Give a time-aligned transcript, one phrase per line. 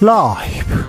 [0.00, 0.86] 라이브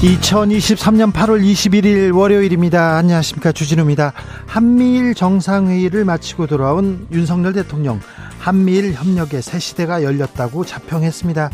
[0.00, 2.96] 2023년 8월 21일 월요일입니다.
[2.98, 3.50] 안녕하십니까.
[3.50, 4.12] 주진우입니다.
[4.46, 7.98] 한미일 정상회의를 마치고 돌아온 윤석열 대통령.
[8.38, 11.50] 한미일 협력의 새 시대가 열렸다고 자평했습니다.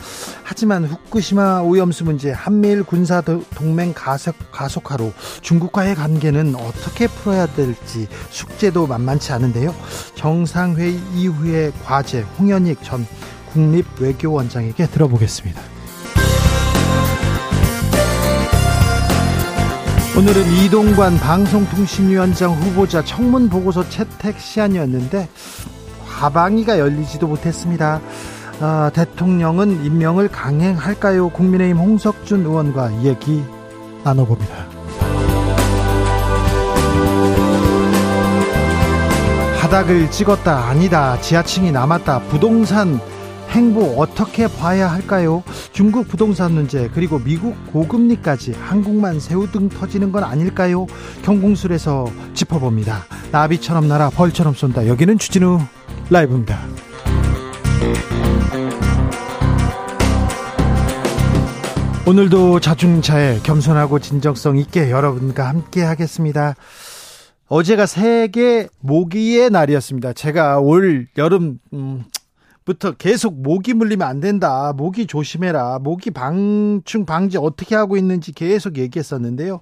[0.53, 8.87] 하지만 후쿠시마 오염수 문제, 한미일 군사 동맹 가속, 가속화로 중국과의 관계는 어떻게 풀어야 될지 숙제도
[8.87, 9.75] 만만치 않은데요.
[10.15, 13.07] 정상회의 이후의 과제 홍현익 전
[13.55, 15.59] 국립외교원장에게 들어보겠습니다.
[20.19, 25.31] 오늘은 이동관 방송통신위원장 후보자 청문 보고서 채택 시한이었는데
[26.05, 28.03] 하방위가 열리지도 못했습니다.
[28.65, 31.31] 아, 대통령은 임명을 강행할까요?
[31.31, 33.43] 국민의힘 홍석준 의원과 얘기
[34.05, 34.55] 나눠봅니다.
[39.61, 43.01] 바닥을 찍었다 아니다 지하층이 남았다 부동산
[43.51, 45.43] 행보 어떻게 봐야 할까요?
[45.73, 50.87] 중국 부동산 문제 그리고 미국 고금리까지 한국만 새우등 터지는 건 아닐까요?
[51.25, 53.07] 경공술에서 짚어봅니다.
[53.33, 54.87] 나비처럼 날아 벌처럼 쏜다.
[54.87, 55.59] 여기는 주진우
[56.11, 56.61] 라이브입니다.
[62.05, 66.55] 오늘도 자중차에 겸손하고 진정성 있게 여러분과 함께 하겠습니다.
[67.49, 70.13] 어제가 세계 모기의 날이었습니다.
[70.13, 72.05] 제가 올 여름 음,
[72.65, 74.73] 부터 계속 모기 물리면 안 된다.
[74.77, 75.79] 모기 조심해라.
[75.81, 79.61] 모기 방충 방지 어떻게 하고 있는지 계속 얘기했었는데요.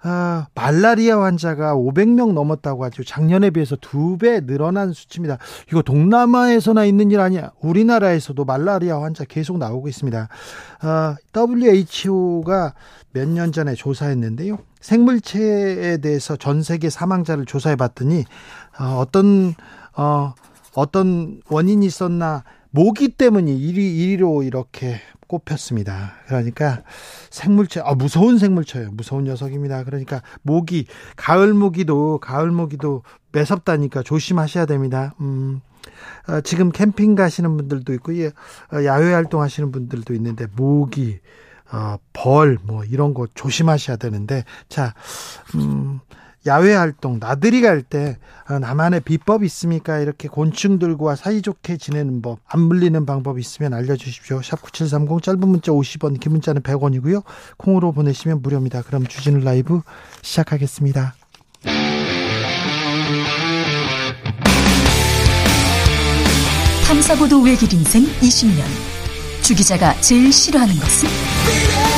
[0.00, 3.02] 아, 말라리아 환자가 500명 넘었다고 하죠.
[3.04, 5.38] 작년에 비해서 두 배 늘어난 수치입니다.
[5.68, 7.50] 이거 동남아에서나 있는 일 아니야.
[7.60, 10.28] 우리나라에서도 말라리아 환자 계속 나오고 있습니다.
[10.80, 12.74] 아, WHO가
[13.12, 14.58] 몇 년 전에 조사했는데요.
[14.80, 18.24] 생물체에 대해서 전 세계 사망자를 조사해 봤더니
[18.78, 19.54] 어, 어떤
[19.96, 20.32] 어
[20.74, 26.14] 어떤 원인이 있었나 모기 때문이 1위 1위로 이렇게 꼽혔습니다.
[26.26, 26.82] 그러니까
[27.30, 28.90] 생물체 아 무서운 생물체예요.
[28.92, 29.84] 무서운 녀석입니다.
[29.84, 33.02] 그러니까 모기 가을 모기도 가을 모기도
[33.32, 35.14] 매섭다니까 조심하셔야 됩니다.
[35.20, 35.60] 음.
[36.28, 41.20] 어, 지금 캠핑 가시는 분들도 있고 예, 어, 야외 활동하시는 분들도 있는데 모기
[41.70, 44.94] 어, 벌, 뭐, 이런 거 조심하셔야 되는데, 자,
[45.54, 46.00] 음,
[46.48, 49.98] 야외 활동 나들이 갈 때 나만의 비법 있습니까?
[49.98, 54.42] 이렇게 곤충들과 사이좋게 지내는 법, 안 물리는 방법 있으면 알려주십시오.
[54.42, 57.22] 샵 9730 짧은 문자 50원, 긴 문자는 100원이고요.
[57.58, 58.82] 콩으로 보내시면 무료입니다.
[58.82, 59.82] 그럼 주진우 라이브
[60.22, 61.14] 시작하겠습니다.
[66.86, 68.64] 탐사보도 외길 인생 20년.
[69.42, 71.97] 주 기자가 제일 싫어하는 것은?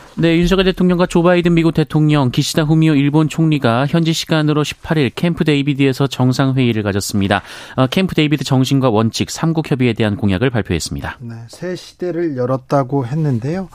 [0.21, 5.43] 네, 윤석열 대통령과 조 바이든 미국 대통령, 기시다 후미오 일본 총리가 현지 시간으로 18일 캠프
[5.43, 7.41] 데이비드에서 정상회의를 가졌습니다.
[7.75, 11.17] 어, 캠프 데이비드 정신과 원칙, 삼국 협의에 대한 공약을 발표했습니다.
[11.21, 13.69] 네, 새 시대를 열었다고 했는데요.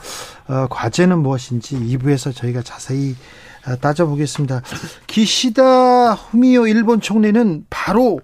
[0.47, 3.15] 어, 과제는 무엇인지 2부에서 저희가 자세히 어,
[3.75, 4.61] 따져보겠습니다.
[5.07, 8.21] 기시다 후미오 일본 총리는 바로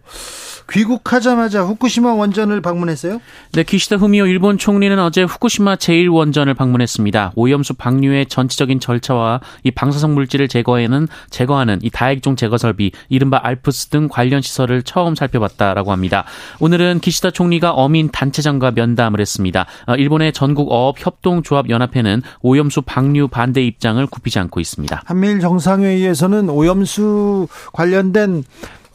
[0.71, 3.19] 귀국하자마자 후쿠시마 원전을 방문했어요?
[3.51, 7.33] 네, 기시다 후미오 일본 총리는 어제 후쿠시마 제1원전을 방문했습니다.
[7.35, 13.87] 오염수 방류의 전체적인 절차와 이 방사성 물질을 제거하는 제거하는 이 다액종 제거 설비, 이른바 알프스
[13.87, 16.23] 등 관련 시설을 처음 살펴봤다라고 합니다.
[16.59, 19.65] 오늘은 기시다 총리가 어민 단체장과 면담을 했습니다.
[19.87, 25.03] 어, 일본의 전국 어업 협동조합 연합회는 오염수 방류 반대 입장을 굽히지 않고 있습니다.
[25.05, 28.43] 한미 일 정상회의에서는 오염수 관련된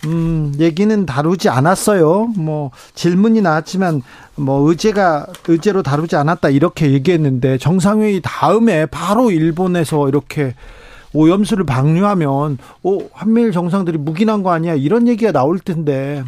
[0.05, 2.33] 음, 얘기는 다루지 않았어요.
[2.37, 4.03] 뭐 질문이 나왔지만
[4.37, 10.55] 뭐 의제가 의제로 다루지 않았다 이렇게 얘기했는데 정상회의 다음에 바로 일본에서 이렇게
[11.15, 16.23] 오염수를 방류하면 오 한미일 정상들이 묵인한 거 아니야 이런 얘기가 나올 텐데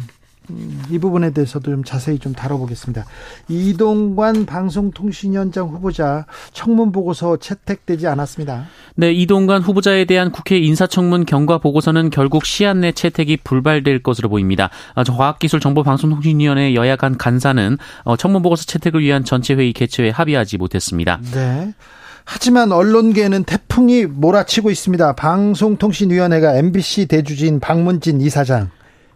[0.89, 3.05] 이 부분에 대해서도 좀 자세히 좀 다뤄보겠습니다.
[3.47, 8.65] 이동관 방송통신위원장 후보자 청문 보고서 채택되지 않았습니다.
[8.95, 14.69] 네, 이동관 후보자에 대한 국회 인사청문 경과 보고서는 결국 시한 내 채택이 불발될 것으로 보입니다.
[14.95, 21.19] 아, 과학기술정보방송통신위원회 여야 간 간사는 어, 청문 보고서 채택을 위한 전체 회의 개최에 합의하지 못했습니다.
[21.33, 21.73] 네.
[22.23, 25.15] 하지만 언론계는 태풍이 몰아치고 있습니다.
[25.15, 28.69] 방송통신위원회가 MBC 대주진 박문진 이사장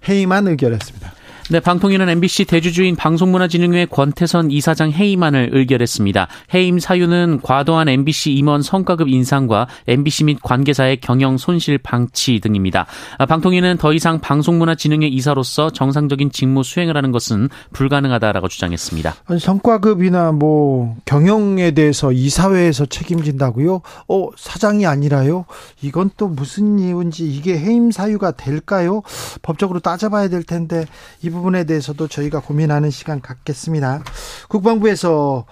[0.07, 1.13] 해임안 의결했습니다.
[1.51, 6.27] 네, 방통위는 MBC 대주주인 방송문화진흥회 권태선 이사장 해임안을 의결했습니다.
[6.55, 12.87] 해임 사유는 과도한 MBC 임원 성과급 인상과 MBC 및 관계사의 경영 손실 방치 등입니다.
[13.19, 19.13] 아, 방통위는 더 이상 방송문화진흥회 이사로서 정상적인 직무 수행을 하는 것은 불가능하다라고 주장했습니다.
[19.25, 23.81] 아니, 성과급이나 뭐 경영에 대해서 이사회에서 책임진다고요?
[24.07, 25.45] 어, 사장이 아니라요?
[25.83, 29.03] 이건 또 무슨 이유인지 이게 해임 사유가 될까요?
[29.43, 30.87] 법적으로 따져봐야 될 텐데
[31.21, 34.03] 이 부분에 대해서도 저희가 고민하는 시간 갖겠습니다.
[34.49, 35.45] 국방부에서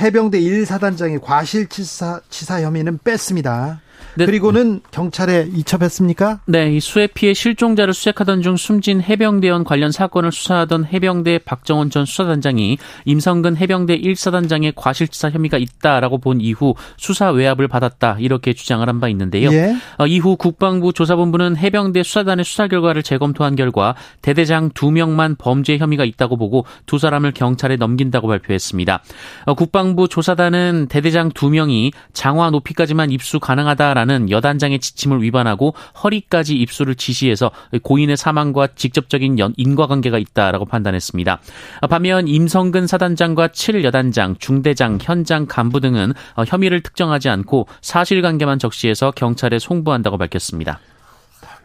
[0.00, 3.80] 해병대 1사단장의 과실치사 치사 혐의는 뺐습니다.
[4.14, 4.26] 네.
[4.26, 6.40] 그리고는 경찰에 이첩했습니까?
[6.46, 12.04] 네, 이 수해 피해 실종자를 수색하던 중 숨진 해병대원 관련 사건을 수사하던 해병대 박정원 전
[12.04, 19.00] 수사단장이 임성근 해병대 1사단장의 과실치사 혐의가 있다라고 본 이후 수사 외압을 받았다 이렇게 주장을 한
[19.00, 19.50] 바 있는데요.
[19.52, 19.74] 예.
[19.98, 26.36] 어, 이후 국방부 조사본부는 해병대 수사단의 수사 결과를 재검토한 결과 대대장 2명만 범죄 혐의가 있다고
[26.36, 29.02] 보고 두 사람을 경찰에 넘긴다고 발표했습니다.
[29.46, 36.94] 어, 국방부 조사단은 대대장 2명이 장화 높이까지만 입수 가능하다 라는 여단장의 지침을 위반하고 허리까지 입수를
[36.94, 37.50] 지시해서
[37.82, 41.40] 고인의 사망과 직접적인 인과관계가 있다라고 판단했습니다.
[41.90, 46.14] 반면 임성근 사단장과 7 여단장, 중대장, 현장 간부 등은
[46.46, 50.80] 혐의를 특정하지 않고 사실관계만 적시해서 경찰에 송부한다고 밝혔습니다.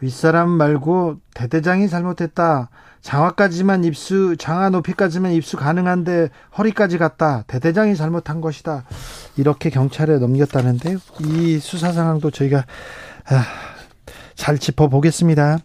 [0.00, 2.68] 윗사람 말고 대대장이 잘못했다.
[3.06, 7.44] 장화까지만 입수, 장화 높이까지만 입수 가능한데 허리까지 갔다.
[7.46, 8.82] 대대장이 잘못한 것이다.
[9.36, 12.64] 이렇게 경찰에 넘겼다는데 이 수사 상황도 저희가
[13.28, 13.44] 아,
[14.34, 15.58] 잘 짚어보겠습니다.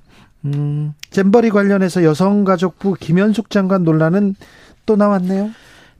[0.45, 4.35] 음, 잼버리 관련해서 여성가족부 김현숙 장관 논란은
[4.85, 5.49] 또 나왔네요.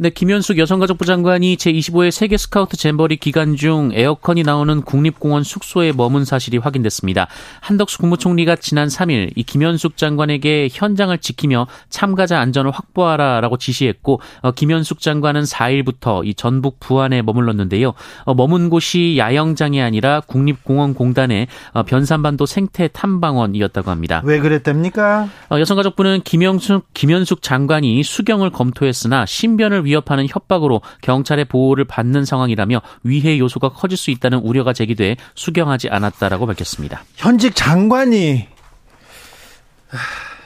[0.02, 6.26] 네, 김현숙 여성가족부 장관이 제25회 세계 스카우트 잼버리 기간 중 에어컨이 나오는 국립공원 숙소에 머문
[6.26, 7.28] 사실이 확인됐습니다.
[7.60, 15.02] 한덕수 국무총리가 지난 3일 이 김현숙 장관에게 현장을 지키며 참가자 안전을 확보하라라고 지시했고 어, 김현숙
[15.02, 17.94] 장관은 4일부터 이 전북 부안에 머물렀는데요.
[18.24, 24.24] 어, 머문 곳이 야영장이 아니라 국립공원공단의 어, 변산반도 생태 탐방원이었다고 합니다.
[24.26, 25.30] 왜 그랬답니까?
[25.52, 32.82] 어, 여성가족부는 김현숙 김현숙 장관이 수경을 검토했으나 신변을 위 위협하는 협박으로 경찰의 보호를 받는 상황이라며
[33.04, 37.04] 위해 요소가 커질 수 있다는 우려가 제기돼 수경하지 않았다라고 밝혔습니다.
[37.16, 38.48] 현직 장관이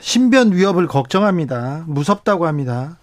[0.00, 1.84] 신변 위협을 걱정합니다.
[1.86, 2.98] 무섭다고 합니다.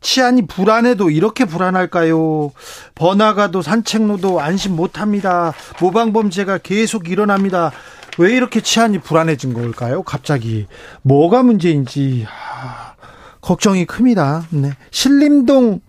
[0.00, 2.52] 치안이 불안해도 이렇게 불안할까요?
[2.94, 5.54] 번화가도 산책로도 안심 못합니다.
[5.80, 7.72] 모방범죄가 계속 일어납니다.
[8.18, 10.02] 왜 이렇게 치안이 불안해진 걸까요?
[10.02, 10.66] 갑자기
[11.02, 12.26] 뭐가 문제인지
[13.44, 14.46] 걱정이 큽니다.
[14.50, 14.72] 네.
[14.90, 15.80] 신림동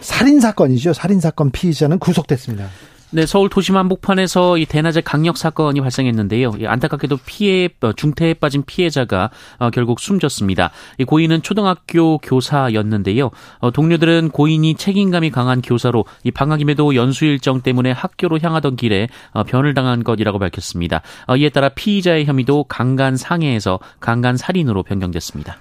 [0.00, 0.92] 살인 사건이죠.
[0.92, 2.68] 살인 사건 피의자는 구속됐습니다.
[3.10, 6.52] 네, 서울 도심 한복판에서 이 대낮에 강력 사건이 발생했는데요.
[6.66, 10.70] 안타깝게도 피해 어, 중태에 빠진 피해자가 어, 결국 숨졌습니다.
[10.98, 13.30] 이 고인은 초등학교 교사였는데요.
[13.58, 19.08] 어, 동료들은 고인이 책임감이 강한 교사로 이 방학임에도 연수 일정 때문에 학교로 향하던 길에
[19.46, 21.02] 변을 당한 것이라고 밝혔습니다.
[21.38, 25.56] 이에 따라 피의자의 혐의도 강간 상해에서 강간 살인으로 변경됐습니다.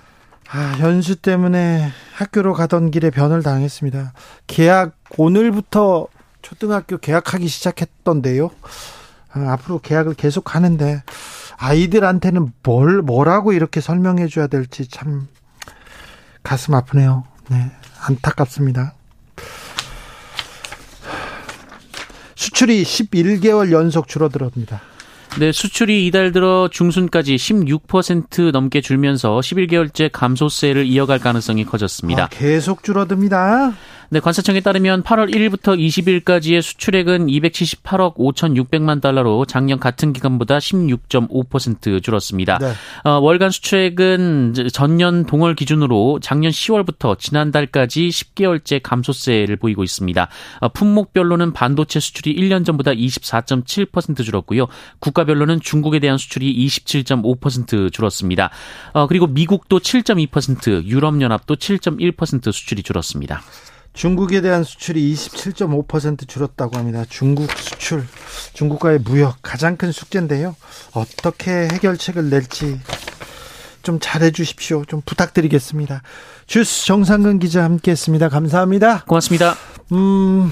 [0.56, 4.14] 아, 연수 때문에 학교로 가던 길에 변을 당했습니다.
[4.46, 6.08] 계약 오늘부터
[6.44, 8.52] 초등학교 계약하기 시작했던데요.
[9.32, 11.02] 아, 앞으로 계약을 계속 하는데
[11.58, 15.28] 아이들한테는 뭘 뭐라고 이렇게 설명해 줘야 될지 참
[16.44, 17.24] 가슴 아프네요.
[17.50, 17.72] 네.
[18.06, 18.94] 안타깝습니다.
[22.36, 24.82] 수출이 11개월 연속 줄어들었습니다.
[25.40, 32.26] 네, 수출이 이달 들어 중순까지 16% 넘게 줄면서 11개월째 감소세를 이어갈 가능성이 커졌습니다.
[32.26, 33.74] 아, 계속 줄어듭니다.
[34.14, 42.60] 네, 관세청에 따르면 8월 1일부터 20일까지의 수출액은 278억 5,600만 달러로 작년 같은 기간보다 16.5% 줄었습니다.
[42.60, 42.74] 네.
[43.06, 50.30] 어, 월간 수출액은 전년 동월 기준으로 작년 10월부터 지난달까지 10개월째 감소세를 보이고 있습니다.
[50.60, 54.68] 어, 품목별로는 반도체 수출이 1년 전보다 24.7% 줄었고요.
[55.00, 58.52] 국가별로는 중국에 대한 수출이 27.5% 줄었습니다.
[58.94, 63.42] 어, 그리고 미국도 7.2%, 유럽연합도 7.1% 수출이 줄었습니다.
[63.94, 67.06] 중국에 대한 수출이 27.5% 줄었다고 합니다.
[67.08, 68.06] 중국 수출,
[68.54, 70.56] 중국과의 무역 가장 큰 숙제인데요.
[70.94, 72.80] 어떻게 해결책을 낼지
[73.84, 74.84] 좀 잘해 주십시오.
[74.86, 76.02] 좀 부탁드리겠습니다.
[76.48, 78.30] 주스 정상근 기자 함께 했습니다.
[78.30, 79.04] 감사합니다.
[79.06, 79.56] 고맙습니다.
[79.92, 80.52] 음,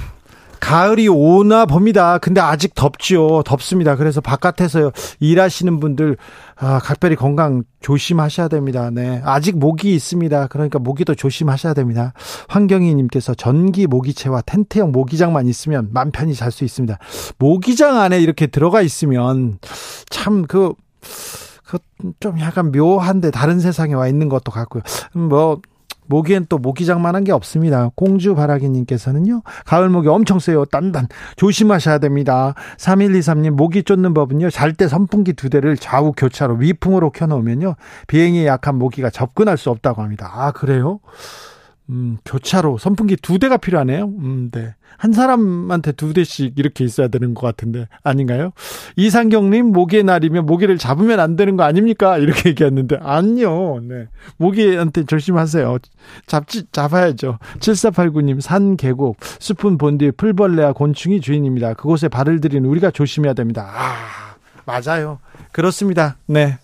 [0.61, 2.17] 가을이 오나 봅니다.
[2.19, 3.43] 근데 아직 덥지요.
[3.43, 3.97] 덥습니다.
[3.97, 6.15] 그래서 바깥에서 일하시는 분들
[6.55, 8.89] 아, 각별히 건강 조심하셔야 됩니다.
[8.89, 9.21] 네.
[9.25, 10.47] 아직 모기 있습니다.
[10.47, 12.13] 그러니까 모기도 조심하셔야 됩니다.
[12.47, 16.97] 황경희 님께서 전기 모기채와 텐트형 모기장만 있으면 맘 편히 잘 수 있습니다.
[17.37, 19.57] 모기장 안에 이렇게 들어가 있으면
[20.09, 20.73] 참그
[21.65, 21.79] 그
[22.19, 24.83] 좀 약간 묘한데 다른 세상에 와 있는 것도 같고요.
[25.15, 25.59] 음, 뭐
[26.11, 27.89] 모기엔 또 모기장만한 게 없습니다.
[27.95, 30.65] 공주 바라기님께서는요, 가을 모기 엄청 세요.
[30.65, 31.07] 단단.
[31.37, 32.53] 조심하셔야 됩니다.
[32.77, 37.75] 3123님, 모기 쫓는 법은요, 잘 때 선풍기 두 대를 좌우 교차로 위풍으로 켜놓으면요,
[38.07, 40.31] 비행에 약한 모기가 접근할 수 없다고 합니다.
[40.33, 40.99] 아, 그래요?
[41.91, 44.05] 음, 교차로 선풍기 두 대가 필요하네요.
[44.05, 44.73] 음, 네.
[44.97, 48.51] 한 사람한테 두 대씩 이렇게 있어야 되는 것 같은데 아닌가요?
[48.95, 52.17] 이상경님 모기의 날이면 모기를 잡으면 안 되는 거 아닙니까?
[52.17, 53.79] 이렇게 얘기했는데 아니요.
[53.81, 54.07] 네.
[54.37, 55.79] 모기한테 조심하세요.
[56.27, 57.39] 잡지 잡아야죠.
[57.59, 61.73] 7489님 산 계곡 숲은 본디 풀벌레와 곤충이 주인입니다.
[61.73, 63.71] 그곳에 발을 들이는 우리가 조심해야 됩니다.
[63.73, 65.19] 아 맞아요.
[65.51, 66.17] 그렇습니다.
[66.27, 66.57] 네.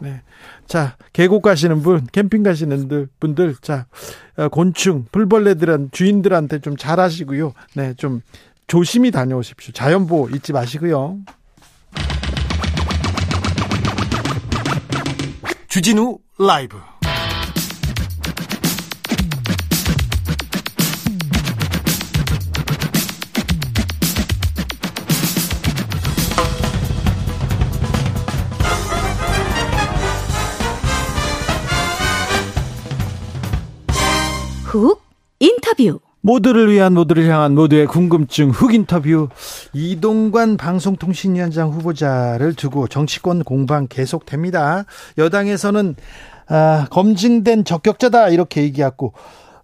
[0.00, 0.22] 네.
[0.66, 7.52] 자, 계곡 가시는 분, 캠핑 가시는 분들, 자, 어, 곤충, 풀벌레들은 주인들한테 좀 잘하시고요.
[7.74, 8.20] 네, 좀
[8.66, 9.72] 조심히 다녀오십시오.
[9.72, 11.18] 자연 보호 잊지 마시고요.
[15.68, 16.76] 주진우 라이브
[34.72, 35.02] 훅
[35.38, 39.28] 인터뷰 모두를 위한 모두를 향한 모두의 궁금증 흑 인터뷰
[39.74, 44.86] 이동관 방송통신위원장 후보자를 두고 정치권 공방 계속됩니다.
[45.18, 45.94] 여당에서는
[46.48, 49.12] 아, 검증된 적격자다 이렇게 얘기하고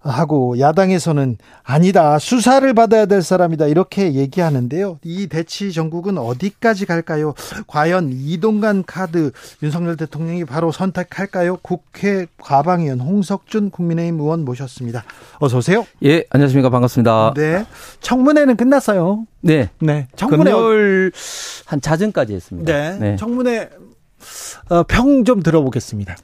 [0.09, 4.99] 하고 야당에서는 아니다 수사를 받아야 될 사람이다 이렇게 얘기하는데요.
[5.05, 7.35] 이 대치 전국은 어디까지 갈까요?
[7.67, 9.31] 과연 이동간 카드
[9.63, 11.59] 윤석열 대통령이 바로 선택할까요?
[11.63, 15.05] 국회 과방위원 홍석준 국민의힘 의원 모셨습니다.
[15.39, 15.87] 어서 오세요.
[16.05, 17.35] 예, 안녕하십니까 반갑습니다.
[17.37, 17.65] 네,
[18.01, 19.27] 청문회는 끝났어요.
[19.41, 21.13] 네, 네, 청문회 금요일
[21.67, 22.73] 한 자정까지 했습니다.
[22.73, 23.17] 네, 네.
[23.17, 23.71] 청문회
[24.71, 26.17] 어, 평 좀 들어보겠습니다.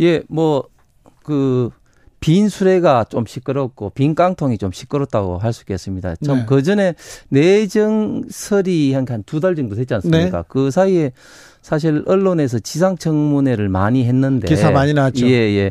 [0.00, 0.68] 예, 뭐
[1.28, 1.70] 그
[2.20, 6.16] 빈 수레가 좀 시끄럽고 빈 깡통이 좀 시끄럽다고 할 수 있겠습니다.
[6.16, 6.62] 좀그 네.
[6.62, 6.94] 전에
[7.28, 10.38] 내정설이 한 두 달 정도 됐지 않습니까?
[10.38, 10.44] 네.
[10.48, 11.12] 그 사이에
[11.62, 15.26] 사실 언론에서 지상청문회를 많이 했는데 기사 많이 나왔죠.
[15.26, 15.70] 예, 예.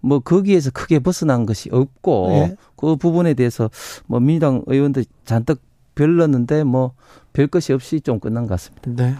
[0.00, 2.56] 뭐 거기에서 크게 벗어난 것이 없고 네.
[2.76, 3.70] 그 부분에 대해서
[4.06, 5.60] 뭐 민주당 의원들 잔뜩
[5.94, 6.92] 별렀는데 뭐
[7.32, 8.90] 별 것이 없이 좀 끝난 것 같습니다.
[8.90, 9.14] 네.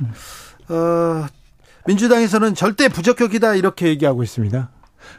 [0.74, 1.26] 어,
[1.86, 4.70] 민주당에서는 절대 부적격이다 이렇게 얘기하고 있습니다.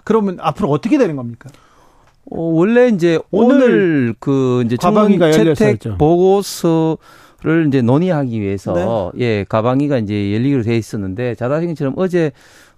[0.03, 1.49] 그러면 앞으로 어떻게 되는 겁니까?
[2.31, 6.97] 어, 원래 이제 오늘, 그 이제 과방위가 채택 보고서
[7.41, 9.23] 를 이제 논의하기 위해서 네.
[9.23, 12.33] 예 가방위가 이제 열리기로 돼 있었는데 자다생처럼 어제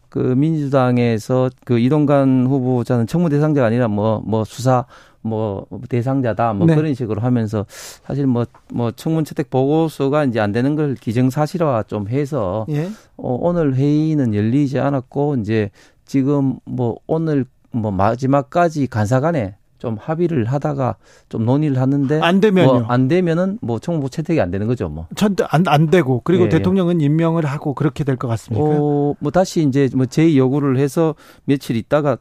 [0.07, 4.85] 그 민주당에서 그 이동관 후보자는 청문 대상자가 아니라 뭐뭐 뭐 수사
[5.21, 6.75] 뭐 대상자다 뭐 네.
[6.75, 11.83] 그런 식으로 하면서 사실 뭐뭐 뭐 청문 채택 보고서가 이제 안 되는 걸 기정 사실화
[11.87, 12.85] 좀 해서 예.
[13.17, 15.71] 어, 오늘 회의는 열리지 않았고 이제
[16.15, 20.97] 지금 뭐 오늘 뭐 마지막까지 간사간에 좀 합의를 하다가
[21.29, 22.67] 좀 논의를 하는데 안 되면요.
[22.73, 25.07] 뭐 안 되면은 뭐 총무 채택이 안 되는 거죠, 뭐.
[25.49, 26.49] 안안 안 되고 그리고 예, 예.
[26.49, 27.05] 대통령은 예.
[27.05, 28.65] 임명을 하고 그렇게 될 것 같습니까?
[28.67, 31.15] 어, 뭐 다시 이제 뭐 제의 요구를 해서
[31.45, 32.17] 며칠 있다가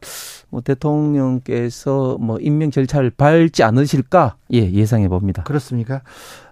[0.49, 4.37] 뭐 대통령께서 뭐 임명 절차를 밟지 않으실까?
[4.53, 5.43] 예, 예상해 봅니다.
[5.43, 6.01] 그렇습니까?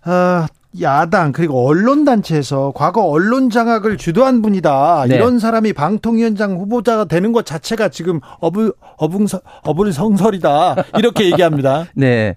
[0.03, 0.45] 아,
[0.81, 5.15] 야당 그리고 언론 단체에서 과거 언론 장악을 주도한 분이다 네.
[5.15, 9.25] 이런 사람이 방통위원장 후보자가 되는 것 자체가 지금 어불 어불
[9.63, 11.87] 어불 성설이다 이렇게 얘기합니다.
[11.95, 12.35] 네,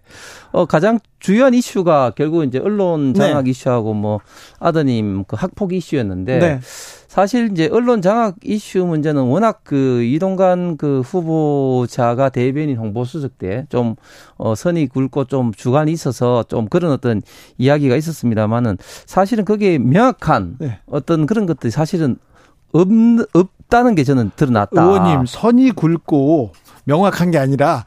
[0.50, 3.50] 어 가장 주요한 이슈가 결국 이제 언론 장악 네.
[3.50, 4.20] 이슈하고 뭐
[4.58, 6.38] 아드님 그 학폭 이슈였는데.
[6.38, 6.60] 네.
[7.12, 13.96] 사실 이제 언론 장악 이슈 문제는 워낙 그 이동관 그 후보자가 대변인 홍보수석 때 좀
[14.38, 17.20] 어, 선이 굵고 좀 주관이 있어서 좀 그런 어떤
[17.58, 20.78] 이야기가 있었습니다만은 사실은 그게 명확한 네.
[20.86, 22.16] 어떤 그런 것들이 사실은
[22.72, 22.88] 없,
[23.34, 24.82] 없다는 게 저는 드러났다.
[24.82, 26.52] 의원님 선이 굵고
[26.84, 27.84] 명확한 게 아니라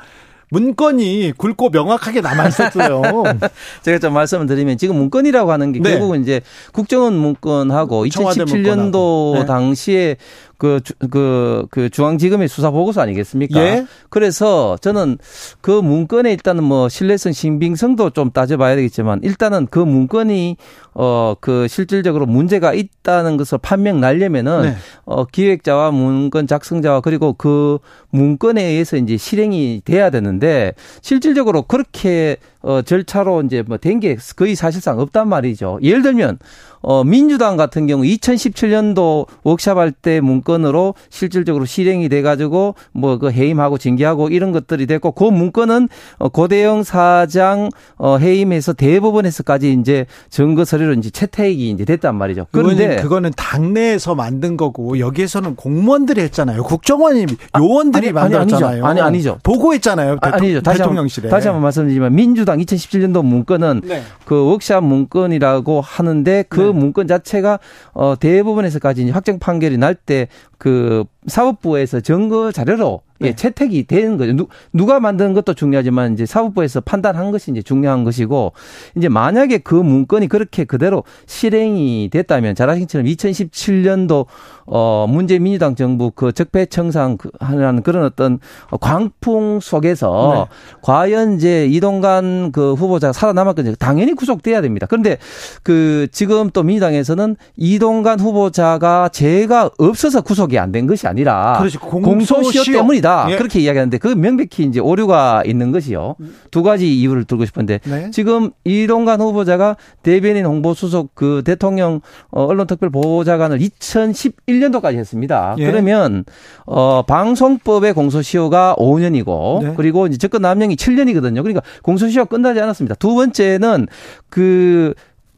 [0.55, 3.01] 문건이 굵고 명확하게 남아 있었어요.
[3.83, 5.91] 제가 좀 말씀을 드리면 지금 문건이라고 하는 게 네.
[5.91, 6.39] 결국은 이제
[6.71, 9.45] 국정원 문건하고 2017년도 네.
[9.45, 10.15] 당시에
[10.57, 13.59] 그, 그, 그 중앙지검의 수사 보고서 아니겠습니까?
[13.59, 13.85] 예?
[14.09, 15.17] 그래서 저는
[15.61, 20.57] 그 문건에 일단은 뭐 신뢰성, 신빙성도 좀 따져봐야 되겠지만 일단은 그 문건이
[20.93, 24.75] 어, 그 실질적으로 문제가 있다는 것을 판명 날려면은 네.
[25.03, 27.79] 어, 기획자와 문건 작성자와 그리고 그
[28.11, 30.71] 문건에 의해서 이제 실행이 돼야 되는데
[31.01, 35.79] 실질적으로 그렇게 어, 절차로 이제 뭐 된 게 거의 사실상 없단 말이죠.
[35.83, 36.39] 예를 들면
[36.87, 43.77] 어, 민주당 같은 경우 2017년도 워크샵 할 때 문건으로 실질적으로 실행이 돼가지고 뭐 그 해임하고
[43.77, 45.87] 징계하고 이런 것들이 됐고 그 문건은
[46.17, 52.47] 어, 고대영 사장 어, 해임에서 대법원에서까지 이제 증거 서류로 이제 채택이 이제 됐단 말이죠.
[52.51, 56.63] 그런데 그거는 당내에서 만든 거고 여기에서는 공무원들이 했잖아요.
[56.63, 57.25] 국정원이
[57.57, 58.85] 요원들이 아니, 아니, 만들었잖아요.
[58.85, 59.39] 아니, 아니죠.
[59.43, 60.17] 보고했잖아요.
[60.21, 60.61] 아, 아니죠.
[60.61, 61.29] 다시 대통령실에.
[61.29, 64.03] 다시 한번 말씀드리지만 민주당 2017년도 문건은 네.
[64.25, 66.71] 그 워크샵 문건이라고 하는데 그 네.
[66.75, 67.59] 문건 자체가
[67.93, 70.27] 어 대법원에서까지 확정 판결이 날 때
[70.57, 73.14] 그 사법부에서 증거 자료로 네.
[73.21, 74.33] 예, 채택이 되는 거죠.
[74.33, 78.51] 누, 누가 만드는 것도 중요하지만 이제 사법부에서 판단한 것이 이제 중요한 것이고
[78.97, 84.25] 이제 만약에 그 문건이 그렇게 그대로 실행이 됐다면 것처럼 2017년도
[84.67, 88.39] 어 문재 민주당 정부 그 적폐 청산 그 하는 그런 어떤
[88.81, 90.55] 광풍 속에서 네.
[90.81, 93.75] 과연 이제 이동관 그 후보자가 살아남았거든요.
[93.75, 94.87] 당연히 구속돼야 됩니다.
[94.89, 95.17] 그런데
[95.63, 101.77] 그 지금 또 민주당에서는 이동관 후보자가 죄가 없어서 구속이 안 된 것이 아니라 그렇지.
[101.77, 102.77] 공소시효 공소시효.
[102.77, 103.04] 때문이다.
[103.29, 103.37] 예.
[103.37, 106.15] 그렇게 이야기하는데 그 명백히 이제 오류가 있는 것이요.
[106.51, 108.11] 두 가지 이유를 들고 싶은데 네.
[108.11, 115.55] 지금 이동관 후보자가 대변인 홍보수석 그 대통령 어, 언론특별 보호자관을 2011년도까지 했습니다.
[115.59, 115.65] 예.
[115.65, 116.25] 그러면
[116.65, 119.73] 어 방송법의 공소시효가 5년이고 네.
[119.75, 121.41] 그리고 이제 접근 남용이 7년이거든요.
[121.41, 122.95] 그러니까 공소시효가 끝나지 않았습니다.
[122.95, 123.87] 두 번째는
[124.29, 124.93] 그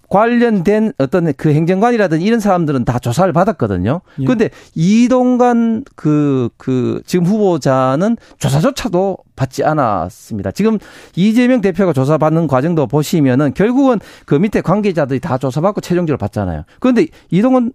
[0.09, 4.01] 관련된 어떤 그 행정관이라든지 이런 사람들은 다 조사를 받았거든요.
[4.19, 4.23] 예.
[4.23, 10.51] 그런데 이동관 그, 그, 지금 후보자는 조사조차도 받지 않았습니다.
[10.51, 10.79] 지금
[11.15, 16.63] 이재명 대표가 조사받는 과정도 보시면은 결국은 그 밑에 관계자들이 다 조사받고 최종적으로 받잖아요.
[16.79, 17.73] 그런데 이동관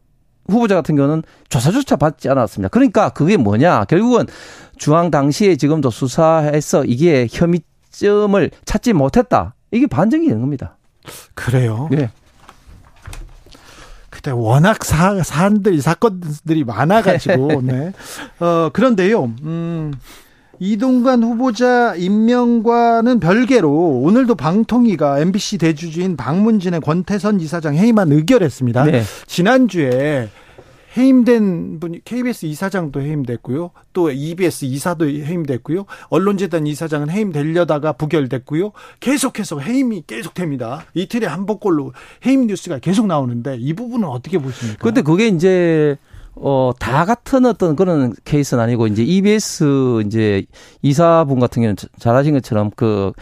[0.48, 2.68] 후보자 같은 경우는 조사조차 받지 않았습니다.
[2.68, 3.84] 그러니까 그게 뭐냐.
[3.84, 4.26] 결국은
[4.76, 9.54] 중앙 당시에 지금도 수사해서 이게 혐의점을 찾지 못했다.
[9.70, 10.78] 이게 반증이 되는 겁니다.
[11.34, 11.88] 그래요.
[11.90, 12.10] 네.
[14.22, 17.92] 그때 워낙 사, 사안들, 사건들이 많아가지고, 네.
[18.38, 19.92] 어, 그런데요, 음,
[20.60, 23.68] 이동관 후보자 임명과는 별개로
[24.04, 28.84] 오늘도 방통위가 MBC 대주주인 박문진의 권태선 이사장 해임안 의결했습니다.
[28.84, 29.02] 네.
[29.26, 30.28] 지난주에
[30.96, 33.70] 해임된 분이 KBS 이사장도 해임됐고요.
[33.92, 35.86] 또 EBS 이사도 해임됐고요.
[36.08, 38.72] 언론재단 이사장은 해임되려다가 부결됐고요.
[39.00, 40.84] 계속해서 해임이 계속됩니다.
[40.94, 41.92] 이틀에 한 번꼴로
[42.26, 44.82] 해임 뉴스가 계속 나오는데 이 부분은 어떻게 보십니까?
[44.82, 45.96] 근데 그게 이제
[46.34, 50.44] 어, 다 같은 어떤 그런 케이스는 아니고, 이제 EBS 이제
[50.80, 53.12] 이사분 같은 경우는 잘 아신 것처럼 그,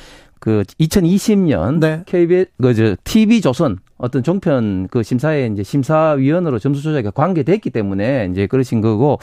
[0.40, 2.02] 그 2020년 네.
[2.06, 8.46] KBS, 그, 저, TV조선 어떤 종편 그 심사에 이제 심사위원으로 점수 조작에 관계됐기 때문에 이제
[8.46, 9.18] 그러신 거고.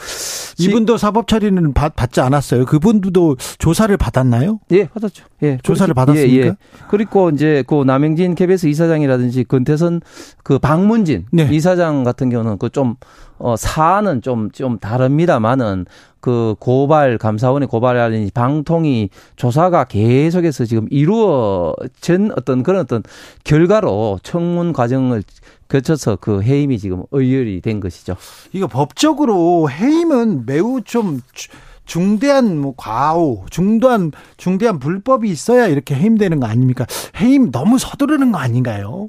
[0.60, 2.64] 이분도 사법 처리는 받, 받지 않았어요.
[2.64, 4.60] 그분도 조사를 받았나요?
[4.70, 5.24] 예, 받았죠.
[5.42, 5.58] 예.
[5.62, 6.32] 조사를 받았습니까?
[6.32, 6.56] 예, 예.
[6.88, 10.00] 그리고 이제 그 남영진 KBS 이사장이라든지 권태선
[10.44, 11.48] 그 박문진 네.
[11.50, 12.96] 이사장 같은 경우는 그좀
[13.38, 15.86] 어, 사안은 좀, 좀 다릅니다만은
[16.20, 23.02] 그 고발, 감사원의 고발이라든지 방통위 조사가 계속해서 지금 이루어진 어떤 그런 어떤
[23.44, 25.22] 결과로 청문 과정을
[25.68, 28.16] 거쳐서 그 해임이 지금 의결이 된 것이죠.
[28.52, 31.48] 이거 법적으로 해임은 매우 좀 주-
[31.84, 36.84] 중대한 뭐 과오, 중대한 중대한 불법이 있어야 이렇게 해임되는 거 아닙니까?
[37.20, 39.08] 해임 너무 서두르는 거 아닌가요?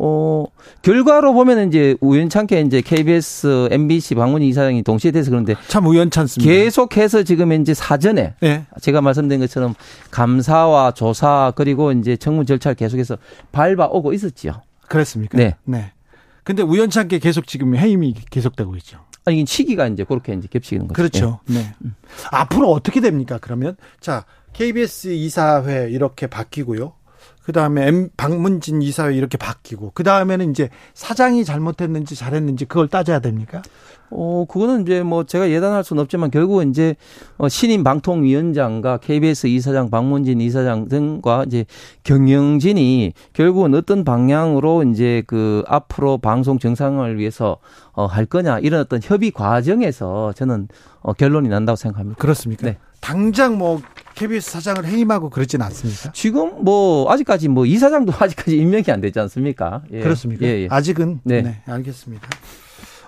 [0.00, 0.46] 어,
[0.82, 6.50] 결과로 보면은 이제 우연찮게 이제 KBS, MBC 박문희 이사장이 동시에 돼서 그런데 참 우연찮습니다.
[6.50, 8.64] 계속해서 지금 이제 사전에 네.
[8.80, 9.74] 제가 말씀드린 것처럼
[10.12, 13.18] 감사와 조사 그리고 이제 청문 절차를 계속해서
[13.50, 14.62] 밟아오고 있었지요.
[14.86, 15.36] 그랬습니까?
[15.36, 15.56] 네.
[15.64, 15.92] 네.
[16.44, 19.00] 근데 우연찮게 계속 지금 해임이 계속되고 있죠.
[19.24, 20.94] 아니 시기가 이제 그렇게 이제 겹치는 거죠.
[20.94, 21.40] 그렇죠.
[21.46, 21.74] 네.
[22.30, 23.38] 앞으로 어떻게 됩니까?
[23.40, 26.94] 그러면 자 KBS 이사회 이렇게 바뀌고요.
[27.48, 33.62] 그 다음에 박문진 이사회 이렇게 바뀌고 그 다음에는 이제 사장이 잘못했는지 잘했는지 그걸 따져야 됩니까?
[34.10, 36.94] 어, 그거는 이제 뭐 제가 예단할 수는 없지만 결국은 이제
[37.38, 41.64] 어, 신임 방통위원장과 KBS 이사장, 박문진 이사장 등과 이제
[42.04, 47.56] 경영진이 결국은 어떤 방향으로 이제 그 앞으로 방송 정상을 위해서
[47.92, 50.68] 어, 할 거냐 이런 어떤 협의 과정에서 저는
[51.00, 52.20] 어, 결론이 난다고 생각합니다.
[52.20, 52.66] 그렇습니까?
[52.66, 52.76] 네.
[53.00, 53.80] 당장 뭐
[54.18, 56.10] KBS 사장을 해임하고 그러진 않습니까?
[56.12, 59.82] 지금 뭐 아직까지 뭐 이사장도 아직까지 임명이 안 되지 않습니까?
[59.92, 60.00] 예.
[60.00, 60.44] 그렇습니까?
[60.44, 60.68] 예, 예.
[60.68, 61.42] 아직은 네.
[61.42, 61.62] 네.
[61.66, 62.28] 알겠습니다.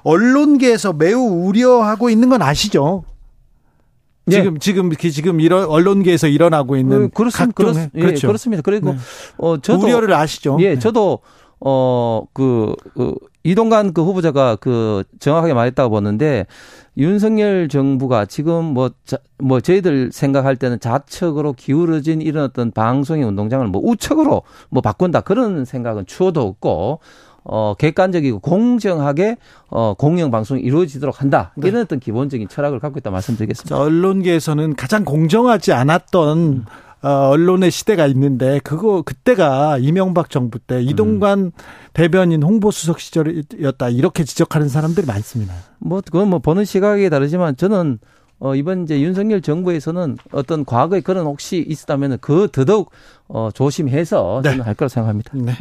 [0.02, 3.04] 언론계에서 매우 우려하고 있는 건 아시죠?
[4.26, 4.36] 네.
[4.36, 7.54] 지금 지금 그 지금 이런 언론계에서 일어나고 있는 어, 그렇습니다.
[7.54, 8.26] 각종 그렇, 예, 그렇죠.
[8.28, 8.62] 그렇습니다.
[8.62, 8.98] 그리고 네.
[9.38, 10.58] 어 저도 우려를 아시죠?
[10.60, 10.78] 예, 네.
[10.78, 11.18] 저도
[11.60, 16.46] 어, 그, 그, 이동관 그 후보자가 그 정확하게 말했다고 보는데
[17.00, 23.66] 윤석열 정부가 지금 뭐, 자, 뭐 저희들 생각할 때는 좌측으로 기울어진 이런 어떤 방송의 운동장을
[23.68, 27.00] 뭐 우측으로 뭐 바꾼다 그런 생각은 추호도 없고
[27.42, 29.38] 어, 객관적이고 공정하게
[29.70, 31.52] 어, 공영 방송이 이루어지도록 한다.
[31.56, 31.68] 네.
[31.68, 33.78] 이런 어떤 기본적인 철학을 갖고 있다 말씀드리겠습니다.
[33.78, 36.66] 언론계에서는 가장 공정하지 않았던
[37.08, 41.52] 언론의 시대가 있는데 그거 그때가 이명박 정부 때 이동관 음.
[41.92, 45.54] 대변인 홍보수석 시절이었다 이렇게 지적하는 사람들이 많습니다.
[45.78, 47.98] 뭐 그건 뭐 보는 시각이 다르지만 저는
[48.38, 52.90] 어, 이번 이제 윤석열 정부에서는 어떤 과거에 그런 혹시 있었다면 그 더더욱
[53.28, 54.50] 어, 조심해서 네.
[54.50, 55.32] 저는 할 거라 생각합니다.
[55.34, 55.54] 네.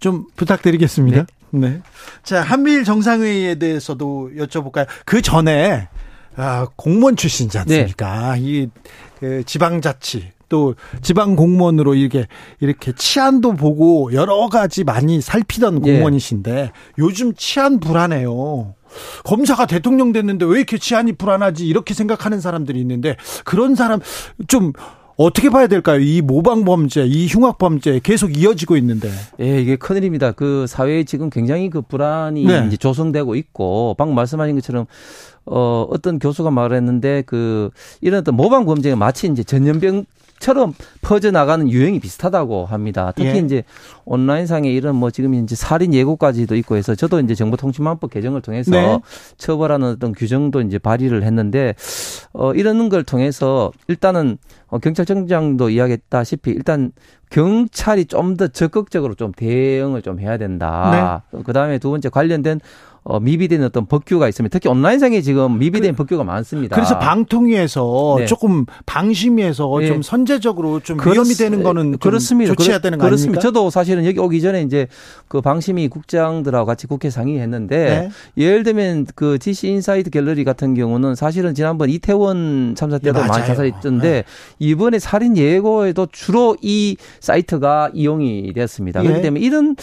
[0.00, 1.26] 좀 부탁드리겠습니다.
[1.50, 1.58] 네.
[1.68, 1.82] 네.
[2.22, 4.86] 자, 한미일 정상회의에 대해서도 여쭤볼까요?
[5.04, 5.88] 그 전에
[6.36, 8.36] 아, 공무원 출신이지 않습니까?
[8.36, 8.40] 네.
[8.40, 8.70] 이
[9.18, 12.26] 그 지방자치 또 지방 공무원으로 이렇게
[12.60, 15.92] 이렇게 치안도 보고 여러 가지 많이 살피던 예.
[15.92, 16.72] 공무원이신데 예.
[16.98, 18.74] 요즘 치안 불안해요.
[19.24, 24.00] 검사가 대통령 됐는데 왜 이렇게 치안이 불안하지 이렇게 생각하는 사람들이 있는데 그런 사람
[24.46, 24.72] 좀
[25.18, 25.98] 어떻게 봐야 될까요?
[25.98, 29.10] 이 모방 범죄, 이 흉악 범죄 계속 이어지고 있는데.
[29.40, 30.30] 예, 이게 큰일입니다.
[30.30, 32.64] 그 사회에 지금 굉장히 그 불안이 네.
[32.68, 34.86] 이제 조성되고 있고 방금 말씀하신 것처럼
[35.44, 40.04] 어 어떤 교수가 말했는데 그 이런 어떤 모방 범죄가 마치 이제 전염병
[40.38, 43.12] 처럼 퍼져나가는 유행이 비슷하다고 합니다.
[43.14, 43.38] 특히 예.
[43.38, 43.64] 이제
[44.04, 48.98] 온라인상에 이런 뭐 지금 이제 살인 예고까지도 있고 해서 저도 이제 정보통신망법 개정을 통해서 네.
[49.36, 51.74] 처벌하는 어떤 규정도 이제 발의를 했는데
[52.32, 56.92] 어 이런 걸 통해서 일단은 어 경찰청장도 이야기했다시피 일단
[57.30, 61.22] 경찰이 좀 더 적극적으로 좀 대응을 좀 해야 된다.
[61.32, 61.42] 네.
[61.42, 62.60] 그다음에 두 번째 관련된
[63.08, 66.76] 어, 미비된 어떤 법규가 있으면 특히 온라인상에 지금 미비된 그, 법규가 많습니다.
[66.76, 68.26] 그래서 방통위에서 네.
[68.26, 69.86] 조금 방심위에서 네.
[69.86, 72.52] 좀 선제적으로 좀 그렇, 위험이 되는 거는 그렇습니다.
[72.52, 73.40] 조치해야 되는 거 그렇습니다.
[73.40, 74.88] 저도 사실은 여기 오기 전에 이제
[75.26, 78.44] 그 방심위 국장들하고 같이 국회 상의했는데 네.
[78.44, 83.46] 예를 들면 그 DC 인사이드 갤러리 같은 경우는 사실은 지난번 이태원 참사 때도 네, 많이
[83.46, 84.24] 자살했던데 네.
[84.58, 89.00] 이번에 살인 예고에도 주로 이 사이트가 이용이 되었습니다.
[89.00, 89.22] 그렇기 예.
[89.22, 89.76] 때문에 이런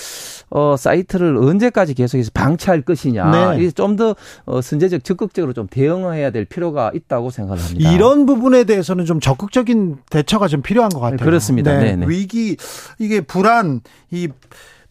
[0.51, 3.55] 어 사이트를 언제까지 계속해서 방치할 것이냐 것이냐.
[3.55, 3.71] 네.
[3.71, 7.91] 좀더 어, 선제적 적극적으로 좀 대응해야 될 필요가 있다고 생각합니다.
[7.91, 11.17] 이런 부분에 대해서는 좀 적극적인 대처가 좀 필요한 것 같아요.
[11.17, 11.77] 그렇습니다.
[11.77, 11.95] 네.
[11.95, 12.05] 네.
[12.07, 12.57] 위기
[12.99, 14.27] 이게 불안 이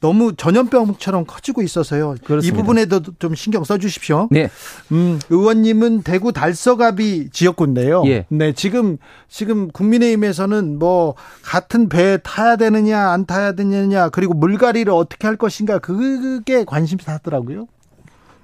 [0.04, 2.16] 너무 전염병처럼 커지고 있어서요.
[2.24, 2.46] 그렇습니다.
[2.46, 4.28] 이 부분에도 좀 신경 써 주십시오.
[4.30, 4.50] 네.
[4.92, 8.02] 음, 의원님은 대구 달서갑이 지역구인데요.
[8.08, 8.26] 예.
[8.28, 15.26] 네, 지금 지금 국민의힘에서는 뭐 같은 배 타야 되느냐 안 타야 되느냐 그리고 물갈이를 어떻게
[15.26, 17.66] 할 것인가 그게 관심사더라고요.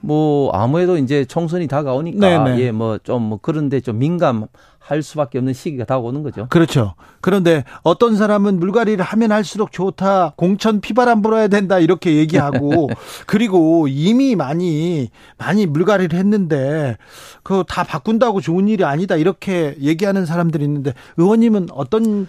[0.00, 5.84] 뭐 아무래도 이제 총선이 다가오니까 예 뭐 좀뭐 뭐 그런데 좀 민감할 수밖에 없는 시기가
[5.84, 6.46] 다가오는 거죠.
[6.50, 6.94] 그렇죠.
[7.20, 10.34] 그런데 어떤 사람은 물갈이를 하면 할수록 좋다.
[10.36, 12.88] 공천 피바람 불어야 된다 이렇게 얘기하고
[13.26, 16.96] 그리고 이미 많이 많이 물갈이를 했는데
[17.42, 22.26] 그거 다 바꾼다고 좋은 일이 아니다 이렇게 얘기하는 사람들이 있는데 의원님은 어떤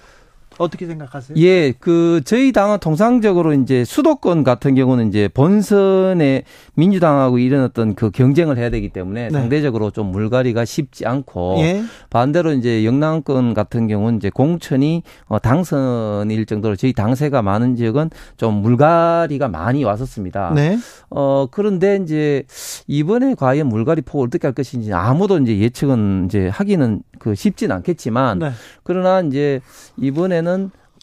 [0.62, 1.36] 어떻게 생각하세요?
[1.38, 6.43] 예, 그 저희 당은 통상적으로 이제 수도권 같은 경우는 이제 본선에
[6.76, 9.30] 민주당하고 이런 어떤 그 경쟁을 해야 되기 때문에 네.
[9.32, 11.84] 상대적으로 좀 물갈이가 쉽지 않고 예.
[12.10, 18.56] 반대로 이제 영남권 같은 경우는 이제 공천이 어 당선일 정도로 저희 당세가 많은 지역은 좀
[18.56, 20.54] 물갈이가 많이 왔었습니다.
[20.56, 20.78] 네.
[21.10, 22.43] 어 그런데 이제
[22.88, 28.39] 이번에 과연 물갈이 폭을 어떻게 할 것인지 아무도 이제 예측은 이제 하기는 그 쉽진 않겠지만
[28.39, 28.52] 네.
[28.84, 29.62] 그러나 이제
[29.97, 30.50] 이번에는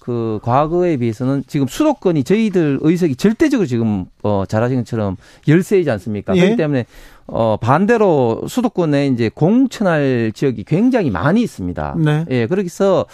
[0.01, 6.35] 그 과거에 비해서는 지금 수도권이 저희들 의석이 절대적으로 지금 어 잘하신 것처럼 열세이지 않습니까?
[6.37, 6.41] 예.
[6.41, 6.87] 그렇기 때문에
[7.27, 11.97] 어 반대로 수도권에 이제 공천할 지역이 굉장히 많이 있습니다.
[11.99, 12.25] 네.
[12.31, 13.07] 예, 그래서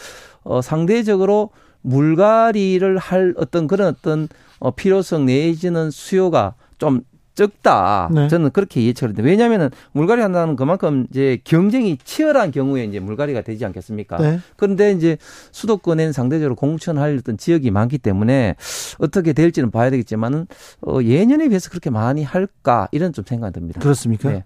[0.44, 1.50] 어 상대적으로
[1.82, 7.00] 물갈이를 할 어떤 그런 어떤 어 필요성 내지는 수요가 좀
[7.34, 8.08] 적다.
[8.12, 8.28] 네.
[8.28, 13.64] 저는 그렇게 예측을 했는데 왜냐하면은 물갈이 한다는 그만큼 이제 경쟁이 치열한 경우에 이제 물갈이가 되지
[13.64, 14.18] 않겠습니까?
[14.18, 14.40] 네.
[14.56, 15.16] 그런데 이제
[15.52, 18.54] 수도권에는 상대적으로 공천할 어떤 지역이 많기 때문에
[18.98, 20.46] 어떻게 될지는 봐야 되겠지만은
[20.86, 23.80] 어, 예년에 비해서 그렇게 많이 할까 이런 좀 생각이 듭니다.
[23.80, 24.30] 그렇습니까?
[24.30, 24.44] 네.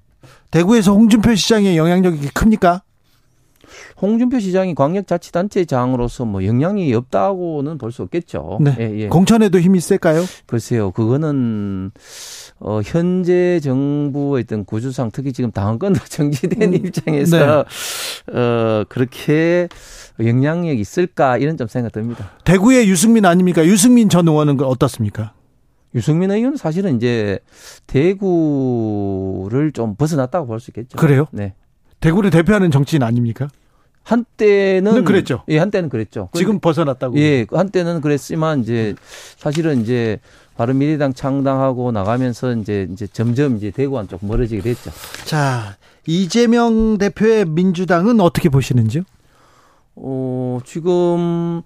[0.50, 2.82] 대구에서 홍준표 시장의 영향력이 큽니까?
[4.00, 8.58] 홍준표 시장이 광역자치단체장으로서 뭐 영향이 없다고는 볼 수 없겠죠.
[8.60, 8.76] 네.
[8.78, 9.08] 예, 예.
[9.08, 10.24] 공천에도 힘이 셀까요?
[10.46, 10.90] 글쎄요.
[10.90, 11.90] 그거는
[12.60, 17.64] 어, 현재 정부의 어떤 구조상 특히 지금 당권도 정지된 음, 입장에서
[18.26, 18.38] 네.
[18.38, 19.68] 어, 그렇게
[20.20, 22.30] 영향력이 있을까 이런 좀 생각 듭니다.
[22.44, 23.64] 대구의 유승민 아닙니까?
[23.64, 25.32] 유승민 전 의원은 어떻습니까?
[25.94, 27.38] 유승민 의원은 사실은 이제
[27.86, 30.96] 대구를 좀 벗어났다고 볼 수 있겠죠.
[30.98, 31.26] 그래요?
[31.32, 31.54] 네.
[32.00, 33.48] 대구를 대표하는 정치인 아닙니까?
[34.04, 35.42] 한때는 그랬죠.
[35.48, 36.30] 예, 한때는 그랬죠.
[36.34, 37.18] 지금 벗어났다고.
[37.18, 38.94] 예, 한때는 그랬지만 이제
[39.36, 40.18] 사실은 이제
[40.56, 44.90] 바른 미래당 창당하고 나가면서 이제 이제 점점 이제 대구와 좀 멀어지게 됐죠.
[45.24, 49.02] 자, 이재명 대표의 민주당은 어떻게 보시는지요?
[49.96, 51.62] 어, 지금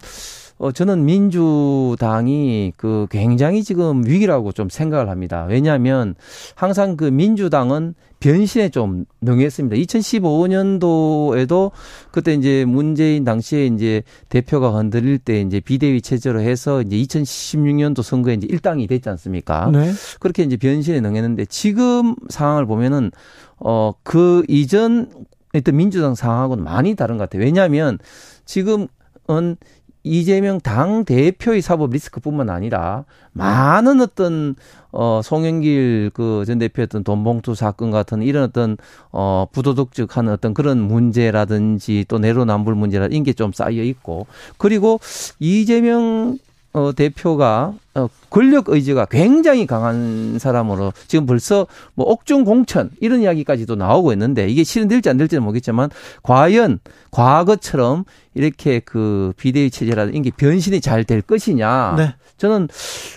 [0.63, 5.45] 어, 저는 민주당이 그 굉장히 지금 위기라고 좀 생각을 합니다.
[5.49, 6.15] 왜냐하면
[6.55, 9.75] 항상 그 민주당은 변신에 좀 능했습니다.
[9.75, 11.73] 2015년도에도
[12.13, 18.35] 그때 이제 문재인 당시에 이제 대표가 흔들릴 때 이제 비대위 체제로 해서 이제 2016년도 선거에
[18.35, 19.69] 이제 일당이 됐지 않습니까?
[19.73, 19.91] 네.
[20.21, 23.11] 그렇게 이제 변신에 능했는데 지금 상황을 보면은
[23.59, 25.11] 어, 그 이전
[25.57, 27.43] 했던 민주당 상황하고는 많이 다른 것 같아요.
[27.43, 27.99] 왜냐하면
[28.45, 29.57] 지금은
[30.05, 34.57] 이재명 당 대표의 사법 리스크뿐만 아니라 많은 어떤
[34.91, 38.77] 어 송영길 그 전 대표였던 돈봉투 사건 같은 이런 어떤
[39.13, 44.27] 어 부도덕적한 어떤 그런 문제라든지 또 내로남불 문제라든지 이게 좀 쌓여 있고
[44.59, 45.01] 그리고
[45.39, 46.39] 이재명
[46.73, 53.77] 어, 대표가 어, 권력 의지가 굉장히 강한 사람으로 지금 벌써 뭐 옥중 공천 이런 이야기까지도
[53.77, 55.91] 나오고 있는데 이게 실현될지 안 될지는 모르겠지만
[56.23, 56.79] 과연
[57.11, 58.05] 과거처럼
[58.35, 61.95] 이렇게 그 비대위 체제라는 이게 변신이 잘 될 것이냐.
[61.99, 62.15] 네.
[62.39, 62.69] 저는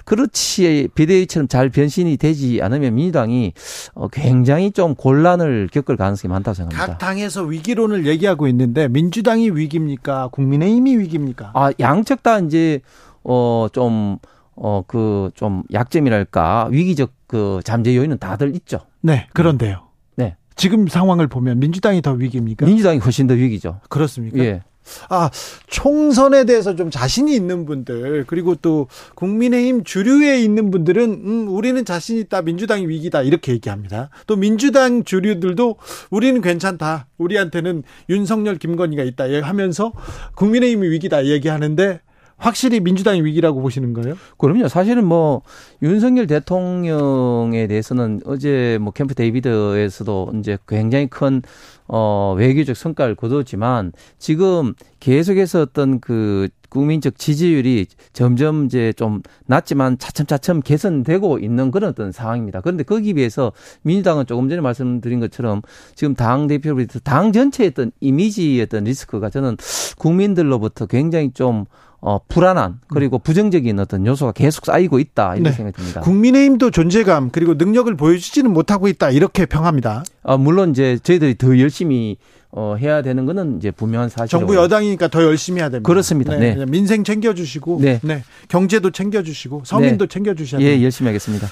[0.05, 3.53] 그렇지 비대위처럼 잘 변신이 되지 않으면 민주당이
[3.93, 6.85] 어, 굉장히 좀 곤란을 겪을 가능성이 많다고 생각합니다.
[6.93, 10.29] 각 당에서 위기론을 얘기하고 있는데 민주당이 위기입니까?
[10.31, 11.51] 국민의힘이 위기입니까?
[11.55, 12.81] 아, 양측 다 이제
[13.25, 14.17] 어, 좀,
[14.55, 18.81] 어, 그, 좀 약점이랄까, 위기적 그 잠재 요인은 다들 있죠.
[19.01, 19.87] 네, 그런데요.
[20.15, 20.35] 네.
[20.55, 22.65] 지금 상황을 보면 민주당이 더 위기입니까?
[22.65, 23.81] 민주당이 훨씬 더 위기죠.
[23.89, 24.37] 그렇습니까?
[24.39, 24.61] 예.
[25.09, 25.31] 아,
[25.65, 32.19] 총선에 대해서 좀 자신이 있는 분들, 그리고 또 국민의힘 주류에 있는 분들은, 음, 우리는 자신
[32.19, 34.11] 있다, 민주당이 위기다, 이렇게 얘기합니다.
[34.27, 35.77] 또 민주당 주류들도
[36.11, 39.91] 우리는 괜찮다, 우리한테는 윤석열, 김건희가 있다, 하면서
[40.35, 42.01] 국민의힘이 위기다, 얘기하는데,
[42.37, 44.15] 확실히 민주당이 위기라고 보시는 거예요?
[44.37, 44.67] 그럼요.
[44.67, 45.41] 사실은 뭐
[45.81, 51.41] 윤석열 대통령에 대해서는 어제 뭐 캠프 데이비드에서도 이제 굉장히 큰
[51.87, 60.61] 어, 외교적 성과를 거뒀지만 지금 계속해서 어떤 그 국민적 지지율이 점점 이제 좀 낮지만 차츰차츰
[60.61, 62.59] 개선되고 있는 그런 어떤 상황입니다.
[62.59, 65.61] 그런데 거기에 비해서 민주당은 조금 전에 말씀드린 것처럼
[65.95, 69.55] 지금 당 대표로부터 당 전체의 어떤 이미지의 어떤 리스크가 저는
[69.97, 71.65] 국민들로부터 굉장히 좀
[72.07, 75.51] 어, 불안한 그리고 부정적인 어떤 요소가 계속 쌓이고 있다 이런 네.
[75.51, 76.01] 생각이 듭니다.
[76.01, 80.03] 국민의힘도 존재감 그리고 능력을 보여주지는 못하고 있다 이렇게 평합니다.
[80.21, 82.17] 아, 물론 이제 저희들이 더 열심히
[82.51, 85.87] 어, 해야 되는 거는 이제 분명한 사실이고 정부 여당이니까 더 열심히 해야 됩니다.
[85.87, 86.37] 그렇습니다.
[86.37, 86.65] 네.
[86.67, 87.99] 민생 챙겨주시고, 네.
[88.01, 88.23] 네.
[88.47, 90.83] 경제도 챙겨주시고, 서민도 챙겨주셔야 예, 됩니다.
[90.85, 91.47] 열심히 하겠습니다.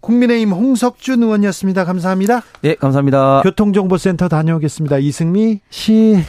[0.00, 1.84] 국민의힘 홍석준 의원이었습니다.
[1.84, 2.42] 감사합니다.
[2.64, 3.42] 예, 감사합니다.
[3.42, 4.96] 교통정보센터 다녀오겠습니다.
[4.98, 6.24] 이승미 씨.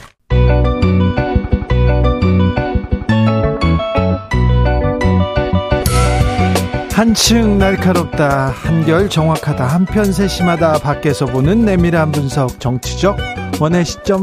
[6.98, 13.16] 한층 날카롭다, 한결 정확하다, 한편 세심하다, 밖에서 보는 내밀한 분석, 정치적
[13.60, 14.20] 원의 시점.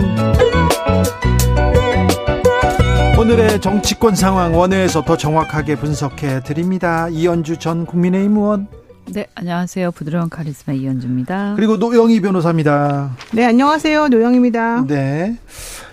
[3.17, 7.07] 오늘의 정치권 상황 원회에서 더 정확하게 분석해 드립니다.
[7.07, 8.67] 이현주 전 국민의힘 의원.
[9.05, 9.91] 네, 안녕하세요.
[9.91, 11.53] 부드러운 카리스마 이현주입니다.
[11.55, 13.15] 그리고 노영희 변호사입니다.
[13.31, 14.09] 네, 안녕하세요.
[14.09, 14.83] 노영입니다.
[14.85, 15.37] 네.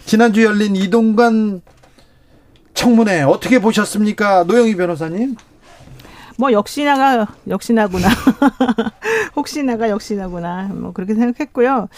[0.05, 1.62] 지난주 열린 이동관
[2.75, 4.42] 청문회 어떻게 보셨습니까?
[4.42, 5.37] 노영희 변호사님?
[6.38, 8.09] 뭐 역시나가 역시나구나.
[9.37, 10.71] 혹시나가 역시나구나.
[10.75, 11.88] 뭐 그렇게 생각했고요.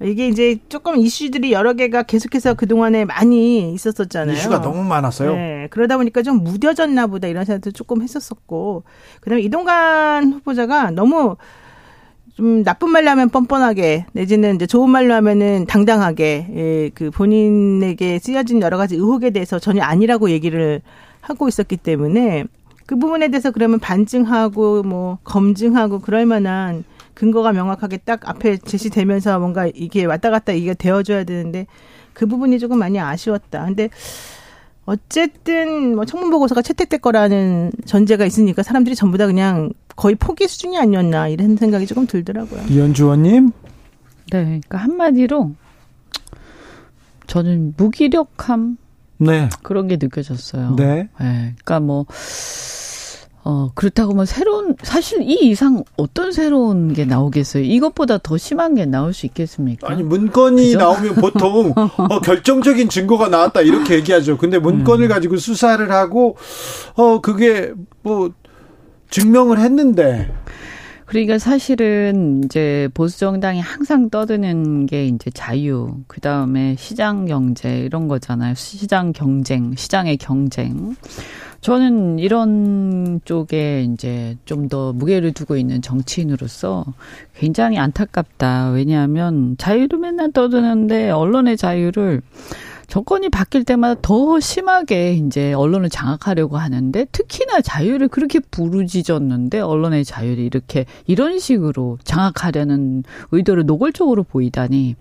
[0.00, 4.36] 이게 이제 조금 이슈들이 여러 개가 계속해서 그동안에 많이 있었었잖아요.
[4.36, 5.34] 이슈가 너무 많았어요.
[5.34, 8.84] 네, 그러다 보니까 좀 무뎌졌나 보다 이런 생각도 조금 했었었고.
[9.20, 11.36] 그다음에 이동관 후보자가 너무
[12.36, 18.62] 좀 나쁜 말로 하면 뻔뻔하게 내지는 이제 좋은 말로 하면은 당당하게 예, 그 본인에게 쓰여진
[18.62, 20.80] 여러 가지 의혹에 대해서 전혀 아니라고 얘기를
[21.20, 22.44] 하고 있었기 때문에
[22.88, 29.66] 그 부분에 대해서 그러면 반증하고 뭐 검증하고 그럴 만한 근거가 명확하게 딱 앞에 제시되면서 뭔가
[29.74, 31.66] 이게 왔다 갔다 이게 되어줘야 되는데
[32.14, 33.66] 그 부분이 조금 많이 아쉬웠다.
[33.66, 33.90] 근데
[34.86, 40.78] 어쨌든 뭐 청문 보고서가 채택될 거라는 전제가 있으니까 사람들이 전부 다 그냥 거의 포기 수준이
[40.78, 42.62] 아니었나 이런 생각이 조금 들더라고요.
[42.70, 43.50] 이현주 의원님?
[44.32, 45.52] 네, 그러니까 한마디로
[47.26, 48.78] 저는 무기력함
[49.18, 49.48] 네.
[49.62, 50.76] 그런 게 느껴졌어요.
[50.76, 51.08] 네.
[51.20, 52.06] 네, 그러니까 뭐
[53.50, 57.62] 어, 그렇다고 뭐 새로운, 사실 이 이상 어떤 새로운 게 나오겠어요?
[57.62, 59.90] 이것보다 더 심한 게 나올 수 있겠습니까?
[59.90, 60.78] 아니 문건이 그죠?
[60.78, 64.36] 나오면 보통 어, 결정적인 증거가 나왔다 이렇게 얘기하죠.
[64.36, 65.08] 근데 문건을 음.
[65.08, 66.36] 가지고 수사를 하고
[66.94, 68.30] 어 그게 뭐
[69.08, 70.30] 증명을 했는데
[71.08, 78.08] 그러니까 사실은 이제 보수 정당이 항상 떠드는 게 이제 자유, 그 다음에 시장 경제 이런
[78.08, 78.54] 거잖아요.
[78.54, 80.96] 시장 경쟁, 시장의 경쟁.
[81.62, 86.84] 저는 이런 쪽에 이제 좀 더 무게를 두고 있는 정치인으로서
[87.34, 88.68] 굉장히 안타깝다.
[88.72, 92.20] 왜냐하면 자유를 맨날 떠드는데 언론의 자유를
[92.88, 100.42] 정권이 바뀔 때마다 더 심하게 이제 언론을 장악하려고 하는데 특히나 자유를 그렇게 부르짖었는데 언론의 자유를
[100.42, 104.96] 이렇게 이런 식으로 장악하려는 의도를 노골적으로 보이다니.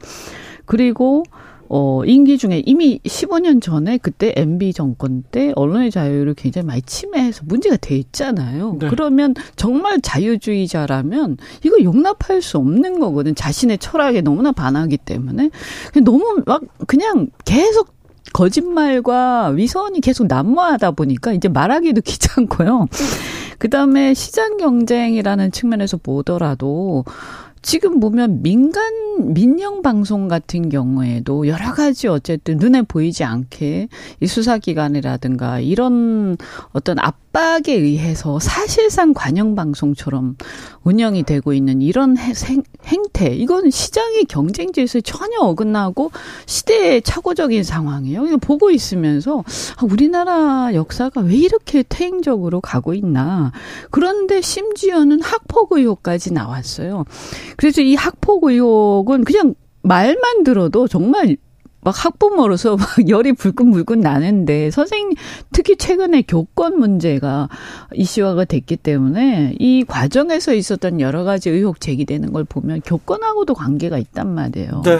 [0.65, 1.23] 그리고
[1.69, 7.43] 어, 임기 중에 이미 15년 전에 그때 MB 정권 때 언론의 자유를 굉장히 많이 침해해서
[7.45, 8.77] 문제가 돼 있잖아요.
[8.79, 8.87] 네.
[8.89, 13.35] 그러면 정말 자유주의자라면 이거 용납할 수 없는 거거든.
[13.35, 15.49] 자신의 철학에 너무나 반하기 때문에.
[16.03, 17.97] 너무 막 그냥 계속
[18.33, 22.87] 거짓말과 위선이 계속 난무하다 보니까 이제 말하기도 귀찮고요.
[23.57, 27.05] 그 다음에 시장 경쟁이라는 측면에서 보더라도
[27.67, 33.89] 지금 보면 민간 민영 방송 같은 경우에도 여러 가지 어쨌든 눈에 보이지 않게
[34.21, 36.37] 이 수사기관이라든가 이런
[36.71, 36.97] 어떤
[37.37, 40.37] 압박에 의해서 사실상 관영 방송처럼
[40.83, 46.09] 운영이 되고 있는 이런 행, 행태 이건 시장의 경쟁 질서에 전혀 어긋나고
[46.47, 48.25] 시대의 착오적인 상황이에요.
[48.25, 49.43] 이거 보고 있으면서
[49.75, 53.51] 아, 우리나라 역사가 왜 이렇게 퇴행적으로 가고 있나.
[53.91, 57.05] 그런데 심지어는 학폭 의혹까지 나왔어요.
[57.55, 61.37] 그래서 이 학폭 의혹은 그냥 말만 들어도 정말
[61.87, 65.15] 막 학부모로서 막 열이 불끈불끈 나는데 선생님
[65.53, 67.47] 특히 최근에 교권 문제가
[67.93, 74.27] 이슈화가 됐기 때문에 이 과정에서 있었던 여러 가지 의혹 제기되는 걸 보면 교권하고도 관계가 있단
[74.27, 74.81] 말이에요.
[74.83, 74.99] 네.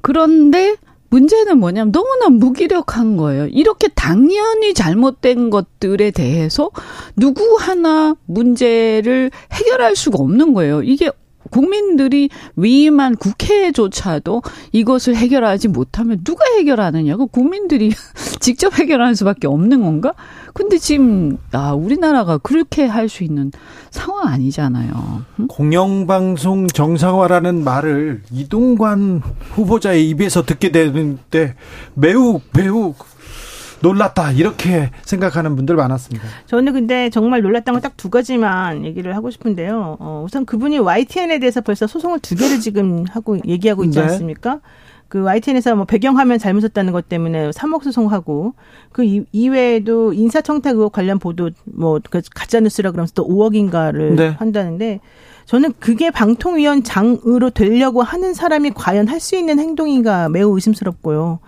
[0.00, 0.76] 그런데
[1.10, 3.48] 문제는 뭐냐면 너무나 무기력한 거예요.
[3.48, 6.70] 이렇게 당연히 잘못된 것들에 대해서
[7.16, 10.84] 누구 하나 문제를 해결할 수가 없는 거예요.
[10.84, 11.10] 이게
[11.50, 17.92] 국민들이 위임한 국회조차도 이것을 해결하지 못하면 누가 해결하느냐고 국민들이
[18.40, 20.12] 직접 해결하는 수밖에 없는 건가?
[20.54, 23.50] 근데 지금 아 우리나라가 그렇게 할 수 있는
[23.90, 25.24] 상황 아니잖아요.
[25.40, 25.46] 응?
[25.48, 29.22] 공영방송 정상화라는 말을 이동관
[29.54, 31.54] 후보자의 입에서 듣게 되는데
[31.94, 32.94] 매우 매우
[33.80, 36.26] 놀랐다 이렇게 생각하는 분들 많았습니다.
[36.46, 39.96] 저는 근데 정말 놀랐던 건 딱 두 가지만 얘기를 하고 싶은데요.
[40.00, 44.04] 어, 우선 그분이 YTN에 대해서 벌써 소송을 두 개를 지금 하고 얘기하고 있지 네.
[44.04, 44.60] 않습니까?
[45.08, 48.52] 그 YTN에서 뭐 배경화면 잘못했다는 것 때문에 3억 소송하고
[48.92, 54.28] 그 이- 이외에도 인사청탁 의혹 관련 보도 뭐그 가짜 뉴스라 그러면서 또 5억인가를 네.
[54.38, 55.00] 한다는데
[55.46, 61.38] 저는 그게 방통위원장으로 되려고 하는 사람이 과연 할 수 있는 행동인가 매우 의심스럽고요.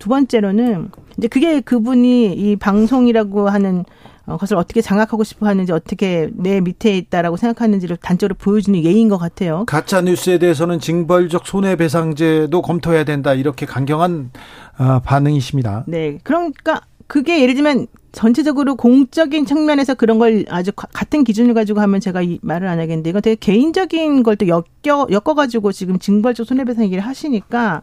[0.00, 3.84] 두 번째로는 이제 그게 그분이 이 방송이라고 하는
[4.26, 9.18] 어, 것을 어떻게 장악하고 싶어 하는지 어떻게 내 밑에 있다라고 생각하는지를 단적으로 보여주는 예인 것
[9.18, 9.64] 같아요.
[9.66, 14.30] 가짜 뉴스에 대해서는 징벌적 손해배상제도 검토해야 된다 이렇게 강경한
[14.78, 15.84] 어, 반응이십니다.
[15.86, 16.18] 네.
[16.22, 22.00] 그러니까 그게 예를 들면 전체적으로 공적인 측면에서 그런 걸 아주 가- 같은 기준을 가지고 하면
[22.00, 26.84] 제가 이 말을 안 하겠는데 이건 되게 개인적인 걸 또 엮여 엮어가지고 지금 징벌적 손해배상
[26.84, 27.82] 얘기를 하시니까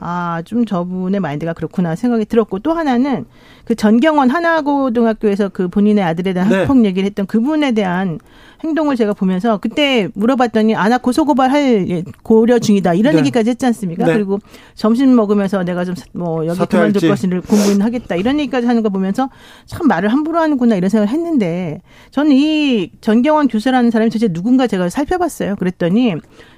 [0.00, 3.26] 아 좀 저분의 마인드가 그렇구나 생각이 들었고 또 하나는
[3.64, 6.58] 그 전경원 하나고등학교에서 그 본인의 아들에 대한 네.
[6.60, 8.18] 학폭 얘기를 했던 그분에 대한
[8.64, 13.20] 행동을 제가 보면서 그때 물어봤더니 아나 고소고발할 예, 고려 중이다 이런 네.
[13.20, 14.06] 얘기까지 했지 않습니까?
[14.06, 14.14] 네.
[14.14, 14.38] 그리고
[14.74, 17.00] 점심 먹으면서 내가 좀 뭐 여기 사퇴할지.
[17.00, 19.28] 그만둘 것을 공부는 하겠다 이런 얘기까지 하는 거 보면서
[19.66, 21.80] 참 말을 함부로 하는구나 이런 생각을 했는데
[22.10, 25.56] 저는 이 전경원 교수라는 사람이 도대체 누군가 제가 살펴봤어요.
[25.56, 26.14] 그랬더니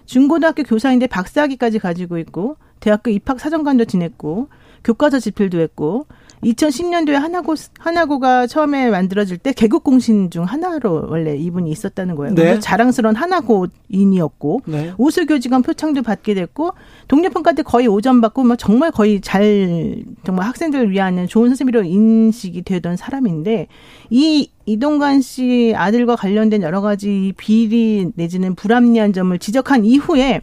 [0.07, 4.49] 중고등학교 교사인데 박사학위까지 가지고 있고 대학교 입학 사정관도 지냈고
[4.85, 6.07] 교과서 집필도 했고
[6.43, 12.35] 2010년도에 하나고 하나고가 처음에 만들어질 때 개국 공신 중 하나로 원래 이분이 있었다는 거예요.
[12.35, 12.59] 네.
[12.59, 14.93] 자랑스러운 하나고인이었고 네.
[14.97, 16.73] 우수교 직원 표창도 받게 됐고
[17.09, 22.63] 동료평가 때 거의 5점 받고 뭐 정말 거의 잘 정말 학생들을 위하는 좋은 선생님으로 인식이
[22.63, 23.67] 되던 사람인데
[24.09, 30.41] 이 이동관 씨 아들과 관련된 여러 가지 비리 내지는 불합리한 점을 지적한 이후에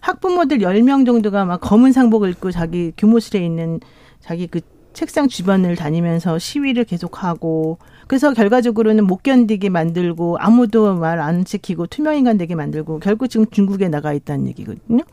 [0.00, 3.80] 학부모들 10명 정도가 막 검은 상복을 입고 자기 교무실에 있는
[4.20, 4.60] 자기 그
[4.92, 12.38] 책상 주변을 다니면서 시위를 계속하고 그래서 결과적으로는 못 견디게 만들고 아무도 말 안 지키고 투명인간
[12.38, 15.04] 되게 만들고 결국 지금 중국에 나가 있다는 얘기거든요.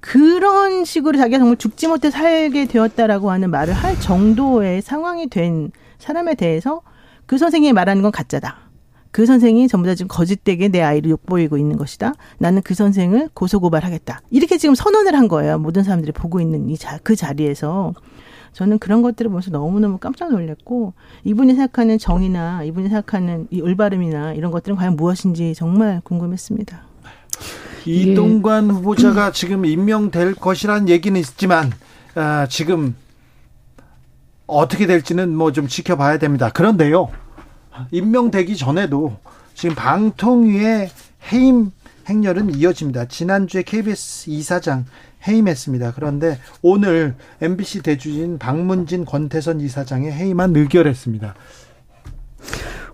[0.00, 6.34] 그런 식으로 자기가 정말 죽지 못해 살게 되었다라고 하는 말을 할 정도의 상황이 된 사람에
[6.34, 6.82] 대해서
[7.26, 8.71] 그 선생님이 말하는 건 가짜다.
[9.12, 12.14] 그 선생이 전부 다 지금 거짓되게 내 아이를 욕보이고 있는 것이다.
[12.38, 14.22] 나는 그 선생을 고소고발하겠다.
[14.30, 15.58] 이렇게 지금 선언을 한 거예요.
[15.58, 17.92] 모든 사람들이 보고 있는 이 자, 그 자리에서.
[18.54, 20.92] 저는 그런 것들을 보면서 너무너무 깜짝 놀랐고
[21.24, 26.82] 이분이 생각하는 정의나 이분이 생각하는 이 올바름이나 이런 것들은 과연 무엇인지 정말 궁금했습니다.
[27.86, 31.72] 이동관 후보자가 지금 임명될 것이라는 얘기는 있지만
[32.14, 32.94] 아, 지금
[34.46, 36.50] 어떻게 될지는 뭐 좀 지켜봐야 됩니다.
[36.50, 37.08] 그런데요.
[37.90, 39.16] 임명되기 전에도
[39.54, 40.90] 지금 방통위의
[41.32, 41.70] 해임
[42.08, 43.06] 행렬은 이어집니다.
[43.06, 44.84] 지난주에 KBS 이사장
[45.26, 45.92] 해임했습니다.
[45.94, 51.34] 그런데 오늘 MBC 대주진 박문진 권태선 이사장의 해임안 의결했습니다.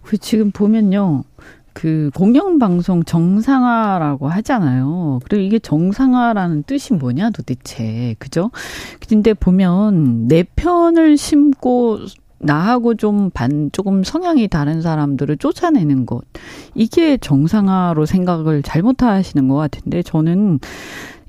[0.03, 1.25] 그 지금 보면요.
[1.73, 5.21] 그 공영방송 정상화라고 하잖아요.
[5.25, 8.17] 그리고 이게 정상화라는 뜻이 뭐냐 도대체.
[8.19, 8.51] 그죠?
[9.09, 12.01] 근데 보면 내 편을 심고
[12.41, 16.23] 나하고 좀 반, 조금 성향이 다른 사람들을 쫓아내는 것.
[16.75, 20.61] 이게 정상화로 생각을 잘못하시는 것 같은데 저는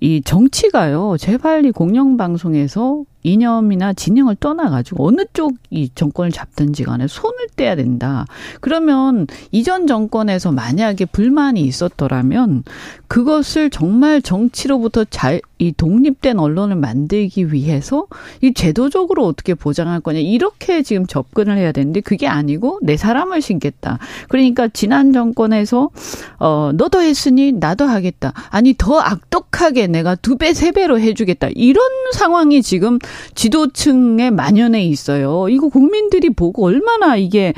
[0.02, 7.76] 이 정치가요, 제발 이 공영방송에서 이념이나 진영을 떠나가지고 어느 쪽이 정권을 잡든지 간에 손을 떼야
[7.76, 8.26] 된다.
[8.62, 12.64] 그러면 이전 정권에서 만약에 불만이 있었더라면
[13.08, 18.06] 그것을 정말 정치로부터 잘, 이 독립된 언론을 만들기 위해서
[18.42, 20.20] 이 제도적으로 어떻게 보장할 거냐.
[20.20, 24.00] 이렇게 지금 접근을 해야 되는데 그게 아니고 내 사람을 신겠다.
[24.30, 25.90] 그러니까 지난 정권에서
[26.38, 28.34] 어, 너도 했으니 나도 하겠다.
[28.50, 31.50] 아니, 더 악독하게 내가 두 배, 세 배로 해주겠다.
[31.56, 33.00] 이런 상황이 지금
[33.36, 35.48] 지도층에 만연해 있어요.
[35.50, 37.54] 이거 국민들이 보고 얼마나 이게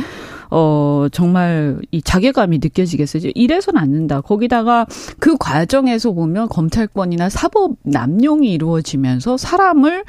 [0.49, 3.31] 어, 정말 이 자괴감이 느껴지겠어요.
[3.35, 4.19] 이래서는 안 된다.
[4.19, 4.85] 거기다가
[5.17, 10.03] 그 과정에서 보면 검찰권이나 사법 남용이 이루어지면서 사람을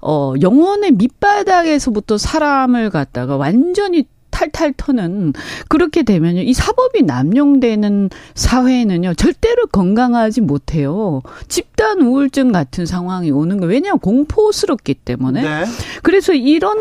[0.00, 4.04] 어, 영원의 밑바닥에서부터 사람을 갖다가 완전히
[4.36, 5.32] 탈탈 터는
[5.68, 6.42] 그렇게 되면요.
[6.42, 9.14] 이 사법이 남용되는 사회는요.
[9.14, 11.22] 절대로 건강하지 못해요.
[11.48, 13.72] 집단 우울증 같은 상황이 오는 거예요.
[13.72, 15.42] 왜냐하면 공포스럽기 때문에.
[15.42, 15.64] 네.
[16.02, 16.76] 그래서 이런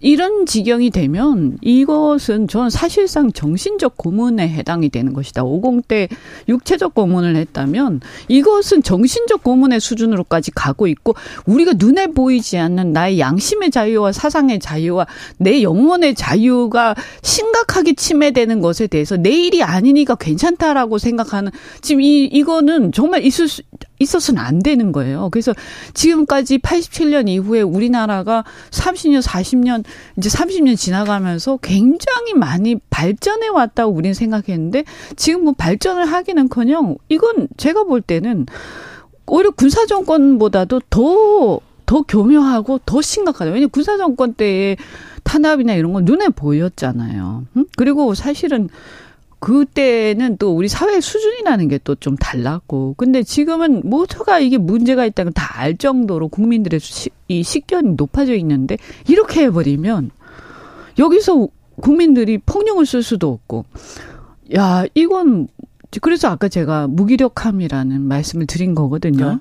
[0.00, 5.42] 이런 지경이 되면 이것은 저는 사실상 정신적 고문에 해당이 되는 것이다.
[5.42, 6.08] 50대
[6.48, 11.14] 육체적 고문을 했다면 이것은 정신적 고문의 수준으로까지 가고 있고
[11.46, 15.06] 우리가 눈에 보이지 않는 나의 양심의 자유와 사상의 자유와
[15.38, 16.89] 내 영혼의 자유가
[17.22, 23.62] 심각하게 침해되는 것에 대해서 내일이 아니니까 괜찮다라고 생각하는 지금 이 이거는 정말 있을 수
[23.98, 25.28] 있어서는 안 되는 거예요.
[25.30, 25.52] 그래서
[25.94, 29.84] 지금까지 87년 이후에 우리나라가 30년, 40년,
[30.16, 34.84] 이제 30년 지나가면서 굉장히 많이 발전해 왔다고 우리는 생각했는데
[35.16, 38.46] 지금 뭐 발전을 하기는 커녕 이건 제가 볼 때는
[39.26, 41.60] 오히려 군사 정권보다도 더,
[41.90, 43.50] 더 교묘하고 더 심각하다.
[43.50, 44.76] 왜냐면 군사정권 때에
[45.24, 47.46] 탄압이나 이런 건 눈에 보였잖아요.
[47.76, 48.68] 그리고 사실은
[49.40, 52.94] 그때는 또 우리 사회 수준이라는 게 또 좀 달랐고.
[52.96, 58.76] 근데 지금은 모두가 이게 문제가 있다는 다알 정도로 국민들의 시, 이 식견이 높아져 있는데
[59.08, 60.12] 이렇게 해버리면
[60.96, 63.64] 여기서 국민들이 폭력을 쓸 수도 없고.
[64.56, 65.48] 야, 이건
[66.00, 69.30] 그래서 아까 제가 무기력함이라는 말씀을 드린 거거든요.
[69.32, 69.38] 네?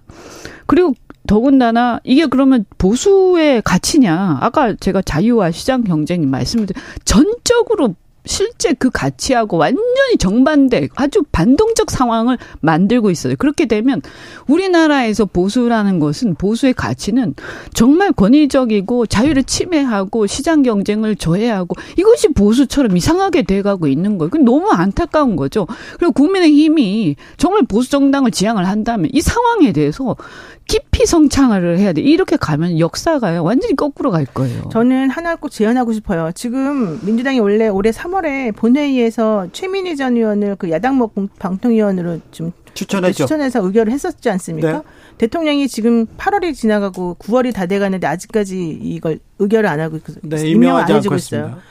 [0.65, 0.95] 그리고
[1.29, 4.39] 더군다나 이게 그러면 보수의 가치냐?
[4.41, 6.65] 아까 제가 자유와 시장 경쟁 말씀을
[7.05, 7.93] 전적으로
[8.25, 13.35] 실제 그 가치하고 완전히 정반대 아주 반동적 상황을 만들고 있어요.
[13.37, 14.01] 그렇게 되면
[14.47, 17.35] 우리나라에서 보수라는 것은 보수의 가치는
[17.73, 24.31] 정말 권위적이고 자유를 침해하고 시장 경쟁을 저해하고 이것이 보수처럼 이상하게 돼가고 있는 거예요.
[24.43, 25.67] 너무 안타까운 거죠.
[25.97, 30.15] 그리고 국민의힘이 정말 보수 정당을 지향을 한다면 이 상황에 대해서
[30.69, 32.01] 깊이 성창을 해야 돼.
[32.01, 34.69] 이렇게 가면 역사가요 완전히 거꾸로 갈 거예요.
[34.71, 36.31] 저는 하나 꼭 제안하고 싶어요.
[36.35, 43.23] 지금 민주당이 원래 올해 3월에 본회의에서 최민희 전 의원을 그 야당목 방통위원으로 좀 추천했죠.
[43.25, 44.71] 추천해서 의결을 했었지 않습니까?
[44.71, 44.81] 네.
[45.17, 50.91] 대통령이 지금 8월이 지나가고 9월이 다 돼가는데 아직까지 이걸 의결을 안 하고 네, 임명을 안
[50.91, 51.41] 해주고 있어요.
[51.41, 51.61] 있습니다.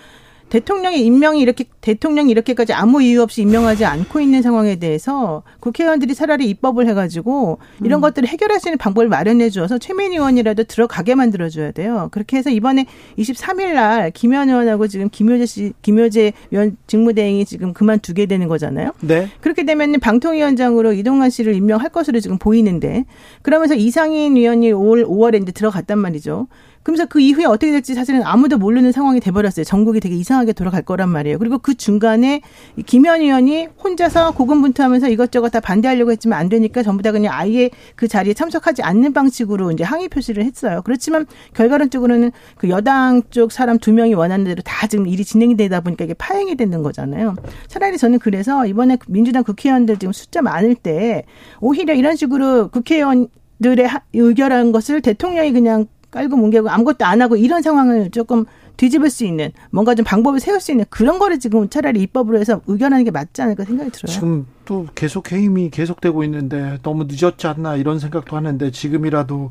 [0.49, 6.49] 대통령의 임명이 이렇게 대통령이 이렇게까지 아무 이유 없이 임명하지 않고 있는 상황에 대해서 국회의원들이 차라리
[6.49, 8.01] 입법을 해가지고 이런 음.
[8.01, 12.09] 것들을 해결할 수 있는 방법을 마련해 주어서 최민희 의원이라도 들어가게 만들어 줘야 돼요.
[12.13, 12.87] 그렇게 해서 이번에
[13.19, 18.93] 23일 날 김현 의원하고 지금 김효재 씨 김효재 위원 직무대행이 지금 그만두게 되는 거잖아요.
[19.01, 19.29] 네.
[19.41, 23.05] 그렇게 되면 방통위원장으로 이동관 씨를 임명할 것으로 지금 보이는데
[23.43, 26.49] 그러면서 이상인 위원이 올 5월에 이제 들어갔단 말이죠.
[26.89, 29.63] 그러면서 그 이후에 어떻게 될지 사실은 아무도 모르는 상황이 돼버렸어요.
[29.63, 31.39] 전국이 되게 이상하게 돌아갈 거란 말이에요.
[31.39, 32.41] 그리고 그 중간에
[32.87, 38.09] 김현 의원이 혼자서 고군분투하면서 이것저것 다 반대하려고 했지만 안 되니까 전부 다 그냥 아예 그
[38.09, 40.81] 자리에 참석하지 않는 방식으로 이제 항의 표시를 했어요.
[40.83, 45.81] 그렇지만 결과론적으로는 그 여당 쪽 사람 두 명이 원하는 대로 다 지금 일이 진행이 되다
[45.81, 47.37] 보니까 이게 파행이 되는 거잖아요.
[47.67, 51.25] 차라리 저는 그래서 이번에 민주당 국회의원들 지금 숫자 많을 때
[51.61, 53.29] 오히려 이런 식으로 국회의원
[53.61, 58.45] 들의 의결한 것을 대통령이 그냥 깔고 뭉개고 아무것도 안 하고 이런 상황을 조금
[58.79, 62.61] 뒤집을 수 있는 뭔가 좀 방법을 세울 수 있는 그런 거를 지금 차라리 입법으로 해서
[62.67, 64.13] 의견하는 게 맞지 않을까 생각이 들어요.
[64.13, 69.51] 지금 또 계속 해임이 계속되고 있는데 너무 늦었지 않나 이런 생각도 하는데 지금이라도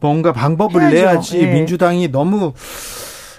[0.00, 0.94] 뭔가 방법을 해야죠.
[0.94, 1.54] 내야지 네.
[1.54, 2.52] 민주당이 너무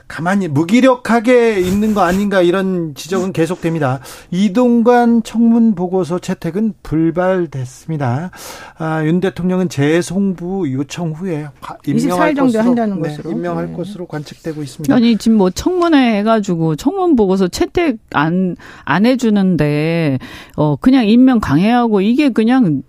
[0.07, 3.99] 가만히 무기력하게 있는 거 아닌가 이런 지적은 계속됩니다.
[4.31, 8.31] 이동관 청문 보고서 채택은 불발됐습니다.
[8.77, 11.47] 아, 윤 대통령은 재송부 요청 후에
[11.87, 13.31] 임명할 24일 정도 것으로, 한다는 네, 것으로.
[13.31, 13.73] 임명할 네.
[13.73, 14.93] 것으로 관측되고 있습니다.
[14.93, 20.19] 아니 지금 뭐 청문회 해가지고 청문 보고서 채택 안 안 해주는데
[20.55, 22.81] 어 그냥 임명 강행하고 이게 그냥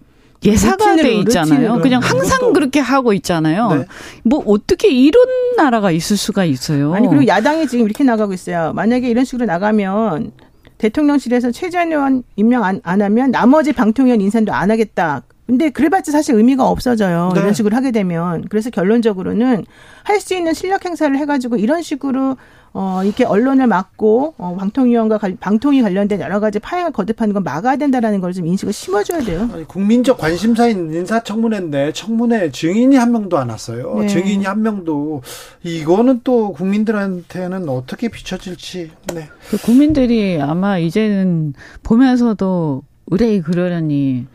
[0.46, 1.58] 예사가 루틴으로, 돼 있잖아요.
[1.60, 1.82] 루틴으로.
[1.82, 3.68] 그냥 네, 항상 그것도- 그렇게 하고 있잖아요.
[3.74, 3.84] 네.
[4.24, 5.24] 뭐 어떻게 이런
[5.56, 6.94] 나라가 있을 수가 있어요?
[6.94, 8.72] 아니 그리고 야당이 지금 이렇게 나가고 있어요.
[8.74, 10.32] 만약에 이런 식으로 나가면
[10.78, 15.22] 대통령실에서 최재현 의원 임명 안, 안 하면 나머지 방통위원 인선도 안 하겠다.
[15.46, 17.30] 근데 그래봤자 사실 의미가 없어져요.
[17.34, 17.40] 네.
[17.40, 19.64] 이런 식으로 하게 되면 그래서 결론적으로는
[20.02, 22.36] 할 수 있는 실력 행사를 해가지고 이런 식으로
[22.78, 27.76] 어 이렇게 언론을 막고 어 방통위원과 관- 방통위 관련된 여러 가지 파행을 거듭하는 건 막아야
[27.76, 29.48] 된다라는 걸 좀 인식을 심어줘야 돼요.
[29.54, 34.00] 아니, 국민적 관심사인 인사청문회인데 청문회 증인이 한 명도 안 왔어요.
[34.00, 34.08] 네.
[34.08, 35.22] 증인이 한 명도
[35.62, 38.90] 이거는 또 국민들한테는 어떻게 비춰질지.
[39.14, 39.28] 네.
[39.48, 44.26] 그 국민들이 아마 이제는 보면서도 의뢰이 그러려니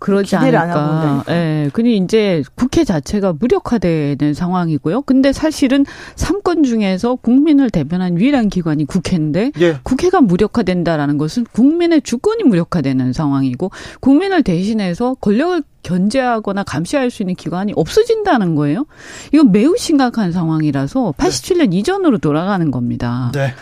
[0.00, 1.24] 그러지 않을까.
[1.28, 1.70] 예.
[1.72, 5.02] 근데 이제 국회 자체가 무력화되는 상황이고요.
[5.02, 5.84] 근데 사실은
[6.16, 9.78] 삼권 중에서 국민을 대변한 유일한 기관이 국회인데 예.
[9.82, 13.70] 국회가 무력화된다라는 것은 국민의 주권이 무력화되는 상황이고
[14.00, 18.86] 국민을 대신해서 권력을 견제하거나 감시할 수 있는 기관이 없어진다는 거예요.
[19.32, 23.30] 이건 매우 심각한 상황이라서 87년 이전으로 돌아가는 겁니다.
[23.34, 23.54] 네.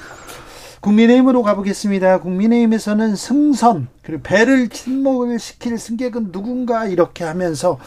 [0.88, 2.20] 국민의힘으로 가보겠습니다.
[2.20, 7.78] 국민의힘에서는 승선 그리고 배를 침몰을 시킬 승객은 누군가 이렇게 하면서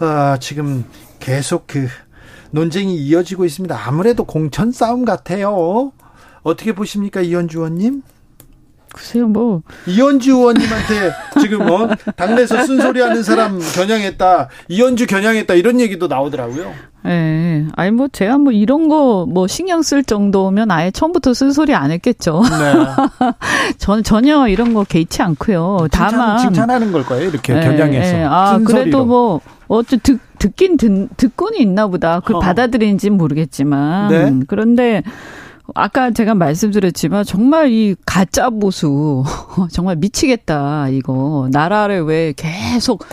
[0.00, 0.84] 어, 지금
[1.20, 1.86] 계속 그
[2.50, 3.78] 논쟁이 이어지고 있습니다.
[3.86, 5.92] 아무래도 공천 싸움 같아요.
[6.42, 8.02] 어떻게 보십니까, 이현주 의원님?
[8.94, 16.06] 글쎄요, 뭐 이현주 의원님한테 지금 뭐 당내에서 쓴소리 하는 사람 겨냥했다, 이현주 겨냥했다 이런 얘기도
[16.06, 16.72] 나오더라고요.
[17.06, 17.66] 예.
[17.76, 22.42] 아니 뭐 제가 뭐 이런 거 뭐 신경 쓸 정도면 아예 처음부터 쓴소리 안 했겠죠.
[22.48, 23.28] 네.
[23.78, 25.88] 저는 전혀 이런 거 개의치 않고요.
[25.90, 27.28] 다만 칭찬, 칭찬하는 걸 거예요.
[27.28, 28.16] 이렇게 예, 겨냥해서.
[28.16, 28.22] 예.
[28.24, 28.64] 아, 쓴소리로.
[28.80, 32.20] 그래도 뭐 어째 듣 듣긴 듣, 듣고는 있나 보다.
[32.20, 32.38] 그걸 어.
[32.38, 34.40] 받아들인지는 모르겠지만 네.
[34.46, 35.02] 그런데
[35.74, 39.24] 아까 제가 말씀드렸지만 정말 이 가짜 보수
[39.72, 41.48] 정말 미치겠다 이거.
[41.50, 43.04] 나라를 왜 계속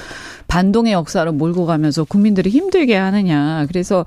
[0.47, 3.66] 반동의 역사로 몰고 가면서 국민들이 힘들게 하느냐.
[3.68, 4.06] 그래서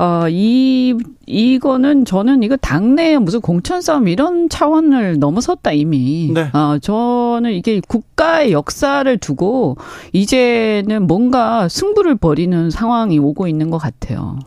[0.00, 0.94] 어 이
[1.26, 6.50] 이거는 저는 이거 당내 무슨 공천 싸움 이런 차원을 넘어섰다 이미 네.
[6.52, 9.76] 어 저는 이게 국가의 역사를 두고
[10.12, 14.38] 이제는 뭔가 승부를 벌이는 상황이 오고 있는 것 같아요.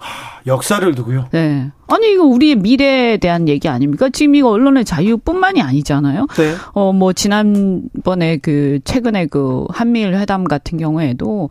[0.48, 1.28] 역사를 두고요.
[1.32, 1.72] 네.
[1.88, 4.10] 아니 이거 우리의 미래에 대한 얘기 아닙니까?
[4.10, 6.28] 지금 이거 언론의 자유뿐만이 아니잖아요.
[6.36, 6.56] 네.
[6.74, 11.50] 어뭐 지난번에 그 최근에 그 한미일 회담 같은 경우에도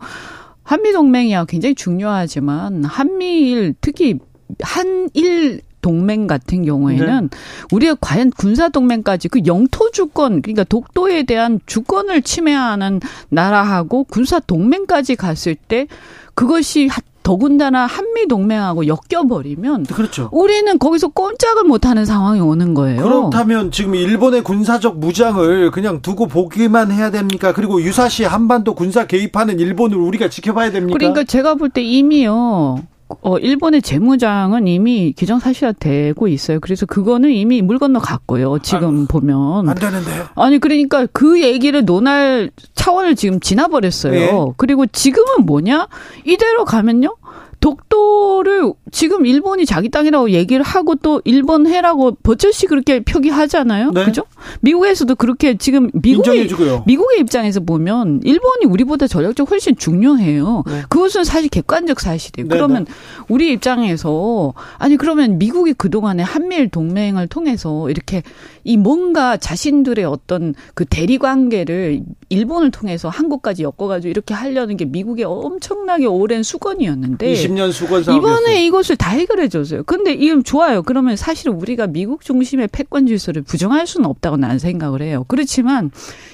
[0.63, 1.45] 한미 동맹이야.
[1.45, 4.17] 굉장히 중요하지만 한미일 특히
[4.61, 7.29] 한일 동맹 같은 경우에는
[7.73, 15.17] 우리가 과연 군사 동맹까지 그 영토 주권 그러니까 독도에 대한 주권을 침해하는 나라하고 군사 동맹까지
[15.17, 15.87] 갔을 때
[16.35, 20.29] 그것이 하- 더군다나 한미 동맹하고 엮여버리면 그렇죠.
[20.31, 23.01] 우리는 거기서 꼼짝을 못하는 상황이 오는 거예요.
[23.01, 27.53] 그렇다면 지금 일본의 군사적 무장을 그냥 두고 보기만 해야 됩니까?
[27.53, 30.97] 그리고 유사시 한반도 군사 개입하는 일본을 우리가 지켜봐야 됩니까?
[30.97, 32.83] 그러니까 제가 볼 때 이미요.
[33.21, 36.59] 어, 일본의 재무장은 이미 기정사실화되고 있어요.
[36.59, 38.59] 그래서 그거는 이미 물 건너 갔고요.
[38.59, 39.69] 지금 보면.
[39.69, 40.11] 안 되는데.
[40.35, 44.13] 아니 그러니까 그 얘기를 논할 차원을 지금 지나버렸어요.
[44.13, 44.53] 예.
[44.57, 45.87] 그리고 지금은 뭐냐?
[46.25, 47.15] 이대로 가면요.
[47.63, 53.91] 독도를 지금 일본이 자기 땅이라고 얘기를 하고 또 일본 해라고 버젓이 그렇게 표기하잖아요.
[53.91, 54.03] 네.
[54.03, 54.23] 그죠?
[54.59, 56.49] 미국에서도 그렇게 지금 미국의.
[56.85, 60.63] 미국의 입장에서 보면 일본이 우리보다 전략적 훨씬 중요해요.
[60.67, 60.81] 네.
[60.89, 62.49] 그것은 사실 객관적 사실이에요.
[62.49, 62.85] 네, 그러면
[63.29, 68.23] 우리 입장에서 아니 그러면 미국이 그동안에 한미일 동맹을 통해서 이렇게
[68.65, 74.83] 이 뭔가 자신들의 어떤 그 대리 관계를 일본을 통해서 한국까지 엮어 가지고 이렇게 하려는 게
[74.83, 78.17] 미국의 엄청나게 오랜 수건이었는데 20년 수건 사업이었어요.
[78.17, 79.83] 이번에 이것을 다 해결해 줬어요.
[79.83, 80.83] 근데 이건 좋아요.
[80.83, 85.25] 그러면 사실 우리가 미국 중심의 패권 질서를 부정할 수는 없다고 나는 생각을 해요.
[85.27, 85.91] 그렇지만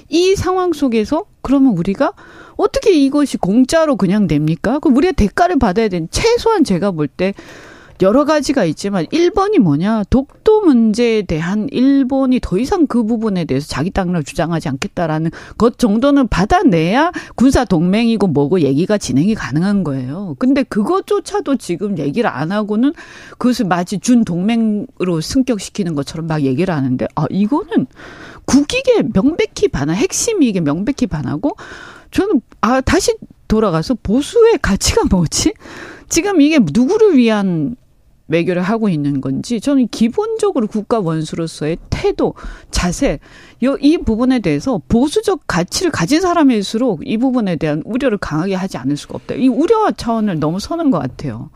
[0.09, 2.13] 이 상황 속에서 그러면 우리가
[2.57, 4.79] 어떻게 이것이 공짜로 그냥 됩니까?
[4.79, 7.33] 그럼 우리가 대가를 받아야 되는 최소한 제가 볼 때
[8.01, 10.03] 여러 가지가 있지만 1번이 뭐냐?
[10.09, 16.29] 독도 문제에 대한 일본이 더 이상 그 부분에 대해서 자기 땅을 주장하지 않겠다라는 것 정도는
[16.29, 20.35] 받아내야 군사 동맹이고 뭐고 얘기가 진행이 가능한 거예요.
[20.39, 22.93] 근데 그것조차도 지금 얘기를 안 하고는
[23.37, 27.87] 그것을 마치 준 동맹으로 승격시키는 것처럼 막 얘기를 하는데 아 이거는
[28.45, 31.57] 국익에 명백히 반한 핵심이 이게 명백히 반하고
[32.11, 33.15] 저는 아 다시
[33.49, 35.53] 돌아가서 보수의 가치가 뭐지?
[36.07, 37.75] 지금 이게 누구를 위한
[38.29, 42.33] 외교를 하고 있는 건지 저는 기본적으로 국가 원수로서의 태도,
[42.71, 43.19] 자세
[43.61, 49.15] 이 부분에 대해서 보수적 가치를 가진 사람일수록 이 부분에 대한 우려를 강하게 하지 않을 수가
[49.15, 49.35] 없다.
[49.35, 51.49] 이 우려 차원을 너무 서는 것 같아요.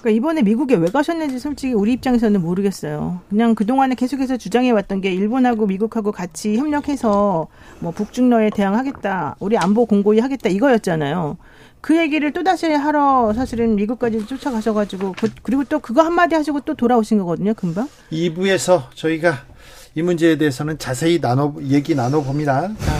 [0.00, 3.20] 그러니까 이번에 미국에 왜 가셨는지 솔직히 우리 입장에서는 모르겠어요.
[3.28, 7.48] 그냥 그동안에 계속해서 주장해 왔던 게 일본하고 미국하고 같이 협력해서
[7.80, 9.36] 뭐 북중러에 대항하겠다.
[9.40, 11.36] 우리 안보 공고히 하겠다 이거였잖아요.
[11.80, 17.18] 그 얘기를 또다시 하러 사실은 미국까지 쫓아가셔가지고 그, 그리고 또 그거 한마디 하시고 또 돌아오신
[17.18, 17.54] 거거든요.
[17.54, 17.88] 금방.
[18.12, 19.44] 2부에서 저희가
[19.94, 22.68] 이 문제에 대해서는 자세히 나눠 얘기 나눠봅니다.
[22.78, 22.92] 자,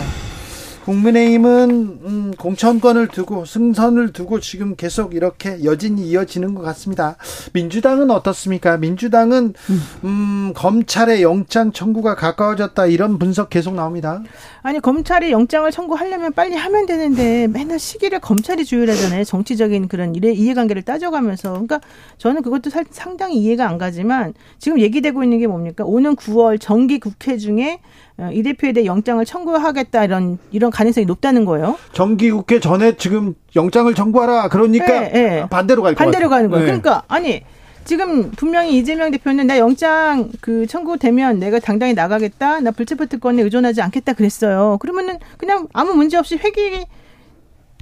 [0.91, 7.17] 국민의힘은 음, 공천권을 두고 승선을 두고 지금 계속 이렇게 여진이 이어지는 것 같습니다.
[7.53, 8.77] 민주당은 어떻습니까?
[8.77, 9.55] 민주당은
[10.03, 14.25] 음, 검찰의 영장 청구가 가까워졌다 이런 분석 계속 나옵니다.
[14.63, 19.23] 아니 검찰이 영장을 청구하려면 빨리 하면 되는데 맨날 시기를 검찰이 조율하잖아요.
[19.23, 21.53] 정치적인 그런 일의 이해관계를 따져가면서.
[21.53, 21.81] 그러니까
[22.19, 25.85] 저는 그것도 상당히 이해가 안 가지만 지금 얘기되고 있는 게 뭡니까?
[25.85, 27.79] 오는 9월 정기 국회 중에
[28.10, 31.77] 어, 이 대표에 대해 영장을 청구하겠다 이런 이런 가능성이 높다는 거예요.
[31.93, 35.47] 정기국회 전에 지금 영장을 청구하라 그러니까 네, 네.
[35.49, 36.65] 반대로 갈 반대로 가는 거예요.
[36.65, 36.67] 네.
[36.67, 37.43] 그러니까 아니
[37.85, 42.61] 지금 분명히 이재명 대표는 나 영장 그 청구되면 내가 당당히 나가겠다.
[42.61, 44.79] 나 불체포 특권에 의존하지 않겠다 그랬어요.
[44.81, 46.85] 그러면은 그냥 아무 문제 없이 회기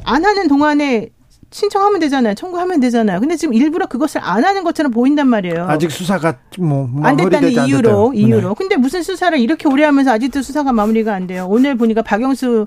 [0.05, 1.11] 안 하는 동안에
[1.51, 2.35] 신청하면 되잖아요.
[2.35, 3.21] 청구하면 되잖아요.
[3.21, 5.67] 근데 지금 일부러 그것을 안 하는 것처럼 보인단 말이에요.
[5.69, 8.49] 아직 수사가 뭐안 됐다는 이유로 안 이유로.
[8.49, 8.55] 네.
[8.57, 11.47] 근데 무슨 수사를 이렇게 오래 하면서 아직도 수사가 마무리가 안 돼요.
[11.49, 12.67] 오늘 보니까 박영수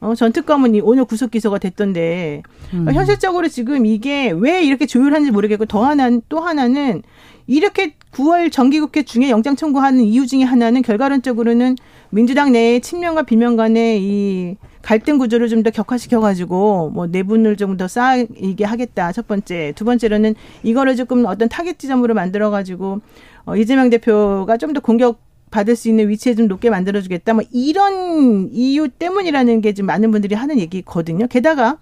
[0.00, 2.90] 어, 전 특검은 오늘 구속 기소가 됐던데 음.
[2.90, 7.02] 현실적으로 지금 이게 왜 이렇게 조율하는지 모르겠고 더 하나 또 하나는
[7.46, 11.76] 이렇게 9월 정기국회 중에 영장 청구하는 이유 중에 하나는 결과론적으로는
[12.10, 17.76] 민주당 내에 친명과 비명 간의 이 갈등 구조를 좀 더 격화시켜 가지고 뭐 내분을 좀
[17.76, 19.12] 더 쌓이게 하겠다.
[19.12, 19.72] 첫 번째.
[19.76, 23.00] 두 번째로는 이거를 조금 어떤 타겟 지점으로 만들어 가지고
[23.44, 25.20] 어, 이재명 대표가 좀 더 공격
[25.50, 27.34] 받을 수 있는 위치에 좀 놓게 만들어주겠다.
[27.34, 31.26] 뭐 이런 이유 때문이라는 게 지금 많은 분들이 하는 얘기거든요.
[31.26, 31.78] 게다가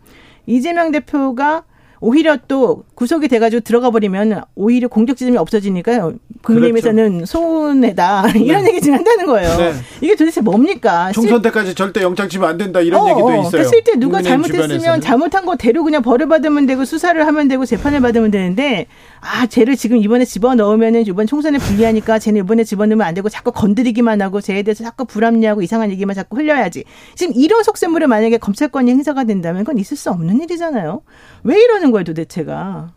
[0.47, 1.65] 이재명 대표가
[2.01, 6.15] 오히려 또 구속이 돼가지고 들어가 버리면 오히려 공격 지점이 없어지니까요.
[6.43, 7.27] 국민의힘에서는 그렇죠.
[7.27, 8.71] 손해다 이런 네.
[8.71, 9.57] 얘기 지금 한다는 거예요.
[9.57, 9.73] 네.
[10.01, 11.11] 이게 도대체 뭡니까?
[11.13, 13.31] 총선 때까지 절대 영장 치면 안 된다 이런 어, 얘기도 어.
[13.33, 13.51] 있어요.
[13.51, 15.01] 그러니까 실제 누가 잘못했으면 주변에서는.
[15.01, 18.87] 잘못한 거 대로 그냥 벌을받으면 되고 수사를 하면 되고 재판을 받으면 되는데
[19.21, 23.29] 아 쟤를 지금 이번에 집어 넣으면은 이번 총선에 불리하니까 쟤는 이번에 집어 넣으면 안 되고
[23.29, 26.85] 자꾸 건드리기만 하고 쟤에 대해서 자꾸 불합리하고 이상한 얘기만 자꾸 흘려야지.
[27.17, 31.03] 지금 이런 속셈물을 만약에 검찰권이 행사가 된다면 그건 있을 수 없는 일이잖아요.
[31.45, 32.93] 왜 이러는 거예요 도대체가.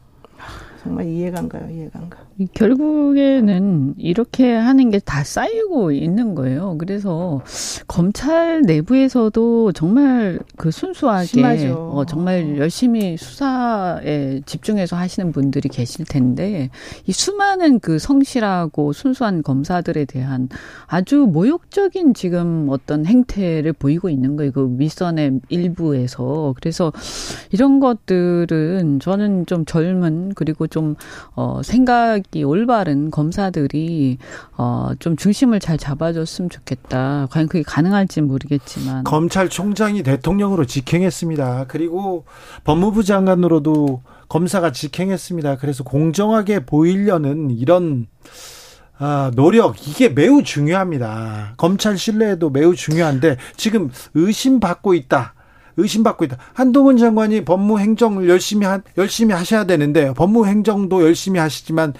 [0.81, 2.17] 정말 이해가 안 가요, 이해가 안 가.
[2.53, 6.77] 결국에는 이렇게 하는 게 다 쌓이고 있는 거예요.
[6.77, 7.41] 그래서
[7.87, 16.69] 검찰 내부에서도 정말 그 순수하게 어, 정말 열심히 수사에 집중해서 하시는 분들이 계실 텐데
[17.07, 20.49] 이 수많은 그 성실하고 순수한 검사들에 대한
[20.87, 24.51] 아주 모욕적인 지금 어떤 행태를 보이고 있는 거예요.
[24.51, 26.93] 그 윗선의 일부에서 그래서
[27.51, 30.95] 이런 것들은 저는 좀 젊은 그리고 좀
[31.35, 34.17] 어, 생각이 올바른 검사들이
[34.57, 37.27] 어, 좀 중심을 잘 잡아줬으면 좋겠다.
[37.29, 41.65] 과연 그게 가능할지 모르겠지만 검찰총장이 대통령으로 직행했습니다.
[41.67, 42.25] 그리고
[42.63, 45.57] 법무부 장관으로도 검사가 직행했습니다.
[45.57, 48.07] 그래서 공정하게 보이려는 이런
[48.97, 51.55] 아, 노력 이게 매우 중요합니다.
[51.57, 55.33] 검찰 신뢰도 매우 중요한데 지금 의심받고 있다.
[55.81, 56.37] 의심받고 있다.
[56.53, 61.93] 한동훈 장관이 법무행정을 열심히 하, 열심히 하셔야 되는데 법무행정도 열심히 하시지만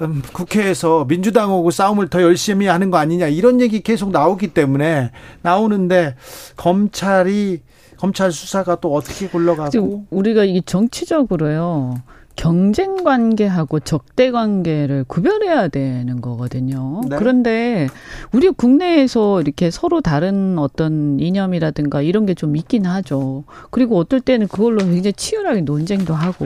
[0.00, 5.10] 음, 국회에서 민주당하고 싸움을 더 열심히 하는 거 아니냐 이런 얘기 계속 나오기 때문에
[5.42, 6.16] 나오는데
[6.56, 7.60] 검찰이
[7.96, 11.94] 검찰 수사가 또 어떻게 굴러가고 우리가 이게 정치적으로요.
[12.36, 17.00] 경쟁 관계하고 적대 관계를 구별해야 되는 거거든요.
[17.08, 17.16] 네.
[17.16, 17.88] 그런데
[18.32, 23.44] 우리 국내에서 이렇게 서로 다른 어떤 이념이라든가 이런 게 좀 있긴 하죠.
[23.70, 26.44] 그리고 어떨 때는 그걸로 굉장히 치열하게 논쟁도 하고.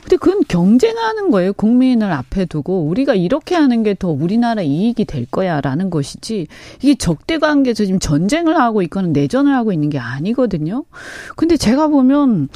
[0.00, 1.52] 근데 그건 경쟁하는 거예요.
[1.52, 6.46] 국민을 앞에 두고 우리가 이렇게 하는 게 더 우리나라 이익이 될 거야라는 것이지
[6.82, 10.84] 이게 적대 관계에서 지금 전쟁을 하고 있거나 내전을 하고 있는 게 아니거든요.
[11.36, 12.48] 근데 제가 보면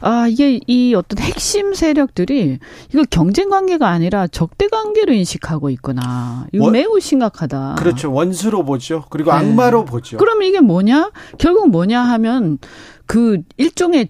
[0.00, 2.58] 아 이게 이 어떤 핵심 세력 가족들이
[2.92, 6.46] 이거 경쟁 관계가 아니라 적대 관계로 인식하고 있구나.
[6.52, 7.76] 이거 원, 매우 심각하다.
[7.78, 8.10] 그렇죠.
[8.12, 9.04] 원수로 보죠.
[9.10, 9.36] 그리고 네.
[9.36, 10.16] 악마로 보죠.
[10.16, 11.12] 그럼 이게 뭐냐?
[11.38, 12.58] 결국 뭐냐 하면
[13.04, 14.08] 그 일종의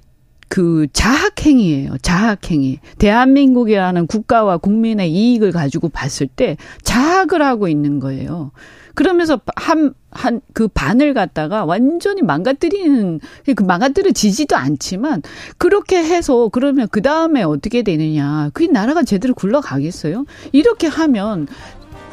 [0.49, 1.99] 그 자학행위예요.
[2.01, 2.79] 자학행위.
[2.99, 8.53] 대한민국이라는 국가와 국민의 이익을 가지고 봤을 때 자학을 하고 있는 거예요.
[8.97, 13.21] 그러면서 한 한 그 반을 갖다가 완전히 망가뜨리는
[13.55, 15.21] 그 망가뜨려지지도 않지만
[15.59, 18.49] 그렇게 해서 그러면 그 다음에 어떻게 되느냐?
[18.55, 20.25] 그 나라가 제대로 굴러가겠어요?
[20.53, 21.47] 이렇게 하면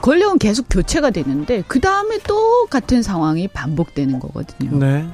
[0.01, 4.77] 권력은 계속 교체가 되는데 그 다음에 똑같은 상황이 반복되는 거거든요.
[4.77, 5.07] 네.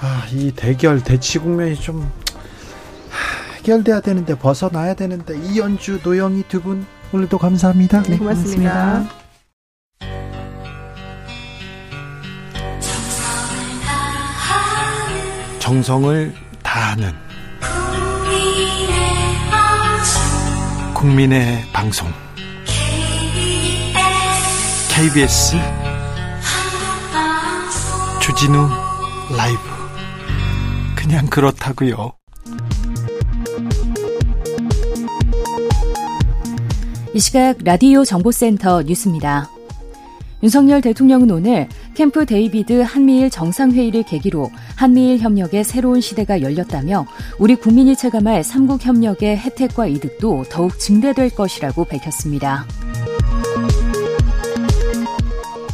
[0.00, 2.10] 아, 이 대결 대치 국면이 좀
[3.58, 8.02] 해결돼야 되는데 벗어나야 되는데 이연주 노영희 두 분 오늘도 감사합니다.
[8.04, 9.19] 네, 고맙습니다.
[15.60, 17.12] 정성을 다하는
[20.94, 22.08] 국민의 방송
[24.88, 25.56] KBS
[28.20, 28.68] 주진우
[29.36, 29.60] 라이브
[30.96, 32.14] 그냥 그렇다고요.
[37.14, 39.50] 이 시각 라디오 정보센터 뉴스입니다.
[40.42, 47.06] 윤석열 대통령은 오늘 캠프 데이비드 한미일 정상회의를 계기로 한미일 협력의 새로운 시대가 열렸다며
[47.38, 52.64] 우리 국민이 체감할 삼국 협력의 혜택과 이득도 더욱 증대될 것이라고 밝혔습니다.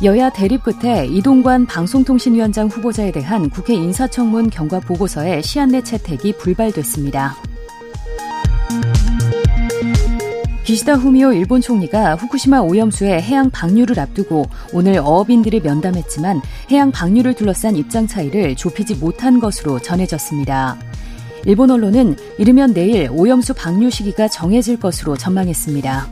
[0.03, 7.35] 여야 대립 끝에 이동관 방송통신위원장 후보자에 대한 국회 인사청문 경과 보고서의 시한내 채택이 불발됐습니다.
[10.67, 16.43] 기시다 후미오 일본 총리가 후쿠시마 오염수의 해양 방류를 앞두고 오늘 어업인들을 면담했지만
[16.73, 20.77] 해양 방류를 둘러싼 입장 차이를 좁히지 못한 것으로 전해졌습니다.
[21.45, 26.09] 일본 언론은 이르면 내일 오염수 방류 시기가 정해질 것으로 전망했습니다.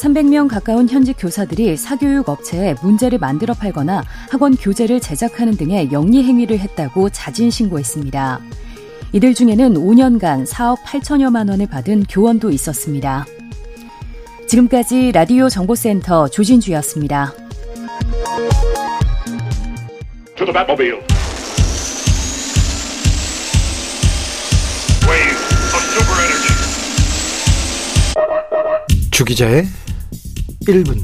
[0.00, 6.60] 300명 가까운 현직 교사들이 사교육 업체에 문제를 만들어 팔거나 학원 교재를 제작하는 등의 영리 행위를
[6.60, 8.40] 했다고 자진 신고했습니다.
[9.12, 13.24] 이들 중에는 5년간 4억 8천여만 원을 받은 교원도 있었습니다.
[14.48, 17.32] 지금까지 라디오 정보센터 조진주였습니다.
[29.10, 29.66] 주 기자의
[30.66, 30.98] 1분.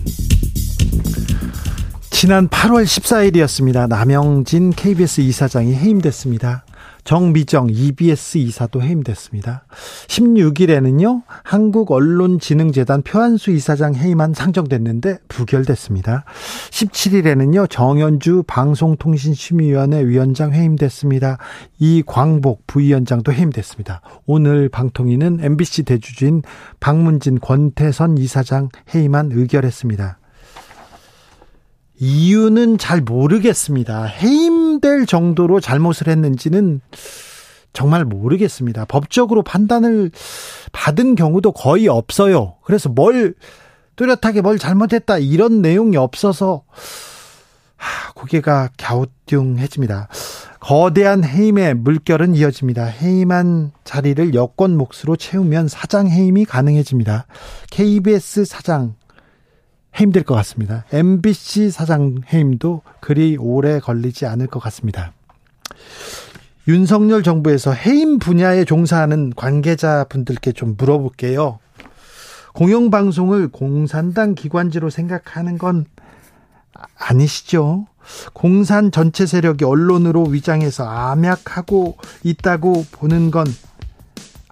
[2.10, 3.88] 지난 8월 14일이었습니다.
[3.88, 6.64] 남영진 KBS 이사장이 해임됐습니다.
[7.04, 9.64] 정미정 EBS 이사도 해임됐습니다.
[10.06, 16.24] 16일에는요, 한국언론진흥재단 표한수 이사장 해임안 상정됐는데 부결됐습니다.
[16.70, 21.38] 17일에는요, 정현주 방송통신심의위원회 위원장 해임됐습니다.
[21.78, 24.00] 이광복 부위원장도 해임됐습니다.
[24.26, 26.42] 오늘 방통위는 MBC 대주주인
[26.78, 30.18] 박문진 권태선 이사장 해임안 의결했습니다.
[32.04, 34.06] 이유는 잘 모르겠습니다.
[34.06, 36.80] 해임될 정도로 잘못을 했는지는
[37.72, 38.86] 정말 모르겠습니다.
[38.86, 40.10] 법적으로 판단을
[40.72, 42.56] 받은 경우도 거의 없어요.
[42.64, 43.36] 그래서 뭘
[43.94, 46.64] 뚜렷하게 뭘 잘못했다 이런 내용이 없어서
[47.76, 50.08] 하, 고개가 갸우뚱해집니다.
[50.58, 52.84] 거대한 해임의 물결은 이어집니다.
[52.84, 57.26] 해임한 자리를 여권 몫으로 채우면 사장 해임이 가능해집니다.
[57.70, 58.96] KBS 사장
[59.98, 60.84] 해임될 것 같습니다.
[60.92, 65.12] MBC 사장 해임도 그리 오래 걸리지 않을 것 같습니다.
[66.68, 71.58] 윤석열 정부에서 해임 분야에 종사하는 관계자분들께 좀 물어볼게요.
[72.54, 75.86] 공영방송을 공산당 기관지로 생각하는 건
[76.96, 77.86] 아니시죠?
[78.32, 83.46] 공산 전체 세력이 언론으로 위장해서 암약하고 있다고 보는 건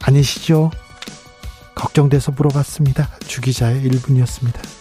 [0.02, 0.70] 아니시죠?
[1.74, 3.08] 걱정돼서 물어봤습니다.
[3.26, 4.79] 주기자의 1분이었습니다.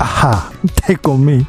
[0.00, 1.46] 아하, take on me.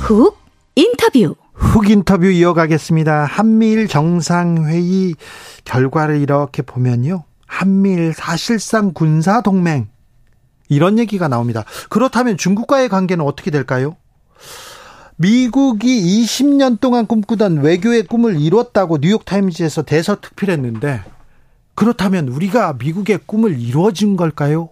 [0.00, 0.36] 훅
[0.74, 1.36] 인터뷰.
[1.54, 3.26] 훅 인터뷰 이어가겠습니다.
[3.26, 5.14] 한미일 정상회의
[5.64, 7.22] 결과를 이렇게 보면요.
[7.46, 9.88] 한미일 사실상 군사 동맹
[10.68, 11.64] 이런 얘기가 나옵니다.
[11.90, 13.94] 그렇다면 중국과의 관계는 어떻게 될까요?
[15.20, 21.02] 미국이 20년 동안 꿈꾸던 외교의 꿈을 이뤘다고 뉴욕타임즈에서 대서특필했는데
[21.74, 24.68] 그렇다면 우리가 미국의 꿈을 이루어진 걸까요?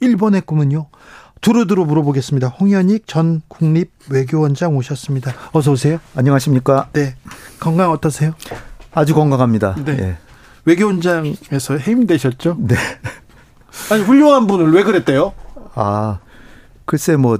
[0.00, 0.86] 일본의 꿈은요?
[1.42, 2.48] 두루두루 물어보겠습니다.
[2.48, 5.32] 홍현익 전 국립외교원장 오셨습니다.
[5.52, 5.98] 어서 오세요.
[6.16, 6.88] 안녕하십니까?
[6.94, 7.16] 네.
[7.60, 8.32] 건강 어떠세요?
[8.92, 9.74] 아주 건강합니다.
[9.84, 9.96] 네.
[10.00, 10.16] 예.
[10.64, 12.56] 외교원장에서 해임되셨죠?
[12.60, 12.76] 네.
[13.90, 15.34] 아니 훌륭한 분을 왜 그랬대요?
[15.74, 16.20] 아,
[16.86, 17.38] 글쎄 뭐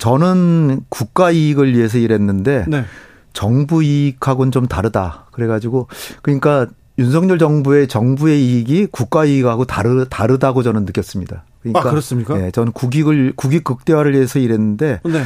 [0.00, 2.84] 저는 국가 이익을 위해서 일했는데 네.
[3.32, 5.26] 정부 이익하고는 좀 다르다.
[5.30, 5.86] 그래가지고
[6.22, 6.66] 그러니까
[6.98, 11.44] 윤석열 정부의 정부의 이익이 국가 이익하고 다르 다르다고 저는 느꼈습니다.
[11.60, 12.42] 그러니까 아, 그렇습니까?
[12.42, 15.22] 예, 저는 국익을 국익 극대화를 위해서 일했는데 네.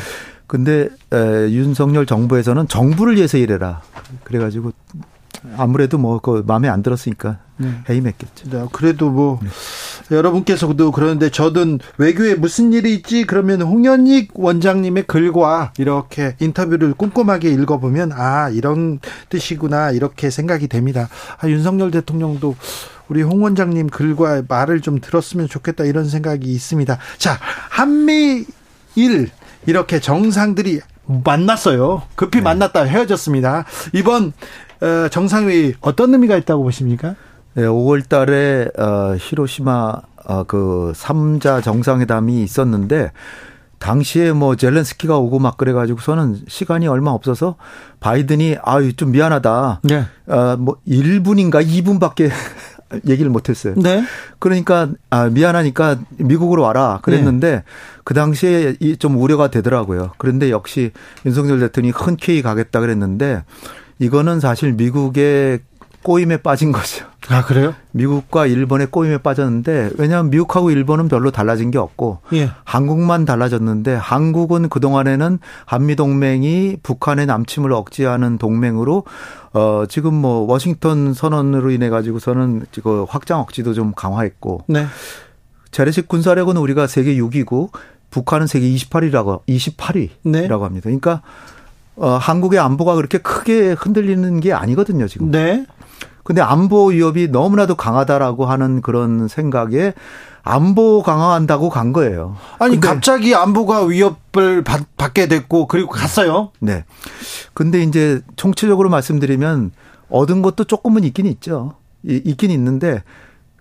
[0.47, 3.81] 근데 에, 윤석열 정부에서는 정부를 위해서 일해라.
[4.25, 4.72] 그래가지고
[5.57, 7.69] 아무래도 뭐 그 마음에 안 들었으니까 네.
[7.89, 8.51] 해임했겠죠.
[8.51, 10.17] 네, 그래도 뭐 네.
[10.17, 18.13] 여러분께서도 그러는데 저는 외교에 무슨 일이 있지 그러면 홍현익 원장님의 글과 이렇게 인터뷰를 꼼꼼하게 읽어보면
[18.13, 21.09] 아 이런 뜻이구나 이렇게 생각이 됩니다.
[21.39, 22.57] 아, 윤석열 대통령도
[23.09, 26.99] 우리 홍 원장님 글과 말을 좀 들었으면 좋겠다 이런 생각이 있습니다.
[27.19, 27.39] 자
[27.69, 28.47] 한미일
[29.67, 32.03] 이렇게 정상들이 만났어요.
[32.15, 32.45] 급히 네.
[32.45, 33.67] 만났다 헤어졌습니다.
[33.93, 34.33] 이번
[34.74, 34.74] 어,
[35.11, 37.14] 정상회의 어떤 의미가 있다고 보십니까?
[37.55, 39.95] 네, 5월 달에 어, 히로시마
[40.26, 43.12] 어, 그 3자 정상회담이 있었는데
[43.78, 47.57] 당시에 뭐 젤렌스키가 오고 막 그래가지고서는 시간이 얼마 없어서
[48.01, 49.80] 바이든이 아유 좀 미안하다.
[49.85, 50.05] 네.
[50.26, 52.30] 어뭐 1분인가 2분밖에
[53.07, 53.74] 얘기를 못했어요.
[53.76, 54.03] 네.
[54.39, 57.62] 그러니까 아 미안하니까 미국으로 와라 그랬는데 네.
[58.05, 60.12] 그 당시에 좀 우려가 되더라고요.
[60.16, 60.93] 그런데 역시
[61.26, 63.45] 윤석열 대통령이 흔쾌히 가겠다 그랬는데
[63.99, 65.61] 이거는 사실 미국의
[66.05, 67.07] 꼬임에 빠진 거죠.
[67.29, 67.75] 아, 그래요?
[67.93, 72.51] 미국과 일본의 꼬임에 빠졌는데, 왜냐하면 미국하고 일본은 별로 달라진 게 없고, 예.
[72.65, 79.05] 한국만 달라졌는데, 한국은 그동안에는 한미동맹이 북한의 남침을 억제하는 동맹으로,
[79.55, 84.85] 어, 지금 뭐, 워싱턴 선언으로 인해 가지고서는 그 확장 억지도 좀 강화했고, 네.
[85.71, 87.71] 재래식 군사력은 우리가 세계 6위고,
[88.11, 90.47] 북한은 세계 28위라고, 28위라고 네.
[90.47, 90.83] 합니다.
[90.83, 91.23] 그러니까,
[91.97, 95.31] 어, 한국의 안보가 그렇게 크게 흔들리는 게 아니거든요, 지금.
[95.31, 95.67] 네.
[96.25, 99.93] 근데 안보 위협이 너무나도 강하다라고 하는 그런 생각에
[100.43, 102.37] 안보 강화한다고 간 거예요.
[102.59, 106.51] 아니 갑자기 안보가 위협을 받, 받게 됐고 그리고 갔어요.
[106.61, 106.85] 네.
[107.53, 109.73] 근데 이제 총체적으로 말씀드리면
[110.11, 111.75] 얻은 것도 조금은 있긴 있죠.
[112.05, 113.03] 있긴 있는데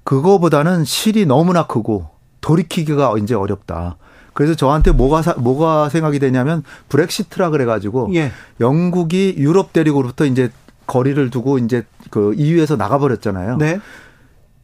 [0.03, 2.09] 그거보다는 실이 너무나 크고
[2.41, 3.97] 돌이키기가 이제 어렵다.
[4.33, 8.31] 그래서 저한테 뭐가 사, 뭐가 생각이 되냐면 브렉시트라 그래가지고 예.
[8.59, 10.49] 영국이 유럽 대륙으로부터 이제
[10.87, 13.57] 거리를 두고 이제 그 EU에서 나가버렸잖아요.
[13.57, 13.79] 네.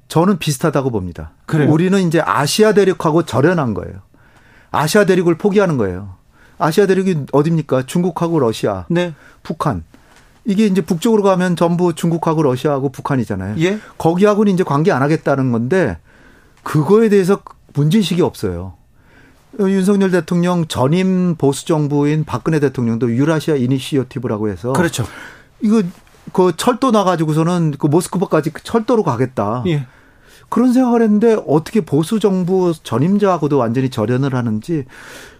[0.07, 1.31] 저는 비슷하다고 봅니다.
[1.45, 1.71] 그래요?
[1.71, 4.01] 우리는 이제 아시아 대륙하고 절연한 거예요.
[4.71, 6.15] 아시아 대륙을 포기하는 거예요.
[6.57, 7.83] 아시아 대륙이 어딥니까?
[7.85, 9.13] 중국하고 러시아, 네.
[9.43, 9.83] 북한.
[10.45, 13.55] 이게 이제 북쪽으로 가면 전부 중국하고 러시아하고 북한이잖아요.
[13.59, 13.79] 예?
[13.97, 15.97] 거기하고는 이제 관계 안 하겠다는 건데
[16.63, 17.41] 그거에 대해서
[17.73, 18.73] 문제의식이 없어요.
[19.57, 25.05] 윤석열 대통령 전임 보수 정부인 박근혜 대통령도 유라시아 이니시어티브라고 해서 그렇죠.
[25.61, 25.81] 이거
[26.33, 29.63] 그 철도 나가지고서는 그 모스크바까지 철도로 가겠다.
[29.67, 29.87] 예.
[30.49, 34.85] 그런 생각을 했는데 어떻게 보수 정부 전임자하고도 완전히 절연을 하는지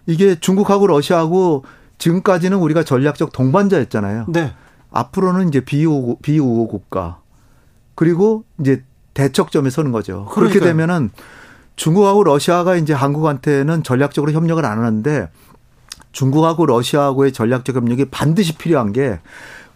[0.06, 1.64] 이게 중국하고 러시아하고
[1.98, 4.26] 지금까지는 우리가 전략적 동반자였잖아요.
[4.30, 4.54] 네.
[4.92, 7.20] 앞으로는 이제 비우호, 비우호 국가
[7.96, 8.84] 그리고 이제
[9.14, 10.26] 대척점에 서는 거죠.
[10.26, 10.34] 그러니까요.
[10.34, 11.12] 그렇게 되면은
[11.80, 15.30] 중국하고 러시아가 이제 한국한테는 전략적으로 협력을 안 하는데
[16.12, 19.20] 중국하고 러시아하고의 전략적 협력이 반드시 필요한 게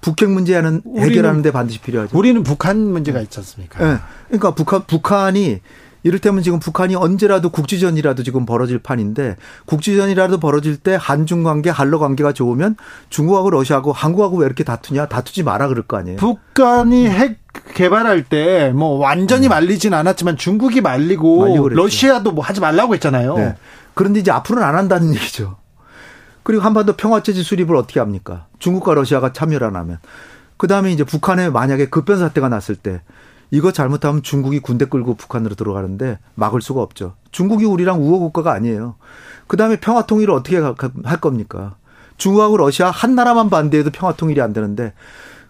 [0.01, 2.18] 북핵 문제는 해결하는데 반드시 필요하죠.
[2.18, 3.80] 우리는 북한 문제가 있지 않습니까?
[3.80, 3.99] 네.
[4.28, 5.62] 그러니까 북한 북한이
[6.04, 12.34] 이를테면 지금 북한이 언제라도 국지전이라도 지금 벌어질 판인데 국지전이라도 벌어질 때 한중 관계, 한러 관계가
[12.34, 12.76] 좋으면
[13.10, 15.08] 중국하고 러시아하고 한국하고 왜 이렇게 다투냐?
[15.08, 16.18] 다투지 마라 그럴 거 아니에요.
[16.18, 17.39] 북한이 핵
[17.74, 19.49] 개발할 때 뭐 완전히 음.
[19.49, 23.36] 말리진 않았지만 중국이 말리고 러시아도 뭐 하지 말라고 했잖아요.
[23.38, 23.56] 네.
[23.93, 25.58] 그런데 이제 앞으로는 안 한다는 얘기죠.
[26.43, 28.47] 그리고 한반도 평화체제 수립을 어떻게 합니까?
[28.60, 29.99] 중국과 러시아가 참여를 안 하면.
[30.58, 33.01] 그 다음에 이제 북한에 만약에 급변 사태가 났을 때
[33.54, 37.14] 이거 잘못하면 중국이 군대 끌고 북한으로 들어가는데 막을 수가 없죠.
[37.30, 38.95] 중국이 우리랑 우호 국가가 아니에요.
[39.45, 41.76] 그 다음에 평화 통일을 어떻게 할 겁니까?
[42.18, 44.93] 중국하고 러시아 한 나라만 반대해도 평화 통일이 안 되는데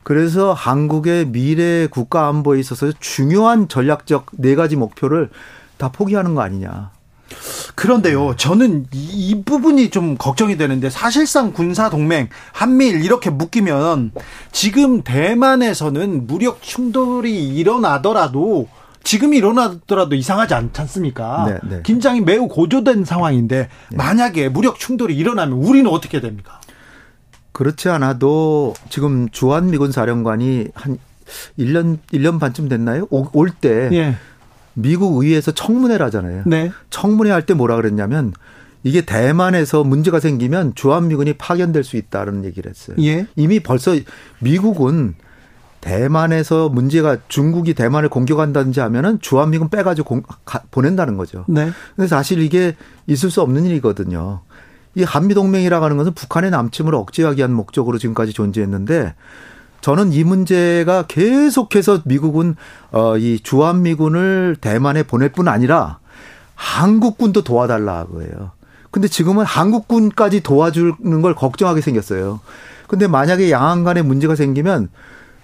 [0.03, 5.29] 그래서 한국의 미래 국가 안보에 있어서 중요한 전략적 네 가지 목표를
[5.77, 6.91] 다 포기하는 거 아니냐.
[7.75, 14.11] 그런데요, 저는 이, 이, 부분이 좀 걱정이 되는데 사실상 군사 동맹 한미일 이렇게 묶이면
[14.51, 18.67] 지금 대만에서는 무력 충돌이 일어나더라도
[19.03, 21.45] 지금 일어나더라도 이상하지 않지 않습니까?
[21.47, 21.81] 네, 네.
[21.83, 23.97] 긴장이 매우 고조된 상황인데 네.
[23.97, 26.61] 만약에 무력 충돌이 일어나면 우리는 어떻게 됩니까?
[27.51, 30.97] 그렇지 않아도 지금 주한미군 사령관이 한
[31.57, 33.07] 1년 1년 반쯤 됐나요?
[33.09, 34.15] 올 때 예.
[34.73, 36.43] 미국 의회에서 청문회를 하잖아요.
[36.45, 36.71] 네.
[36.89, 38.33] 청문회 할 때 뭐라 그랬냐면
[38.83, 42.95] 이게 대만에서 문제가 생기면 주한미군이 파견될 수 있다는 얘기를 했어요.
[43.01, 43.27] 예.
[43.35, 43.95] 이미 벌써
[44.39, 45.15] 미국은
[45.79, 51.43] 대만에서 문제가 중국이 대만을 공격한다든지 하면은 주한미군 빼가지고 공, 가, 보낸다는 거죠.
[51.47, 51.71] 네.
[51.95, 52.75] 근데 사실 이게
[53.07, 54.41] 있을 수 없는 일이거든요.
[54.95, 59.13] 이 한미동맹이라고 하는 것은 북한의 남침을 억제하기 위한 목적으로 지금까지 존재했는데
[59.83, 62.55] 저는 이 문제가 계속해서 미국은
[62.91, 65.99] 어 이 주한미군을 대만에 보낼 뿐 아니라
[66.55, 68.51] 한국군도 도와달라 그거예요.
[68.91, 72.39] 근데 지금은 한국군까지 도와주는 걸 걱정하게 생겼어요.
[72.87, 74.89] 근데 만약에 양안 간에 문제가 생기면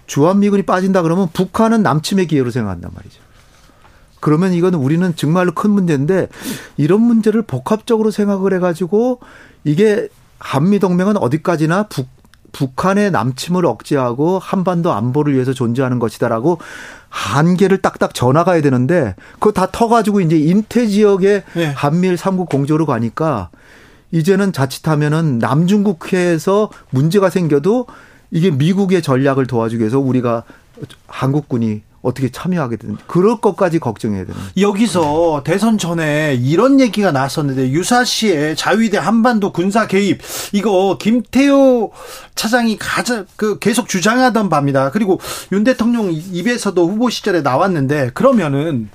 [0.07, 3.19] 주한미군이 빠진다 그러면 북한은 남침의 기회로 생각한단 말이죠.
[4.21, 6.29] 그러면 이건 우리는 정말로 큰 문제인데
[6.77, 9.19] 이런 문제를 복합적으로 생각을 해가지고
[9.65, 10.07] 이게
[10.39, 12.07] 한미동맹은 어디까지나 북,
[12.51, 16.59] 북한의 남침을 억제하고 한반도 안보를 위해서 존재하는 것이다라고
[17.09, 21.65] 한계를 딱딱 전화가야 되는데 그거 다 터가지고 이제 인태 지역에 네.
[21.75, 23.49] 한미일 삼국 공조로 가니까
[24.11, 27.87] 이제는 자칫하면은 남중국해에서 문제가 생겨도
[28.31, 30.43] 이게 미국의 전략을 도와주기 위해서 우리가
[31.07, 38.55] 한국군이 어떻게 참여하게 되는 그럴 것까지 걱정해야 되는 여기서 대선 전에 이런 얘기가 나왔었는데 유사시에
[38.55, 40.21] 자위대 한반도 군사 개입
[40.53, 41.91] 이거 김태호
[42.35, 44.91] 차장이 가장 그 계속 주장하던 바입니다.
[44.91, 45.19] 그리고
[45.51, 48.89] 윤 대통령 입에서도 후보 시절에 나왔는데 그러면은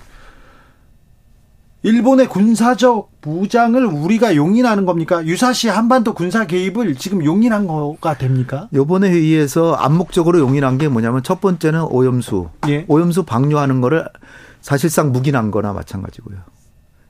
[1.85, 5.23] 일본의 군사적 무장을 우리가 용인하는 겁니까?
[5.27, 8.71] 유사시 한반도 군사 개입을 지금 용인한 거가 됩니까?
[8.73, 12.49] 요번에 회의에서 암묵적으로 용인한 게 뭐냐면 첫 번째는 오염수.
[12.69, 12.87] 예.
[12.89, 14.09] 오염수 방류하는 거를
[14.63, 16.39] 사실상 묵인한 거나 마찬가지고요.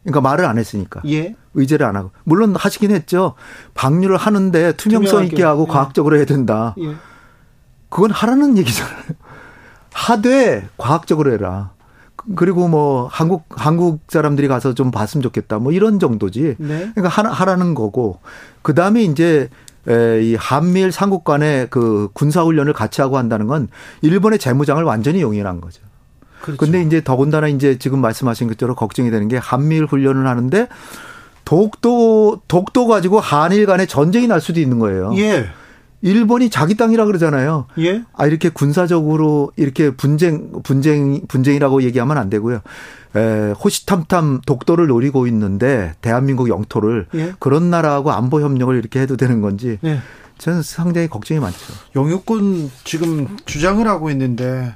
[0.03, 1.03] 그러니까 말을 안 했으니까.
[1.07, 1.37] 예.
[1.55, 2.11] 의제를 안 하고.
[2.25, 3.35] 물론 하시긴 했죠.
[3.75, 5.73] 방류를 하는데 투명성 있게 하고 예.
[5.73, 6.75] 과학적으로 해야 된다.
[6.81, 6.97] 예.
[7.91, 9.05] 그건 하라는 얘기잖아요.
[9.93, 11.74] 하되 과학적으로 해라.
[12.37, 15.59] 그리고 뭐 한국 한국 사람들이 가서 좀 봤으면 좋겠다.
[15.59, 16.57] 뭐 이런 정도지.
[16.59, 16.91] 네.
[16.95, 18.21] 그러니까 하라, 하라는 거고
[18.63, 19.49] 그다음에 이제
[19.89, 23.69] 에, 이 한미일 삼국 간의 그 군사 훈련을 같이 하고 한다는 건
[24.01, 25.83] 일본의 재무장을 완전히 용인한 거죠.
[26.41, 26.59] 그렇죠.
[26.59, 30.69] 근데 이제 더군다나 이제 지금 말씀하신 것처럼 걱정이 되는 게 한미일 훈련을 하는데
[31.45, 35.13] 독도 독도 가지고 한일 간의 전쟁이 날 수도 있는 거예요.
[35.17, 35.47] 예.
[36.05, 37.65] 일본이 자기 땅이라 그러잖아요.
[37.79, 38.03] 예?
[38.13, 42.61] 아 이렇게 군사적으로 이렇게 분쟁 분쟁 분쟁이라고 얘기하면 안 되고요.
[43.17, 47.33] 에, 호시탐탐 독도를 노리고 있는데 대한민국 영토를 예?
[47.39, 50.01] 그런 나라하고 안보 협력을 이렇게 해도 되는 건지 예.
[50.39, 51.59] 저는 상당히 걱정이 많죠.
[51.97, 54.75] 영유권 지금 주장을 하고 있는데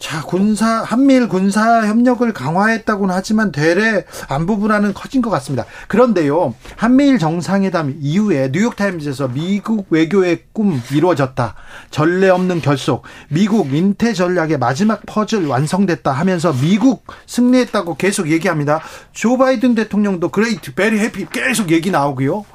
[0.00, 5.66] 자, 군사, 한미일 군사 협력을 강화했다고는 하지만 되레 안보 불안은 커진 것 같습니다.
[5.88, 11.54] 그런데요, 한미일 정상회담 이후에 뉴욕타임즈에서 미국 외교의 꿈 이루어졌다.
[11.90, 13.02] 전례 없는 결속.
[13.28, 18.80] 미국 인태 전략의 마지막 퍼즐 완성됐다 하면서 미국 승리했다고 계속 얘기합니다.
[19.12, 22.46] 조 바이든 대통령도 great, very happy 계속 얘기 나오고요.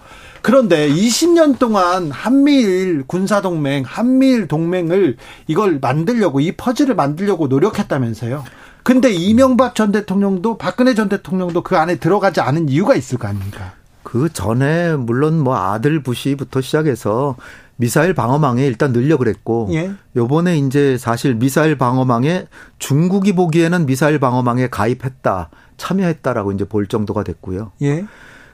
[0.46, 5.18] 그런데 20년 동안 한미일 군사동맹, 한미일 동맹을
[5.48, 8.44] 이걸 만들려고 이 퍼즐을 만들려고 노력했다면서요.
[8.84, 13.74] 근데 이명박 전 대통령도 박근혜 전 대통령도 그 안에 들어가지 않은 이유가 있을 거 아닙니까?
[14.04, 17.38] 그 전에 물론 뭐 아들 부시부터 시작해서
[17.78, 19.94] 미사일 방어망에 일단 늘려 그랬고 예.
[20.16, 22.46] 요번에 이제 사실 미사일 방어망에
[22.78, 27.72] 중국이 보기에는 미사일 방어망에 가입했다 참여했다라고 이제 볼 정도가 됐고요.
[27.82, 28.06] 예.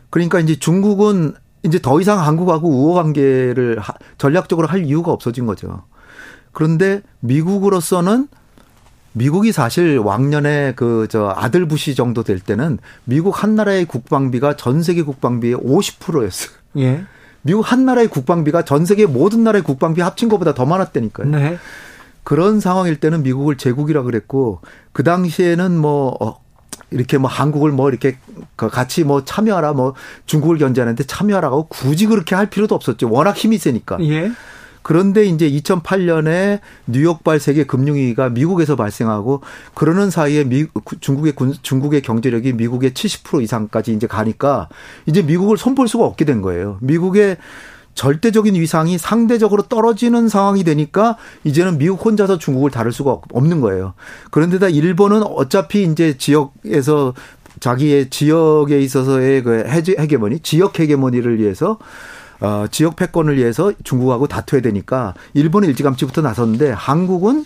[0.09, 3.79] 그러니까 이제 중국은 이제 더 이상 한국하고 우호 관계를
[4.17, 5.83] 전략적으로 할 이유가 없어진 거죠.
[6.51, 8.27] 그런데 미국으로서는
[9.13, 14.81] 미국이 사실 왕년에 그 저 아들 부시 정도 될 때는 미국 한 나라의 국방비가 전
[14.83, 16.55] 세계 국방비의 50%였어요.
[16.77, 17.03] 예.
[17.41, 21.27] 미국 한 나라의 국방비가 전 세계 모든 나라의 국방비 합친 것보다 더 많았다니까요.
[21.27, 21.57] 네.
[22.23, 24.61] 그런 상황일 때는 미국을 제국이라 그랬고
[24.93, 26.39] 그 당시에는 뭐 어,
[26.91, 28.17] 이렇게 뭐 한국을 뭐 이렇게
[28.55, 29.93] 그 같이 뭐 참여하라 뭐
[30.25, 33.09] 중국을 견제하는데 참여하라고 굳이 그렇게 할 필요도 없었죠.
[33.09, 33.97] 워낙 힘이 세니까.
[34.01, 34.31] 예.
[34.83, 39.41] 그런데 이제 2008년에 뉴욕발 세계 금융위기가 미국에서 발생하고
[39.75, 40.65] 그러는 사이에 미,
[40.99, 44.69] 중국의 군, 중국의 경제력이 미국의 70% 이상까지 이제 가니까
[45.05, 46.77] 이제 미국을 손볼 수가 없게 된 거예요.
[46.81, 47.37] 미국의
[47.95, 53.93] 절대적인 위상이 상대적으로 떨어지는 상황이 되니까 이제는 미국 혼자서 중국을 다룰 수가 없는 거예요.
[54.31, 57.13] 그런데다 일본은 어차피 이제 지역에서
[57.59, 61.77] 자기의 지역에 있어서의 그 헤게모니, 지역 헤게모니를 위해서
[62.39, 67.45] 어, 지역 패권을 위해서 중국하고 다투어야 되니까 일본은 일찌감치부터 나섰는데 한국은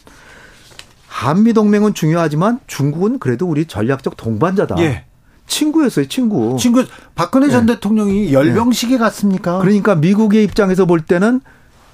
[1.08, 4.78] 한미 동맹은 중요하지만 중국은 그래도 우리 전략적 동반자다.
[4.80, 5.06] 예.
[5.48, 6.58] 친구였어요, 친구.
[6.60, 6.84] 친구
[7.14, 7.74] 박근혜 전 네.
[7.74, 9.60] 대통령이 열병식에 갔습니까?
[9.60, 11.42] 그러니까 미국의 입장에서 볼 때는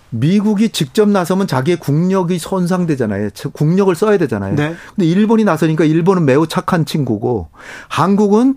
[0.10, 3.30] 미국이 직접 나서면 자기의 국력이 손상되잖아요.
[3.54, 4.56] 국력을 써야 되잖아요.
[4.56, 4.76] 네.
[4.96, 7.48] 근데 일본이 나서니까 일본은 매우 착한 친구고
[7.88, 8.56] 한국은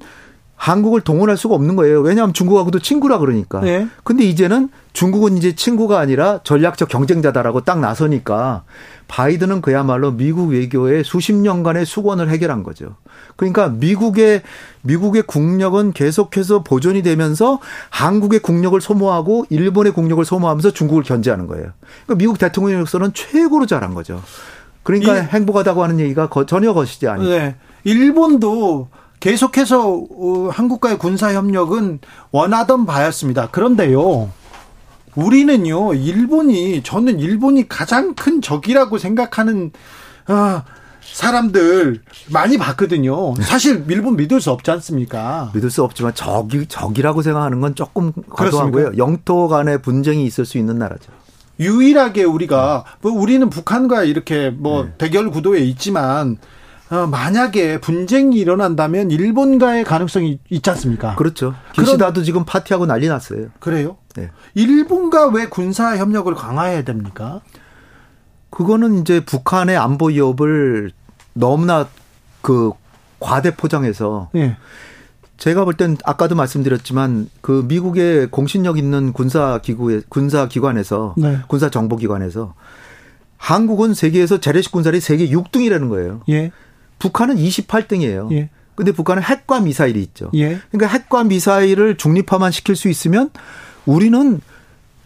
[0.56, 2.00] 한국을 동원할 수가 없는 거예요.
[2.00, 3.60] 왜냐하면 중국하고도 친구라 그러니까.
[3.60, 3.86] 네.
[4.02, 8.62] 근데 이제는 중국은 이제 친구가 아니라 전략적 경쟁자다라고 딱 나서니까
[9.08, 12.94] 바이든은 그야말로 미국 외교의 수십 년간의 수건을 해결한 거죠.
[13.34, 14.42] 그러니까 미국의
[14.82, 17.58] 미국의 국력은 계속해서 보존이 되면서
[17.90, 21.72] 한국의 국력을 소모하고 일본의 국력을 소모하면서 중국을 견제하는 거예요.
[22.04, 24.22] 그러니까 미국 대통령으로서는 최고로 잘한 거죠.
[24.84, 27.28] 그러니까 이, 행복하다고 하는 얘기가 전혀 거시지 않아요.
[27.28, 27.56] 네.
[27.82, 28.88] 일본도
[29.18, 31.98] 계속해서 어, 한국과의 군사 협력은
[32.30, 33.48] 원하던 바였습니다.
[33.50, 34.30] 그런데요.
[35.14, 39.70] 우리는요, 일본이, 저는 일본이 가장 큰 적이라고 생각하는,
[40.26, 40.64] 아,
[41.00, 42.00] 사람들
[42.30, 43.34] 많이 봤거든요.
[43.42, 45.50] 사실 일본 믿을 수 없지 않습니까?
[45.54, 48.92] 믿을 수 없지만 적이 적이라고 생각하는 건 조금 과도하고요.
[48.96, 51.12] 영토 간의 분쟁이 있을 수 있는 나라죠.
[51.60, 54.94] 유일하게 우리가 뭐 우리는 북한과 이렇게 뭐 네.
[54.98, 56.46] 대결 구도에 있지만 어,
[57.06, 61.14] 만약에 분쟁이 일어난다면 일본과의 가능성이 있지 않습니까?
[61.16, 61.54] 그렇죠.
[61.72, 63.48] 기시다도 지금 파티하고 난리 났어요.
[63.60, 63.96] 그래요?
[64.16, 64.30] 네.
[64.54, 67.40] 일본과 왜 군사 협력을 강화해야 됩니까?
[68.50, 70.92] 그거는 이제 북한의 안보 위협을
[71.32, 71.88] 너무나
[72.42, 72.70] 그
[73.20, 74.56] 과대 포장해서 예.
[75.36, 81.38] 제가 볼 땐 아까도 말씀드렸지만 그 미국의 공신력 있는 군사 기구에 군사 기관에서 네.
[81.48, 82.54] 군사 정보 기관에서
[83.36, 86.20] 한국은 세계에서 재래식 군사력이 세계 6등이라는 거예요.
[86.28, 86.52] 예.
[86.98, 88.32] 북한은 28등이에요.
[88.32, 88.48] 예.
[88.74, 90.30] 근데 북한은 핵과 미사일이 있죠.
[90.34, 90.58] 예.
[90.70, 93.30] 그러니까 핵과 미사일을 중립화만 시킬 수 있으면
[93.86, 94.40] 우리는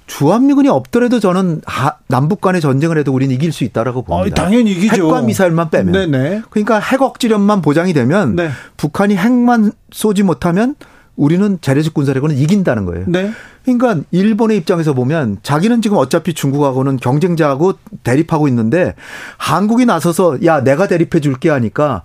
[0.06, 4.42] 주한미군이 없더라도 저는 하- 남북 간의 전쟁을 해도 우리는 이길 수 있다라고 어, 봅니다.
[4.42, 5.04] 당연히 이기죠.
[5.06, 5.92] 핵과 미사일만 빼면.
[5.92, 6.42] 네네.
[6.48, 8.48] 그러니까 핵 억지력만 보장이 되면 네.
[8.78, 10.76] 북한이 핵만 쏘지 못하면
[11.18, 13.04] 우리는 재래식 군사력은 이긴다는 거예요.
[13.08, 13.32] 네.
[13.64, 18.94] 그러니까 일본의 입장에서 보면 자기는 지금 어차피 중국하고는 경쟁자하고 대립하고 있는데
[19.36, 22.04] 한국이 나서서 야 내가 대립해 줄게 하니까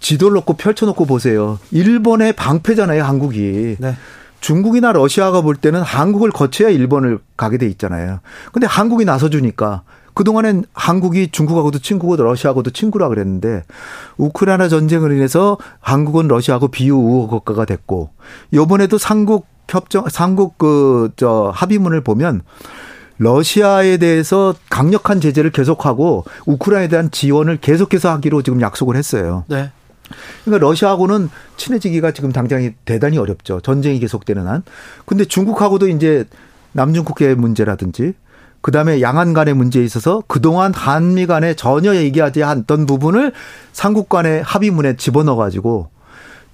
[0.00, 1.58] 지도를 놓고 펼쳐놓고 보세요.
[1.72, 3.76] 일본의 방패잖아요, 한국이.
[3.78, 3.96] 네.
[4.40, 8.20] 중국이나 러시아가 볼 때는 한국을 거쳐야 일본을 가게 돼 있잖아요.
[8.52, 9.82] 근데 한국이 나서주니까
[10.20, 13.64] 그동안엔 한국이 중국하고도 친구고 러시아하고도 친구라 그랬는데
[14.18, 18.10] 우크라이나 전쟁을 인해서 한국은 러시아하고 비유 우호 국가가 됐고
[18.52, 22.42] 요번에도 삼국 협정 삼국 그 저 합의문을 보면
[23.16, 29.44] 러시아에 대해서 강력한 제재를 계속하고 우크라이나에 대한 지원을 계속해서 하기로 지금 약속을 했어요.
[29.48, 29.70] 네.
[30.44, 33.62] 그러니까 러시아하고는 친해지기가 지금 당장이 대단히 어렵죠.
[33.62, 34.64] 전쟁이 계속되는 한.
[35.06, 36.26] 근데 중국하고도 이제
[36.72, 38.12] 남중국해 문제라든지
[38.62, 43.32] 그다음에 양안 간의 문제에 있어서 그동안 한미 간에 전혀 얘기하지 않던 부분을
[43.72, 45.88] 삼국 간의 합의문에 집어넣어 가지고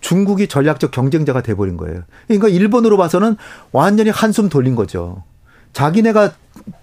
[0.00, 2.02] 중국이 전략적 경쟁자가 돼 버린 거예요.
[2.28, 3.36] 그러니까 일본으로 봐서는
[3.72, 5.24] 완전히 한숨 돌린 거죠.
[5.72, 6.32] 자기네가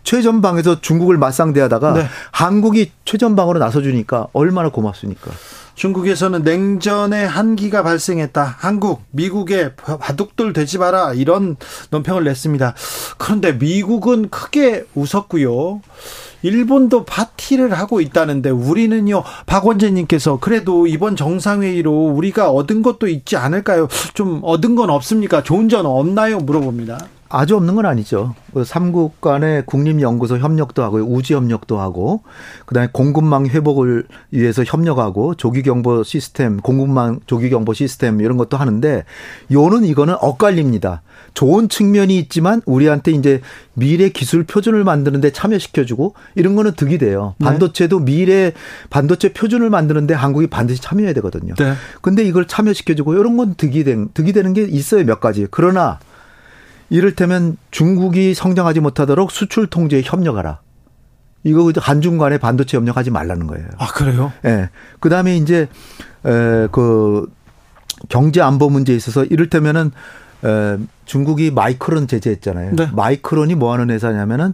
[0.04, 2.06] 최전방에서 중국을 맞상대하다가 네.
[2.32, 5.32] 한국이 최전방으로 나서주니까 얼마나 고맙습니까?
[5.76, 8.56] 중국에서는 냉전의 한기가 발생했다.
[8.60, 11.14] 한국, 미국에 바둑돌 되지 마라.
[11.14, 11.56] 이런
[11.90, 12.76] 논평을 냈습니다.
[13.18, 15.82] 그런데 미국은 크게 웃었고요.
[16.44, 23.88] 일본도 파티를 하고 있다는데 우리는요, 박원재님께서 그래도 이번 정상회의로 우리가 얻은 것도 있지 않을까요?
[24.14, 25.42] 좀 얻은 건 없습니까?
[25.42, 26.40] 좋은 점 없나요?
[26.40, 27.08] 물어봅니다.
[27.34, 28.36] 아주 없는 건 아니죠.
[28.54, 32.22] 그 삼국 간의 국립연구소 협력도 하고 우주 협력도 하고
[32.68, 39.04] 그다음에 공급망 회복을 위해서 협력하고 조기 경보 시스템, 공급망 조기 경보 시스템 이런 것도 하는데
[39.52, 41.02] 요는 이거는 엇갈립니다.
[41.34, 43.42] 좋은 측면이 있지만 우리한테 이제
[43.74, 47.34] 미래 기술 표준을 만드는데 참여시켜 주고 이런 거는 득이 돼요.
[47.40, 47.46] 네.
[47.46, 48.54] 반도체도 미래
[48.92, 51.56] 반도체 표준을 만드는데 한국이 반드시 참여해야 되거든요.
[51.56, 51.74] 네.
[52.02, 55.48] 근데 이걸 참여시켜 주고 이런 건 득이 된 득이 되는 게 있어요 몇 가지.
[55.50, 55.98] 그러나
[56.94, 60.60] 이를테면 중국이 성장하지 못하도록 수출 통제에 협력하라.
[61.44, 63.68] 이거 한중 간에 반도체 협력하지 말라는 거예요.
[63.80, 64.32] 아, 그래요?
[64.46, 64.70] 예.
[65.00, 65.68] 그다음에 이제
[66.24, 67.28] 에 그
[68.10, 69.92] 경제 안보 문제에 있어서 이를테면은
[70.46, 72.76] 에 중국이 마이크론 제재했잖아요.
[72.76, 72.90] 네.
[72.94, 74.54] 마이크론이 뭐 하는 회사냐면은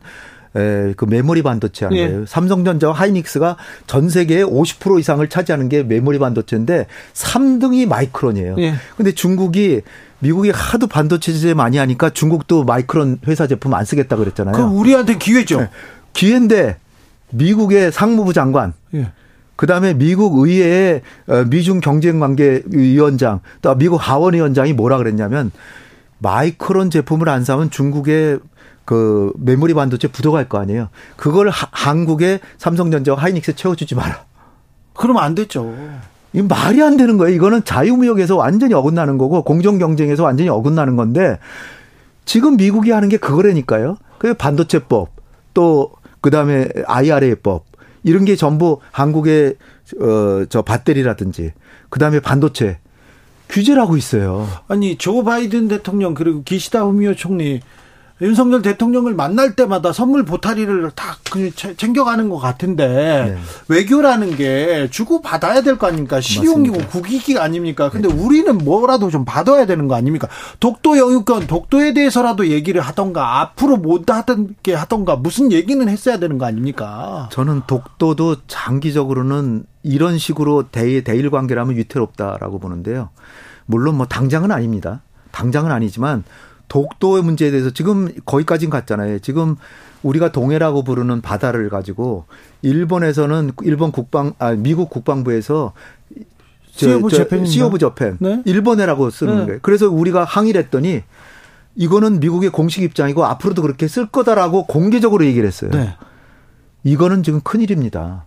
[0.56, 2.08] 에, 그 메모리 반도체 하는 예.
[2.08, 2.26] 거예요.
[2.26, 8.56] 삼성전자와 하이닉스가 전 세계의 50% 이상을 차지하는 게 메모리 반도체인데 3등이 마이크론이에요.
[8.60, 8.74] 예.
[8.97, 9.82] 근데 중국이
[10.20, 14.56] 미국이 하도 반도체 제재 많이 하니까 중국도 마이크론 회사 제품 안 쓰겠다 그랬잖아요.
[14.56, 15.62] 그럼 우리한테 기회죠.
[15.62, 15.70] 네.
[16.14, 16.78] 기회인데
[17.32, 19.12] 미국의 상무부 장관 예.
[19.56, 25.52] 그다음에 미국 의회의 어, 미중 경쟁 관계 위원장 또 미국 하원 위원장이 뭐라 그랬냐면
[26.20, 28.39] 마이크론 제품을 안 사면 중국의
[28.90, 30.90] 그 메모리 반도체 부도갈 거 아니에요.
[31.16, 34.24] 그걸 하- 한국의 삼성전자와 하이닉스 채워주지 마라.
[34.95, 35.76] 그러면 안 됐죠.
[36.34, 37.36] 이 말이 안 되는 거예요.
[37.36, 41.38] 이거는 자유무역에서 완전히 어긋나는 거고 공정 경쟁에서 완전히 어긋나는 건데
[42.26, 43.98] 지금 미국이 하는 게 그거라니까요.
[44.18, 45.10] 그 반도체법
[45.53, 45.91] 또
[46.22, 47.66] 그다음에 IRA법
[48.02, 49.53] 이런 게 전부 한국의
[50.02, 51.53] 어저 배터리라든지
[51.90, 52.80] 그다음에 반도체
[53.49, 54.48] 규제를 하고 있어요.
[54.68, 57.61] 아니 조 바이든 대통령 그리고 기시다 후미오 총리
[58.22, 63.38] 윤석열 대통령을 만날 때마다 선물 보따리를 다그 챙겨가는 것 같은데 네.
[63.70, 66.20] 외교라는 게 주고 받아야 될 거 아닙니까?
[66.20, 67.90] 실용이고 국익이 아닙니까?
[67.90, 68.14] 근데 네.
[68.14, 70.28] 우리는 뭐라도 좀 받아야 되는 거 아닙니까?
[70.60, 76.38] 독도 영유권, 독도에 대해서라도 얘기를 하던가 앞으로 못 하던 게 하던가 무슨 얘기는 했어야 되는
[76.38, 77.30] 거 아닙니까?
[77.32, 83.10] 저는 독도도 장기적으로는 이런 식으로 대, 대일 관계라면 위태롭다라고 보는데요.
[83.66, 85.02] 물론 뭐 당장은 아닙니다.
[85.32, 86.24] 당장은 아니지만
[86.70, 89.20] 독도의 문제에 대해서 지금 거기까지는 갔잖아요.
[89.20, 89.56] 지금
[90.02, 92.26] 우리가 동해라고 부르는 바다를 가지고
[92.62, 95.74] 일본에서는 일본 국방 아 미국 국방부에서
[96.72, 98.41] Sea of Japan Sea of Japan 네?
[98.46, 99.46] 일본해라고 쓰는 네.
[99.46, 99.60] 거예요.
[99.62, 101.04] 그래서 우리가 항의를 했더니
[101.76, 105.72] 이거는 미국의 공식 입장이고 앞으로도 그렇게 쓸 거다라고 공개적으로 얘기를 했어요.
[105.72, 105.96] 네.
[106.84, 108.26] 이거는 지금 큰일입니다.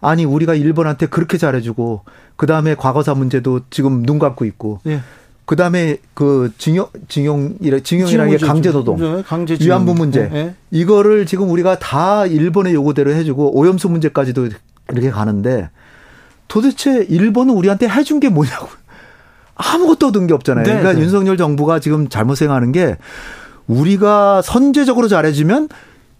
[0.00, 2.04] 아니 우리가 일본한테 그렇게 잘해주고
[2.36, 5.00] 그 다음에 과거사 문제도 지금 눈 감고 있고 네.
[5.50, 10.54] 그 다음에 그 징용 징용이라 징용이라는 게 강제 노동, 네, 강제 위안부 문제 네, 네.
[10.70, 14.48] 이거를 지금 우리가 다 일본의 요구대로 해주고 오염수 문제까지도
[14.92, 15.68] 이렇게 가는데
[16.46, 18.68] 도대체 일본은 우리한테 해준 게 뭐냐고
[19.56, 20.64] 아무것도 얻은 게 없잖아요.
[20.64, 21.00] 네, 그러니까 네.
[21.00, 22.96] 윤석열 정부가 지금 잘못 생각하는 게
[23.66, 25.68] 우리가 선제적으로 잘해주면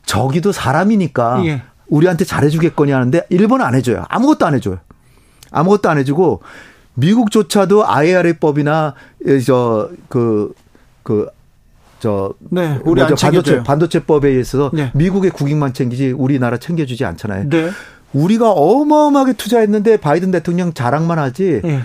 [0.07, 1.63] 저기도 사람이니까 예.
[1.87, 4.07] 우리한테 잘해주겠거니 하는데 일본은 안 해줘요.
[4.09, 4.79] 아무것도 안 해줘요.
[5.53, 6.43] 아무것도 안 해주고
[6.95, 8.95] 미국조차도 IRA법이나
[9.47, 10.55] 저그
[11.03, 14.91] 그저 네, 우리 안 반도체 반도체법에 의해서 네.
[14.95, 17.49] 미국의 국익만 챙기지 우리나라 챙겨주지 않잖아요.
[17.49, 17.71] 네.
[18.13, 21.61] 우리가 어마어마하게 투자했는데 바이든 대통령 자랑만 하지.
[21.63, 21.81] 네.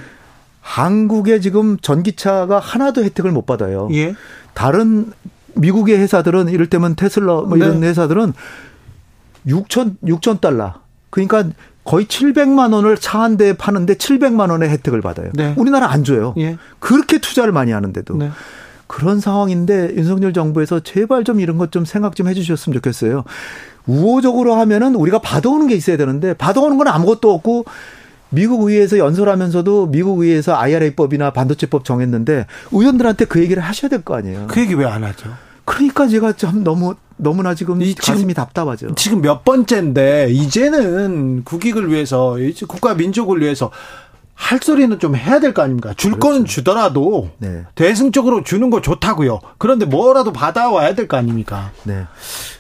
[0.61, 3.87] 한국에 지금 전기차가 하나도 혜택을 못 받아요.
[3.93, 4.15] 예.
[4.55, 5.11] 다른
[5.53, 7.89] 미국의 회사들은 이를테면 테슬라 뭐 이런 네.
[7.89, 8.33] 회사들은
[9.45, 10.73] 6천 6천 달러.
[11.11, 11.43] 그러니까
[11.85, 15.29] 거의 700만 원을 차 한 대 파는데 700만 원의 혜택을 받아요.
[15.33, 15.53] 네.
[15.57, 16.33] 우리나라 안 줘요.
[16.37, 16.57] 예.
[16.79, 18.17] 그렇게 투자를 많이 하는데도.
[18.17, 18.31] 네.
[18.87, 23.23] 그런 상황인데 윤석열 정부에서 제발 좀 이런 것 좀 생각 좀 해주셨으면 좋겠어요.
[23.87, 27.65] 우호적으로 하면은 우리가 받아오는 게 있어야 되는데 받아오는 건 아무것도 없고
[28.29, 34.47] 미국 의회에서 연설하면서도 미국 의회에서 IRA법이나 반도체법 정했는데 의원들한테 그 얘기를 하셔야 될 거 아니에요.
[34.49, 35.29] 그 얘기 왜 안 하죠?
[35.65, 38.93] 그러니까 제가 참 너무 너무나 지금 이, 가슴이 답답하죠.
[38.95, 42.35] 지금 몇 번째인데 이제는 국익을 위해서
[42.67, 43.71] 국가 민족을 위해서
[44.33, 45.93] 할 소리는 좀 해야 될 거 아닙니까?
[45.95, 46.27] 줄 그렇죠.
[46.27, 47.63] 거는 주더라도 네.
[47.75, 49.39] 대승적으로 주는 거 좋다고요.
[49.57, 51.71] 그런데 뭐라도 받아와야 될 거 아닙니까?
[51.83, 52.03] 네.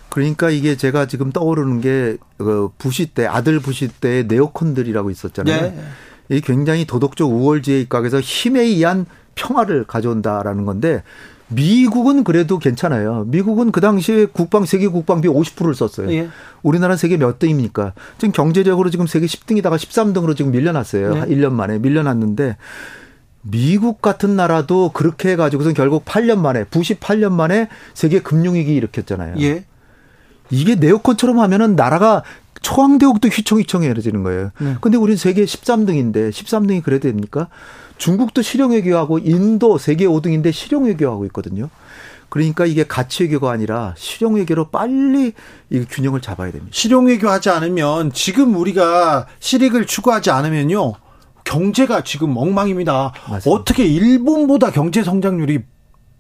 [0.07, 5.61] 그러니까 이게 제가 지금 떠오르는 게그 부시 때 아들 부시 때 네오콘들이라고 있었잖아요.
[5.61, 5.83] 네.
[6.29, 9.05] 이 굉장히 도덕적 우월지에 입각해서 힘에 의한
[9.35, 11.03] 평화를 가져온다라는 건데
[11.47, 13.25] 미국은 그래도 괜찮아요.
[13.27, 16.11] 미국은 그 당시에 국방 세계 국방비 50%를 썼어요.
[16.11, 16.29] 예.
[16.63, 17.93] 우리나라 세계 몇 등입니까?
[18.17, 21.15] 지금 경제적으로 지금 세계 10등이다가 13등으로 지금 밀려났어요.
[21.17, 21.21] 예.
[21.35, 22.57] 1년 만에 밀려났는데
[23.43, 29.35] 미국 같은 나라도 그렇게 해 가지고선 결국 8년 만에 98년 만에 세계 금융 위기 일으켰잖아요.
[29.41, 29.65] 예.
[30.49, 32.23] 이게 네오콘처럼 하면은 나라가
[32.61, 34.49] 초강대국도 휘청휘청해지는 거예요.
[34.59, 34.75] 네.
[34.81, 37.49] 근데 우리는 세계 13등인데 13등이 그래도 됩니까?
[37.97, 41.69] 중국도 실용외교하고 인도 세계 5등인데 실용외교하고 있거든요.
[42.29, 45.33] 그러니까 이게 가치외교가 아니라 실용외교로 빨리
[45.69, 46.71] 이 균형을 잡아야 됩니다.
[46.73, 50.93] 실용외교 하지 않으면 지금 우리가 실익을 추구하지 않으면요.
[51.43, 53.13] 경제가 지금 엉망입니다.
[53.29, 53.51] 맞습니다.
[53.51, 55.59] 어떻게 일본보다 경제 성장률이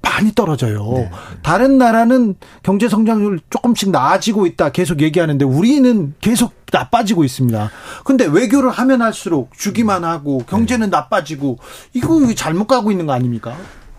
[0.05, 0.91] 많이 떨어져요.
[0.95, 1.11] 네.
[1.41, 7.69] 다른 나라는 경제 성장률 조금씩 나아지고 있다 계속 얘기하는데 우리는 계속 나빠지고 있습니다.
[8.05, 10.91] 근데 외교를 하면 할수록 주기만 하고 경제는 네.
[10.97, 11.57] 나빠지고
[11.93, 13.55] 이거 잘못 가고 있는 거 아닙니까?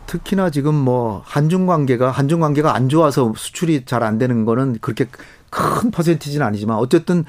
[0.06, 5.06] 특히나 지금 뭐 한중 관계가 한중 관계가 안 좋아서 수출이 잘 안 되는 거는 그렇게
[5.50, 7.24] 큰 퍼센티지는 아니지만 어쨌든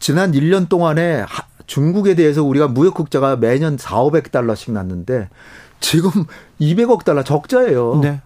[0.00, 1.24] 지난 1년 동안에
[1.66, 5.28] 중국에 대해서 우리가 무역 국자가 매년 4, 500달러씩 났는데
[5.80, 6.10] 지금
[6.60, 8.00] 200억 달러 적자예요.
[8.02, 8.20] 네.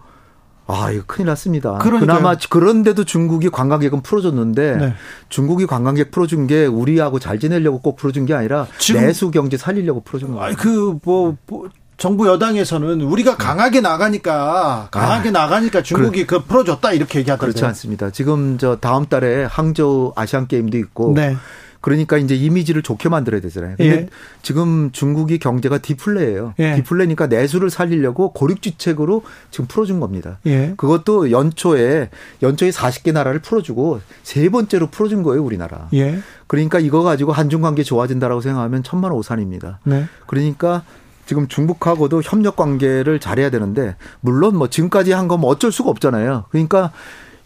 [0.65, 1.77] 아, 이거 큰일 났습니다.
[1.77, 1.99] 그러니까요.
[1.99, 4.93] 그나마 그런데도 중국이 관광객은 풀어줬는데 네.
[5.29, 10.33] 중국이 관광객 풀어준 게 우리하고 잘 지내려고 꼭 풀어준 게 아니라 내수 경제 살리려고 풀어준
[10.33, 10.55] 거예요.
[10.55, 13.37] 그뭐 뭐 정부 여당에서는 우리가 네.
[13.37, 16.39] 강하게 나가니까 강하게 아, 나가니까 중국이 그래.
[16.39, 18.09] 그 풀어줬다 이렇게 얘기하던데 그렇지 않습니다.
[18.09, 21.35] 지금 저 다음 달에 항저우 아시안 게임도 있고 네.
[21.83, 23.75] 그러니까 이제 이미지를 좋게 만들어야 되잖아요.
[23.75, 24.09] 근데 예.
[24.41, 26.53] 지금 중국이 경제가 디플레예요.
[26.59, 26.75] 예.
[26.75, 30.39] 디플레니까 내수를 살리려고 고립지책으로 지금 풀어준 겁니다.
[30.45, 30.75] 예.
[30.77, 32.09] 그것도 연초에
[32.41, 35.89] 연초에 40개 나라를 풀어주고 세 번째로 풀어준 거예요, 우리나라.
[35.93, 36.19] 예.
[36.47, 39.79] 그러니까 이거 가지고 한중 관계 좋아진다라고 생각하면 천만 오산입니다.
[39.83, 40.05] 네.
[40.25, 40.83] 그러니까
[41.25, 46.45] 지금 중국하고도 협력 관계를 잘해야 되는데 물론 뭐 지금까지 한건뭐 어쩔 수가 없잖아요.
[46.49, 46.93] 그러니까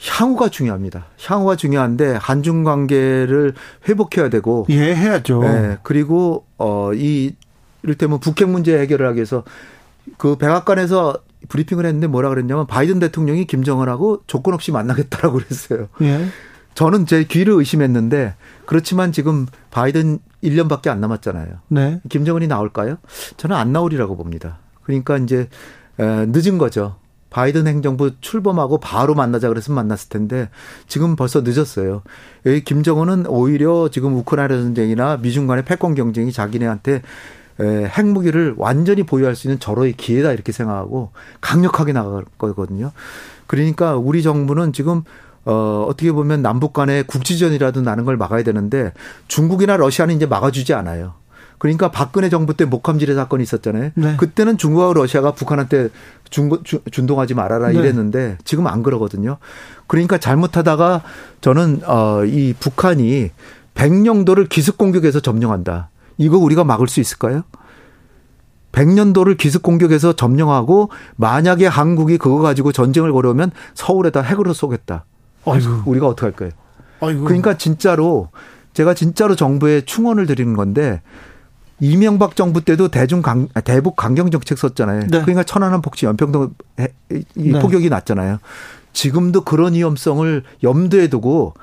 [0.06, 1.06] 향후가 중요합니다.
[1.24, 3.54] 향후가 중요한데 한중 관계를
[3.88, 5.42] 회복해야 되고 예, 해야죠.
[5.42, 7.36] 네, 그리고 어이
[7.84, 9.44] 이를테면 북핵 문제 해결을 하기 위해서
[10.18, 11.18] 그 백악관에서
[11.50, 15.88] 브리핑을 했는데 뭐라 그랬냐면 바이든 대통령이 김정은하고 조건 없이 만나겠다라고 그랬어요.
[16.02, 16.28] 예.
[16.74, 21.48] 저는 제 귀를 의심했는데 그렇지만 지금 바이든 1년밖에 안 남았잖아요.
[21.70, 22.02] 네.
[22.10, 22.98] 김정은이 나올까요?
[23.38, 24.60] 저는 안 나오리라고 봅니다.
[24.84, 25.50] 그러니까 이제
[25.98, 26.98] 늦은 거죠.
[27.30, 30.50] 바이든 행정부 출범하고 바로 만나자 그래서 만났을 텐데
[30.88, 32.02] 지금 벌써 늦었어요.
[32.46, 37.02] 여기 김정은은 오히려 지금 우크라이나 전쟁이나 미중 간의 패권 경쟁이 자기네한테
[37.60, 42.92] 핵무기를 완전히 보유할 수 있는 절호의 기회다 이렇게 생각하고 강력하게 나갈 거거든요.
[43.48, 45.04] 그러니까 우리 정부는 지금
[45.46, 48.92] 어, 어떻게 보면 남북 간의 국지전이라도 나는 걸 막아야 되는데
[49.30, 51.14] 중국이나 러시아는 이제 막아주지 않아요.
[51.58, 53.92] 그러니까 박근혜 정부 때 목함지뢰 사건이 있었잖아요.
[53.96, 54.16] 네.
[54.18, 55.90] 그때는 중국하고 러시아가 북한한테
[56.30, 56.50] 중,
[56.92, 57.80] 준동하지 말아라 네.
[57.80, 59.38] 이랬는데 지금 안 그러거든요.
[59.88, 61.02] 그러니까 잘못하다가
[61.42, 63.32] 저는 어, 이 북한이
[63.74, 65.90] 백령도를 기습 공격해서 점령한다.
[66.18, 67.44] 이거 우리가 막을 수 있을까요?
[68.72, 75.06] 백년도를 기습 공격해서 점령하고 만약에 한국이 그거 가지고 전쟁을 걸어오면 서울에다 핵으로 쏘겠다.
[75.46, 75.84] 아이고.
[75.86, 76.52] 우리가 어떻게 할 거예요?
[77.00, 77.24] 아이고.
[77.24, 78.30] 그러니까 진짜로
[78.74, 81.02] 제가 진짜로 정부에 충원을 드리는 건데
[81.80, 85.02] 이명박 정부 때도 대중 강, 대북 강경 정책 썼잖아요.
[85.02, 85.08] 네.
[85.08, 86.52] 그러니까 천안함 폭치 연평도
[87.36, 87.60] 이 네.
[87.60, 88.40] 포격이 났잖아요.
[88.94, 91.54] 지금도 그런 위험성을 염두에 두고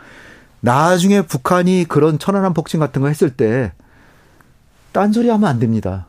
[0.61, 3.73] 나중에 북한이 그런 천안함 폭침 같은 거 했을 때
[4.93, 6.07] 딴소리 하면 안 됩니다.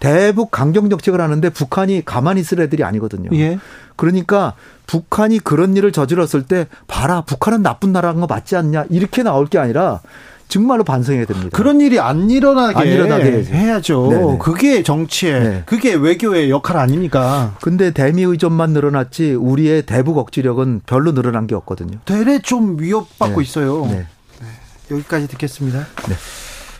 [0.00, 3.30] 대북 강경 정책을 하는데 북한이 가만히 있을 애들이 아니거든요.
[3.34, 3.58] 예.
[3.96, 4.54] 그러니까
[4.86, 9.58] 북한이 그런 일을 저질렀을 때 봐라 북한은 나쁜 나라인 거 맞지 않냐 이렇게 나올 게
[9.58, 10.00] 아니라
[10.48, 11.50] 정말로 반성해야 됩니다.
[11.52, 14.08] 그런 일이 안 일어나게, 안 일어나게 해야죠.
[14.10, 14.38] 네네.
[14.38, 15.62] 그게 정치의, 네.
[15.66, 17.56] 그게 외교의 역할 아닙니까?
[17.60, 21.98] 근데 대미 의존만 늘어났지 우리의 대북 억지력은 별로 늘어난 게 없거든요.
[22.04, 23.42] 되레 좀 위협받고 네.
[23.42, 23.86] 있어요.
[23.86, 23.96] 네.
[23.96, 24.46] 네.
[24.90, 25.80] 여기까지 듣겠습니다.
[26.08, 26.14] 네.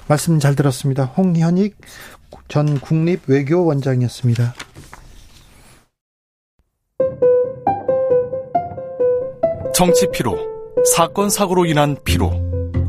[0.07, 1.05] 말씀 잘 들었습니다.
[1.05, 1.77] 홍현익
[2.49, 4.55] 전 국립외교원장이었습니다.
[9.75, 10.39] 정치 피로,
[10.95, 12.44] 사건 사고로 인한 피로.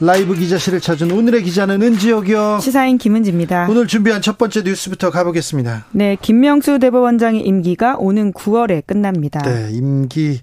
[0.00, 2.60] 라이브 기자실을 찾은 오늘의 기자는 은지혁이요.
[2.62, 3.66] 시사인 김은지입니다.
[3.68, 5.86] 오늘 준비한 첫 번째 뉴스부터 가보겠습니다.
[5.90, 9.40] 네, 김명수 대법원장의 임기가 오는 9월에 끝납니다.
[9.42, 10.40] 네, 임기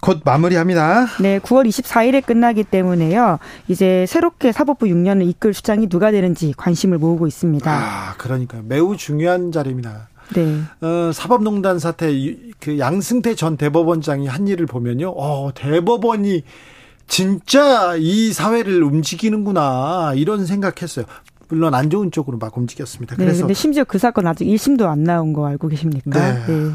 [0.00, 1.06] 곧 마무리합니다.
[1.20, 3.40] 네, 9월 24일에 끝나기 때문에요.
[3.66, 7.70] 이제 새롭게 사법부 6년을 이끌 수장이 누가 되는지 관심을 모으고 있습니다.
[7.70, 10.08] 아, 그러니까 매우 중요한 자리입니다.
[10.34, 10.60] 네.
[10.80, 12.06] 어, 사법농단 사태
[12.60, 15.12] 그 양승태 전 대법원장이 한 일을 보면요.
[15.16, 16.44] 어, 대법원이
[17.06, 21.04] 진짜 이 사회를 움직이는구나 이런 생각했어요.
[21.48, 23.14] 물론 안 좋은 쪽으로 막 움직였습니다.
[23.16, 26.10] 네, 그래서 네, 근데 심지어 그 사건 아직 1심도 안 나온 거 알고 계십니까?
[26.10, 26.46] 네.
[26.46, 26.70] 네.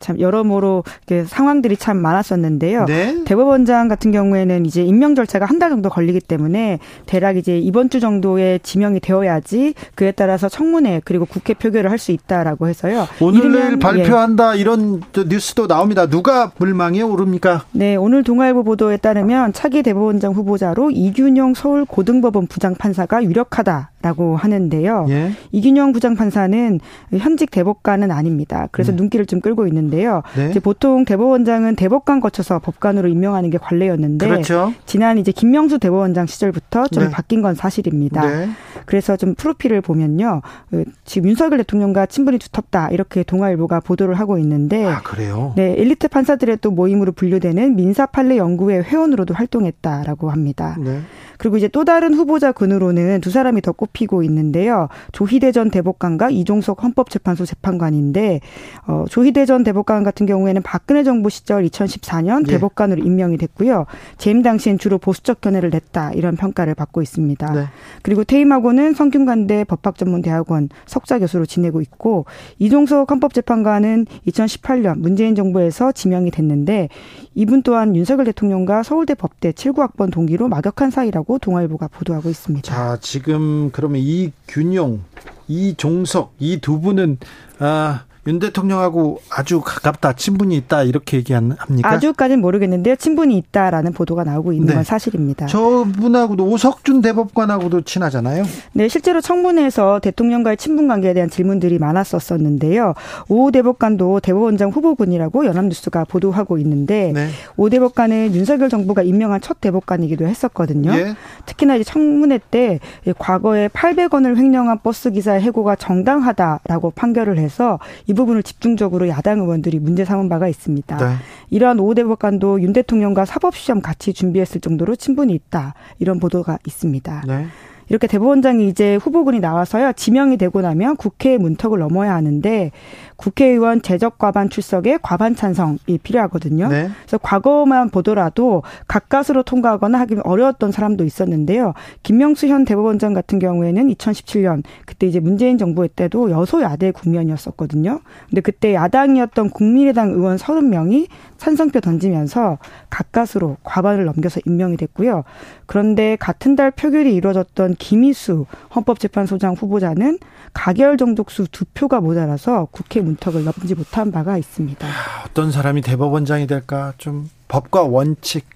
[0.00, 0.84] 참 여러모로
[1.26, 2.84] 상황들이 참 많았었는데요.
[2.86, 3.22] 네?
[3.24, 7.98] 대법원장 같은 경우에는 이제 임명 절차가 한 달 정도 걸리기 때문에 대략 이제 이번 주
[7.98, 13.08] 정도에 지명이 되어야지 그에 따라서 청문회 그리고 국회 표결을 할 수 있다라고 해서요.
[13.20, 13.76] 오늘 내일 예.
[13.80, 14.60] 발표한다 예.
[14.60, 16.06] 이런 뉴스도 나옵니다.
[16.06, 17.64] 누가 물망에 오릅니까?
[17.72, 25.06] 네, 오늘 동아일보 보도에 따르면 차기 대법원장 후보자로 이균용 서울 고등법원 부장 판사가 유력하다라고 하는데요.
[25.08, 25.32] 예?
[25.50, 26.78] 이균용 부장 판사는
[27.16, 28.68] 현직 대법관은 아닙니다.
[28.70, 28.96] 그래서 네.
[28.98, 29.87] 눈길을 좀 끌고 있는.
[29.88, 30.22] 있는데요.
[30.36, 30.50] 네.
[30.50, 34.72] 이제 보통 대법원장은 대법관 거쳐서 법관으로 임명하는 게 관례였는데 그렇죠.
[34.86, 37.10] 지난 이제 김명수 대법원장 시절부터 좀 네.
[37.10, 38.26] 바뀐 건 사실입니다.
[38.26, 38.48] 네.
[38.86, 40.42] 그래서 좀 프로필을 보면요.
[40.70, 45.52] 그 지금 윤석열 대통령과 친분이 두텁다 이렇게 동아일보가 보도를 하고 있는데 아, 그래요?
[45.56, 50.76] 네, 엘리트 판사들의 또 모임으로 분류되는 민사 판례 연구회 회원으로도 활동했다라고 합니다.
[50.78, 51.00] 네.
[51.38, 54.88] 그리고 이제 또 다른 후보자 군으로는 두 사람이 더 꼽히고 있는데요.
[55.12, 58.40] 조희대 전 대법관과 이종석 헌법재판소 재판관인데
[58.86, 62.52] 어, 조희대 전 대법 관 같은 경우에는 박근혜 정부 시절 2014년 네.
[62.52, 63.86] 대법관으로 임명이 됐고요.
[64.18, 67.52] 재임 당시엔 주로 보수적 견해를 냈다 이런 평가를 받고 있습니다.
[67.52, 67.66] 네.
[68.02, 72.26] 그리고 퇴임하고는 성균관대 법학전문대학원 석좌 교수로 지내고 있고
[72.58, 76.88] 이종석 헌법재판관은 2018년 문재인 정부에서 지명이 됐는데
[77.34, 82.72] 이분 또한 윤석열 대통령과 서울대 법대 79학번 동기로 막역한 사이라고 동아일보가 보도하고 있습니다.
[82.72, 85.02] 자, 지금 그러면 이 균용,
[85.46, 87.18] 이 종석 이 두 분은
[87.60, 91.58] 아 윤 대통령하고 아주 가깝다, 친분이 있다 이렇게 얘기합니까?
[91.82, 92.94] 아주까지는 모르겠는데요.
[92.96, 94.74] 친분이 있다라는 보도가 나오고 있는 네.
[94.74, 95.46] 건 사실입니다.
[95.46, 98.44] 저분하고도 오석준 대법관하고도 친하잖아요.
[98.74, 102.92] 네, 실제로 청문회에서 대통령과의 친분 관계에 대한 질문들이 많았었었는데요.
[103.28, 107.28] 오 대법관도 대법원장 후보군이라고 연합뉴스가 보도하고 있는데 네.
[107.56, 110.92] 오 대법관은 윤석열 정부가 임명한 첫 대법관이기도 했었거든요.
[110.92, 111.14] 예.
[111.48, 112.78] 특히나 이제 청문회 때
[113.18, 120.04] 과거에 800원을 횡령한 버스 기사의 해고가 정당하다라고 판결을 해서 이 부분을 집중적으로 야당 의원들이 문제
[120.04, 120.96] 삼은 바가 있습니다.
[120.98, 121.14] 네.
[121.50, 125.74] 이러한 오 대법관도 윤 대통령과 사법시험 같이 준비했을 정도로 친분이 있다.
[125.98, 127.24] 이런 보도가 있습니다.
[127.26, 127.46] 네.
[127.88, 132.70] 이렇게 대법원장이 이제 후보군이 나와서요 지명이 되고 나면 국회의 문턱을 넘어야 하는데
[133.18, 136.68] 국회의원 재적 과반 출석에 과반 찬성이 필요하거든요.
[136.68, 136.88] 네.
[137.02, 141.74] 그래서 과거만 보더라도 가까스로 통과하거나 하기 어려웠던 사람도 있었는데요.
[142.04, 148.00] 김명수 현 대법원장 같은 경우에는 2017년 그때 이제 문재인 정부 때도 여소야대 국면이었었거든요.
[148.30, 151.08] 근데 그때 야당이었던 국민의당 의원 30명이
[151.38, 152.58] 찬성표 던지면서
[152.88, 155.24] 가까스로 과반을 넘겨서 임명이 됐고요.
[155.66, 160.18] 그런데 같은 달 표결이 이루어졌던 김희수 헌법재판소장 후보자는
[160.52, 164.86] 가결 정족수 두 표가 모자라서 국회 문턱을 넘지 못한 바가 있습니다.
[165.26, 168.46] 어떤 사람이 대법원장이 될까 좀 법과 원칙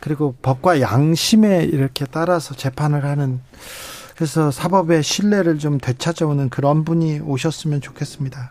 [0.00, 3.40] 그리고 법과 양심에 이렇게 따라서 재판을 하는
[4.16, 8.50] 그래서 사법의 신뢰를 좀 되찾아오는 그런 분이 오셨으면 좋겠습니다.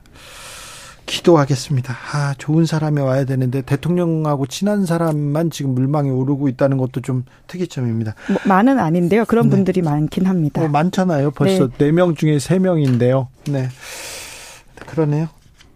[1.05, 1.93] 기도하겠습니다.
[2.13, 8.15] 아, 좋은 사람이 와야 되는데 대통령하고 친한 사람만 지금 물망에 오르고 있다는 것도 좀 특이점입니다.
[8.29, 9.25] 뭐, 많은 아닌데요.
[9.25, 9.57] 그런 네.
[9.57, 10.61] 분들이 많긴 합니다.
[10.61, 11.31] 뭐 많잖아요.
[11.31, 11.91] 벌써 네.
[11.91, 13.27] 4명 중에 3명인데요.
[13.49, 13.67] 네.
[14.85, 15.29] 그러네요.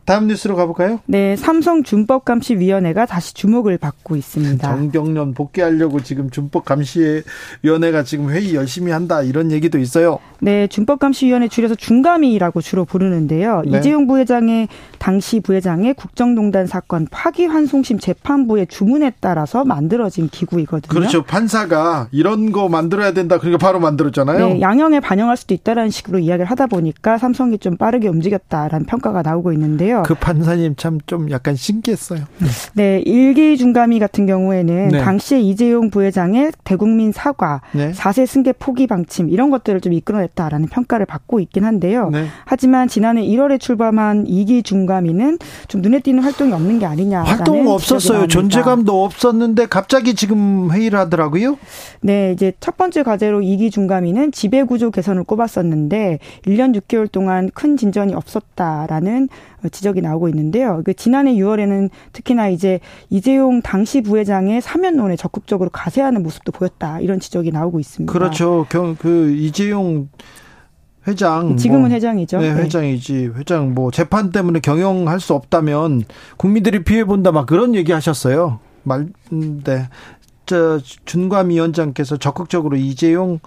[0.05, 0.99] 다음 뉴스로 가볼까요?
[1.07, 4.67] 네, 삼성 준법 감시 위원회가 다시 주목을 받고 있습니다.
[4.67, 7.23] 정경련 복귀하려고 지금 준법 감시
[7.63, 10.19] 위원회가 지금 회의 열심히 한다 이런 얘기도 있어요.
[10.41, 13.63] 네, 준법 감시 위원회 줄여서 중감이라고 주로 부르는데요.
[13.65, 13.79] 네.
[13.79, 14.67] 이재용 부회장의
[14.99, 20.87] 당시 부회장의 국정농단 사건 파기환송심 재판부의 주문에 따라서 만들어진 기구이거든요.
[20.87, 21.23] 그렇죠.
[21.23, 23.39] 판사가 이런 거 만들어야 된다.
[23.39, 24.47] 그러니까 바로 만들었잖아요.
[24.47, 29.51] 네, 양형에 반영할 수도 있다라는 식으로 이야기를 하다 보니까 삼성이 좀 빠르게 움직였다라는 평가가 나오고
[29.53, 29.94] 있는데요.
[29.95, 30.03] 있는데요.
[30.03, 32.21] 그 판사님 참 좀 약간 신기했어요.
[32.73, 34.99] 네, 일기 중감이 같은 경우에는 네.
[35.01, 37.91] 당시에 이재용 부회장의 대국민 사과, 네.
[37.91, 42.09] 4세 승계 포기 방침 이런 것들을 좀 이끌어냈다라는 평가를 받고 있긴 한데요.
[42.09, 42.25] 네.
[42.45, 48.27] 하지만 지난해 1월에 출범한 이기 중감이는 좀 눈에 띄는 활동이 없는 게 아니냐라는 활동 없었어요.
[48.27, 51.57] 존재감도 없었는데 갑자기 지금 회의를 하더라고요.
[52.01, 57.77] 네, 이제 첫 번째 과제로 이기 중감이는 지배 구조 개선을 꼽았었는데 1년 6개월 동안 큰
[57.77, 59.29] 진전이 없었다라는
[59.69, 60.81] 지적이 나오고 있는데요.
[60.85, 62.79] 그 지난해 6월에는 특히나 이제
[63.09, 66.99] 이재용 당시 부회장의 사면론에 적극적으로 가세하는 모습도 보였다.
[66.99, 68.11] 이런 지적이 나오고 있습니다.
[68.11, 68.65] 그렇죠.
[68.99, 70.09] 그 이재용
[71.07, 72.39] 회장 지금은 뭐, 회장이죠.
[72.39, 72.61] 네, 네.
[72.63, 73.31] 회장이지.
[73.35, 76.03] 회장 뭐 재판 때문에 경영할 수 없다면
[76.37, 78.59] 국민들이 피해 본다 막 그런 얘기 하셨어요.
[78.83, 79.87] 말 네.
[80.45, 83.39] 저 준감 위원장께서 적극적으로 이재용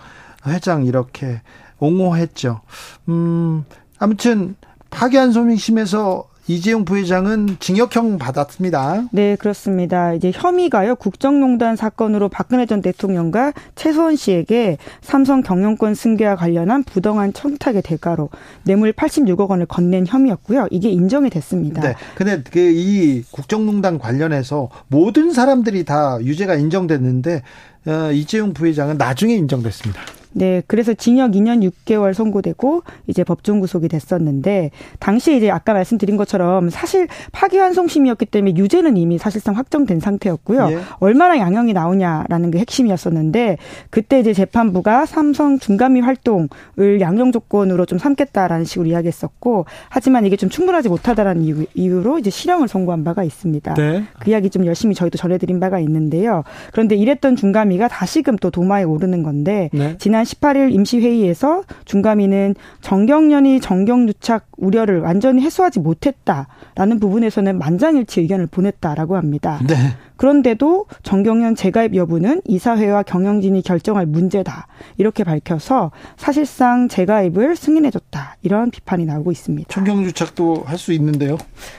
[0.47, 1.41] 회장 이렇게
[1.79, 2.61] 옹호했죠.
[3.09, 3.65] 음,
[3.99, 4.57] 아무튼
[4.91, 9.09] 파기환송심에서 이재용 부회장은 징역형 받았습니다.
[9.13, 10.15] 네, 그렇습니다.
[10.15, 10.95] 이제 혐의가요.
[10.97, 18.31] 국정농단 사건으로 박근혜 전 대통령과 최소원 씨에게 삼성 경영권 승계와 관련한 부당한 청탁의 대가로
[18.65, 20.69] 뇌물 86억 원을 건넨 혐의였고요.
[20.71, 21.83] 이게 인정이 됐습니다.
[21.83, 21.95] 네.
[22.15, 27.43] 근데 그 이 국정농단 관련해서 모든 사람들이 다 유죄가 인정됐는데
[27.87, 30.01] 어, 이재용 부회장은 나중에 인정됐습니다.
[30.33, 36.71] 네, 그래서 징역 2년 6개월 선고되고 이제 법정 구속이 됐었는데 당시 이제 아까 말씀드린 것처럼
[36.71, 40.69] 사실 파기환송심이었기 때문에 유죄는 이미 사실상 확정된 상태였고요.
[40.73, 40.79] 예.
[40.99, 43.59] 얼마나 양형이 나오냐라는 게 핵심이었었는데
[43.91, 50.51] 그때 이제 재판부가 삼성 중감위 활동을 양형 조건으로 좀 삼겠다라는 식으로 이야기했었고 하지만 이게 좀
[50.51, 53.75] 충분하지 못하다라는 이유, 이유 로 이제 실형을 선고한 바가 있습니다.
[53.75, 54.05] 네.
[54.21, 56.45] 그 이야기 좀 열심히 저희도 전해드린 바가 있는데요.
[56.73, 59.97] 그런데 이랬던 중감위가 다시금 또 도마에 오르는 건데 네.
[59.99, 69.61] 지난 18일 임시회의에서 중감위는 정경련이 정경유착 우려를 완전히 해소하지 못했다라는 부분에서는 만장일치 의견을 보냈다라고 합니다.
[69.67, 69.75] 네.
[70.17, 74.67] 그런데도 정경련 재가입 여부는 이사회와 경영진이 결정할 문제다.
[74.97, 78.37] 이렇게 밝혀서 사실상 재가입을 승인해줬다.
[78.43, 79.69] 이런 비판이 나오고 있습니다.
[79.73, 81.37] 정경유착도 할 수 있는데요.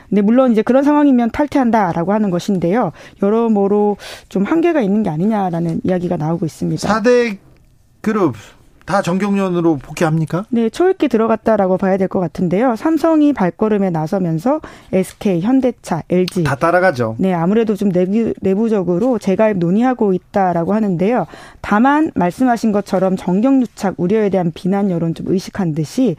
[0.09, 2.91] 네, 물론 이제 그런 상황이면 탈퇴한다라고 하는 것인데요.
[3.23, 3.95] 여러모로
[4.27, 6.87] 좀 한계가 있는 게 아니냐라는 이야기가 나오고 있습니다.
[7.01, 7.37] 4대
[8.01, 8.35] 그룹
[8.85, 10.45] 다 정경련으로 복귀합니까?
[10.49, 12.75] 네, 초읽기 들어갔다라고 봐야 될 것 같은데요.
[12.75, 14.61] 삼성이 발걸음에 나서면서
[14.91, 17.15] SK, 현대차, LG 다 따라가죠.
[17.19, 21.27] 네, 아무래도 좀 내부, 내부적으로 재가입 논의하고 있다라고 하는데요.
[21.61, 26.15] 다만 말씀하신 것처럼 정경유착 우려에 대한 비난 여론 좀 의식한 듯이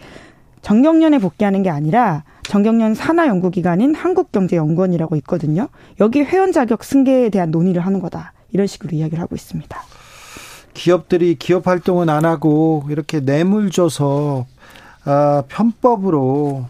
[0.62, 5.68] 정경련에 복귀하는 게 아니라 정경련 산하 연구기관인 한국경제연구원이라고 있거든요.
[5.98, 8.32] 여기 회원 자격 승계에 대한 논의를 하는 거다.
[8.52, 9.76] 이런 식으로 이야기를 하고 있습니다.
[10.74, 14.46] 기업들이 기업 활동은 안 하고 이렇게 뇌물 줘서
[15.04, 16.66] 아, 편법으로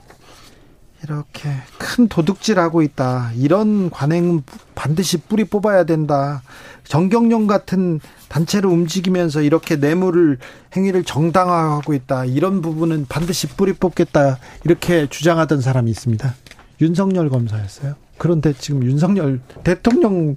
[1.02, 1.48] 이렇게
[1.78, 3.32] 큰 도둑질하고 있다.
[3.35, 4.43] 이런 관행은
[4.74, 6.43] 반드시 뿌리 뽑아야 된다.
[6.85, 10.39] 정경련 같은 단체를 움직이면서 이렇게 뇌물을
[10.77, 12.27] 행위를 정당화하고 있다.
[12.27, 14.39] 이런 부분은 반드시 뿌리 뽑겠다.
[14.64, 16.35] 이렇게 주장하던 사람이 있습니다.
[16.81, 17.94] 윤석열 검사였어요.
[18.20, 20.36] 그런데 지금 윤석열 대통령이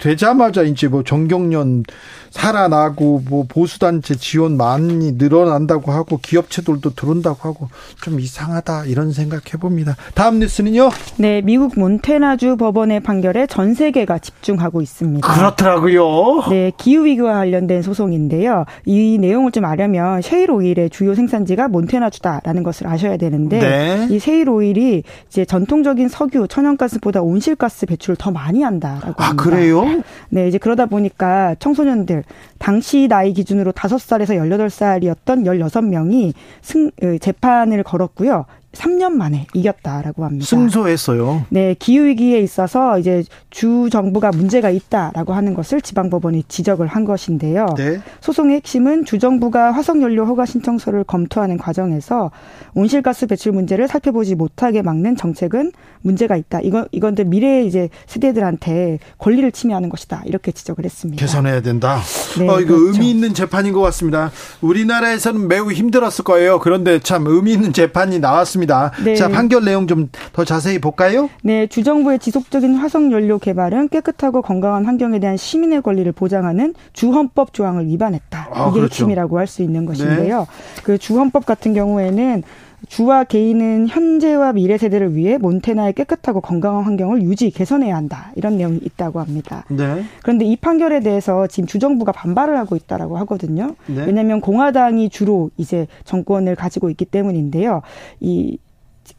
[0.00, 1.84] 되자마자 이제 뭐 정경련
[2.30, 7.68] 살아나고 뭐 보수단체 지원 많이 늘어난다고 하고 기업체들도 들어온다고 하고
[8.02, 9.94] 좀 이상하다 이런 생각해 봅니다.
[10.14, 10.90] 다음 뉴스는요?
[11.18, 15.32] 네, 미국 몬테나주 법원의 판결에 전 세계가 집중하고 있습니다.
[15.32, 16.50] 그렇더라고요.
[16.50, 18.64] 네, 기후 위기와 관련된 소송인데요.
[18.86, 24.08] 이 내용을 좀 알려면 셰일 오일의 주요 생산지가 몬테나주다라는 것을 아셔야 되는데 네.
[24.10, 29.28] 이 셰일 오일이 이제 전통적인 석유, 천연가스 보다 온실가스 배출을 더 많이 한다라고 아, 합니다.
[29.28, 29.84] 아, 그래요?
[30.30, 32.24] 네, 이제 그러다 보니까 청소년들
[32.58, 36.32] 당시 나이 기준으로 5살에서 18살이었던 16명이
[36.62, 36.90] 승,
[37.20, 38.46] 재판을 걸었고요.
[38.74, 40.46] 3년 만에 이겼다라고 합니다.
[40.46, 41.46] 승소했어요.
[41.48, 47.04] 네, 기후 위기에 있어서 이제 주 정부가 문제가 있다라고 하는 것을 지방 법원이 지적을 한
[47.04, 47.66] 것인데요.
[47.76, 48.00] 네.
[48.20, 52.30] 소송의 핵심은 주 정부가 화석 연료 허가 신청서를 검토하는 과정에서
[52.74, 55.72] 온실가스 배출 문제를 살펴보지 못하게 막는 정책은
[56.02, 56.60] 문제가 있다.
[56.60, 60.22] 이건 이건데 미래의 이제 세대들한테 권리를 침해하는 것이다.
[60.26, 61.20] 이렇게 지적을 했습니다.
[61.20, 62.00] 개선해야 된다.
[62.38, 62.92] 네, 어, 이거 그렇죠.
[62.92, 64.30] 의미 있는 재판인 것 같습니다.
[64.60, 66.58] 우리나라에서는 매우 힘들었을 거예요.
[66.58, 68.63] 그런데 참 의미 있는 재판이 나왔습니다.
[68.64, 68.92] 있습니다.
[69.04, 69.14] 네.
[69.14, 71.28] 자, 판결 내용 좀 더 자세히 볼까요?
[71.42, 77.86] 네, 주정부의 지속적인 화석 연료 개발은 깨끗하고 건강한 환경에 대한 시민의 권리를 보장하는 주헌법 조항을
[77.86, 78.48] 위반했다.
[78.52, 78.94] 아, 이게 그렇죠.
[79.04, 80.40] 핵심이라고 할 수 있는 것인데요.
[80.40, 80.82] 네.
[80.82, 82.42] 그 주헌법 같은 경우에는
[82.88, 88.80] 주와 개인은 현재와 미래 세대를 위해 몬테나의 깨끗하고 건강한 환경을 유지 개선해야 한다 이런 내용이
[88.82, 89.64] 있다고 합니다.
[89.68, 90.04] 네.
[90.22, 93.74] 그런데 이 판결에 대해서 지금 주정부가 반발을 하고 있다라고 하거든요.
[93.86, 94.04] 네.
[94.06, 97.82] 왜냐하면 공화당이 주로 이제 정권을 가지고 있기 때문인데요.
[98.20, 98.58] 이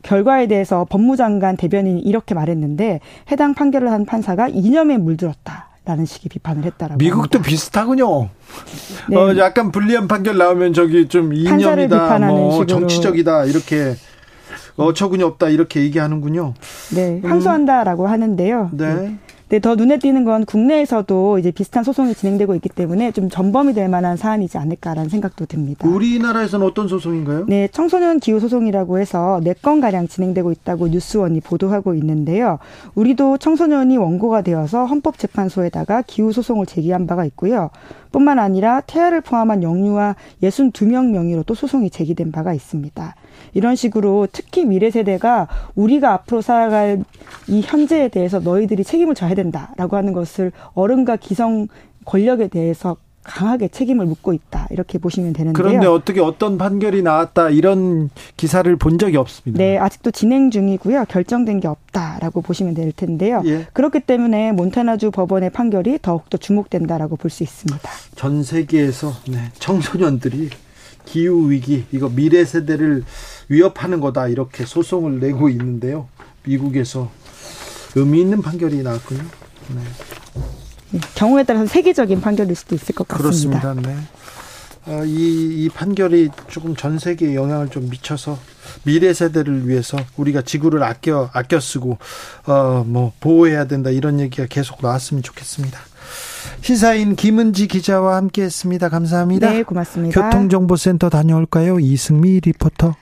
[0.01, 2.99] 결과에 대해서 법무장관 대변인이 이렇게 말했는데
[3.31, 5.64] 해당 판결을 한 판사가 이념에 물들었다.
[5.85, 6.97] 라는 식의 비판을 했다라고.
[6.97, 7.49] 미국도 합니다.
[7.49, 8.29] 비슷하군요.
[9.09, 9.15] 네.
[9.15, 13.95] 어, 약간 불리한 판결 나오면 저기 좀 이념이다, 뭐 정치적이다 이렇게
[14.77, 16.55] 어처구니 없다 이렇게 얘기하는군요.
[16.95, 18.09] 네, 항소한다라고 음.
[18.09, 18.69] 하는데요.
[18.73, 18.95] 네.
[18.95, 19.17] 네.
[19.49, 23.89] 네, 더 눈에 띄는 건 국내에서도 이제 비슷한 소송이 진행되고 있기 때문에 좀 전범이 될
[23.89, 25.87] 만한 사안이지 않을까라는 생각도 듭니다.
[25.87, 27.45] 우리나라에서는 어떤 소송인가요?
[27.47, 32.57] 네, 청소년 기후 소송이라고 해서 4건 가량 진행되고 있다고 뉴스원이 보도하고 있는데요.
[32.95, 37.69] 우리도 청소년이 원고가 되어서 헌법재판소에다가 기후 소송을 제기한 바가 있고요.
[38.15, 43.13] 뿐만 아니라 태아를 포함한 영유아 62명 명의로 또 소송이 제기된 바가 있습니다.
[43.53, 47.03] 이런 식으로 특히 미래 세대가 우리가 앞으로 살아갈
[47.49, 51.67] 이 현재에 대해서 너희들이 책임을 져야 된다라고 하는 것을 어른과 기성
[52.05, 55.53] 권력에 대해서 강하게 책임을 묻고 있다 이렇게 보시면 되는데요.
[55.61, 59.57] 그런데 어떻게 어떤 판결이 나왔다 이런 기사를 본 적이 없습니다.
[59.63, 61.05] 네, 아직도 진행 중이고요.
[61.09, 63.41] 결정된 게 없다라고 보시면 될 텐데요.
[63.45, 63.65] 예.
[63.73, 67.89] 그렇기 때문에 몬타나주 법원의 판결이 더욱더 주목된다라고 볼 수 있습니다.
[68.15, 70.49] 전 세계에서 네, 청소년들이
[71.05, 73.03] 기후 위기 이거 미래 세대를
[73.49, 76.07] 위협하는 거다 이렇게 소송을 내고 있는데요.
[76.45, 77.09] 미국에서
[77.95, 79.21] 의미 있는 판결이 나왔군요.
[79.21, 79.81] 네.
[80.99, 83.59] 네 경우에 따라서 세계적인 판결일 수도 있을 것 같습니다.
[83.61, 83.89] 그렇습니다.
[83.89, 83.97] 네.
[84.87, 88.37] 어, 이, 이 판결이 조금 전 세계에 영향을 좀 미쳐서
[88.83, 91.97] 미래 세대를 위해서 우리가 지구를 아껴 아껴 쓰고
[92.45, 95.79] 어 뭐 보호해야 된다 이런 얘기가 계속 나왔으면 좋겠습니다.
[96.61, 98.89] 시사인 김은지 기자와 함께했습니다.
[98.89, 99.49] 감사합니다.
[99.49, 100.21] 네, 고맙습니다.
[100.21, 101.79] 교통정보센터 다녀올까요?
[101.79, 102.95] 이승미 리포터.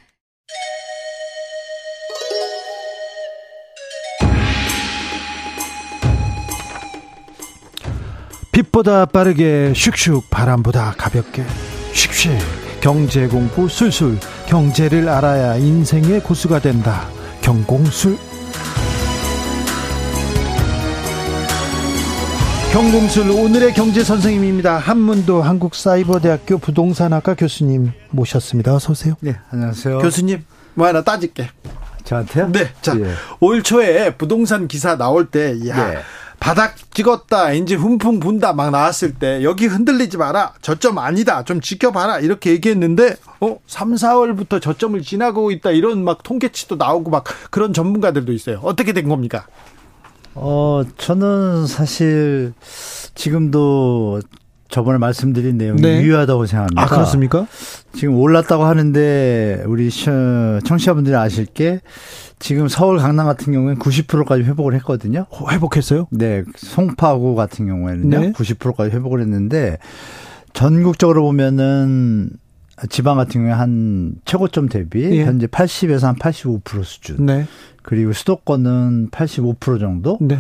[8.54, 11.44] 빛보다 빠르게 슉슉 바람보다 가볍게
[11.94, 12.38] 슉슉
[12.82, 17.08] 경제 공부 술술 경제를 알아야 인생의 고수가 된다.
[17.42, 18.18] 경공술
[22.72, 24.78] 경공술 오늘의 경제 선생님입니다.
[24.78, 28.76] 한문도 한국사이버대학교 부동산학과 교수님 모셨습니다.
[28.76, 29.16] 어서 오세요.
[29.20, 30.00] 네, 안녕하세요.
[30.00, 30.44] 교수님,
[30.76, 31.50] 뭐 하나 따질게.
[32.04, 32.50] 저한테요?
[32.52, 32.70] 네.
[32.82, 33.14] 자, 예.
[33.40, 36.00] 올 초에 부동산 기사 나올 때, 야, 예.
[36.44, 40.52] 바닥 찍었다, 이제 훈풍 분다 막 나왔을 때, 여기 흔들리지 마라.
[40.62, 41.46] 저점 아니다.
[41.46, 42.20] 좀 지켜봐라.
[42.20, 45.72] 이렇게 얘기했는데, 어, 3, 4월부터 저점을 지나고 있다.
[45.72, 48.60] 이런 막 통계치도 나오고 막 그런 전문가들도 있어요.
[48.62, 49.48] 어떻게 된 겁니까?
[50.36, 52.52] 어, 저는 사실
[53.16, 54.20] 지금도
[54.74, 56.02] 저번에 말씀드린 내용이 네.
[56.02, 56.82] 유효하다고 생각합니다.
[56.82, 57.46] 아, 그렇습니까?
[57.96, 61.80] 지금 올랐다고 하는데 우리 셔- 청취자분들이 아실 게
[62.40, 65.28] 지금 서울 강남 같은 경우에는 90%까지 회복을 했거든요.
[65.52, 66.08] 회복했어요?
[66.10, 66.44] 네.
[66.58, 68.20] 송파구 같은 경우에는요.
[68.20, 68.32] 네.
[68.32, 69.78] 90%까지 회복을 했는데
[70.54, 72.32] 전국적으로 보면은
[72.90, 75.24] 지방 같은 경우에 한 최고점 대비 예.
[75.26, 77.26] 현재 80에서 한 85% 수준.
[77.28, 77.46] 네.
[77.84, 80.18] 그리고 수도권은 85% 정도.
[80.22, 80.40] 네.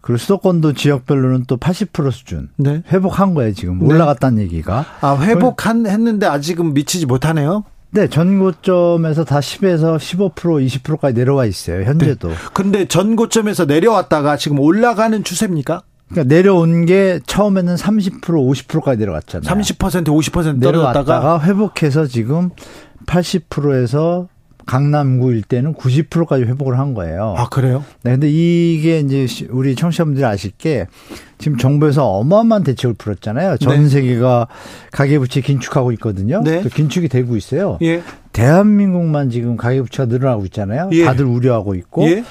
[0.00, 2.48] 그리고 수도권도 지역별로는 또 80% 수준.
[2.56, 2.82] 네.
[2.90, 3.78] 회복한 거예요, 지금.
[3.78, 3.86] 네.
[3.86, 4.86] 올라갔다는 얘기가.
[5.00, 7.64] 아, 회복한 했는데 아직은 미치지 못하네요.
[7.92, 11.84] 네, 전고점에서 다 10에서 15% 20%까지 내려와 있어요.
[11.84, 12.28] 현재도.
[12.28, 12.34] 네.
[12.54, 15.82] 근데 전고점에서 내려왔다가 지금 올라가는 추세입니까?
[16.08, 19.48] 그러니까 내려온 게 처음에는 30% 50%까지 내려갔잖아요.
[19.48, 22.50] 30% 50% 내려왔다가 떨어졌다가 회복해서 지금
[23.06, 24.28] 80%에서
[24.70, 27.34] 강남구 일대는 90%까지 회복을 한 거예요.
[27.36, 27.84] 아, 그래요?
[28.04, 30.86] 네, 근데 이게 이제 시- 우리 청취자분들이 아실 게
[31.38, 33.56] 지금 정부에서 어마어마한 대책을 풀었잖아요.
[33.56, 33.88] 전 네.
[33.88, 34.46] 세계가
[34.92, 36.40] 가계부채 긴축하고 있거든요.
[36.44, 36.62] 네.
[36.62, 37.78] 또 긴축이 되고 있어요.
[37.82, 38.02] 예.
[38.32, 40.88] 대한민국만 지금 가계부채가 늘어나고 있잖아요.
[40.92, 41.04] 예.
[41.04, 42.22] 다들 우려하고 있고 예.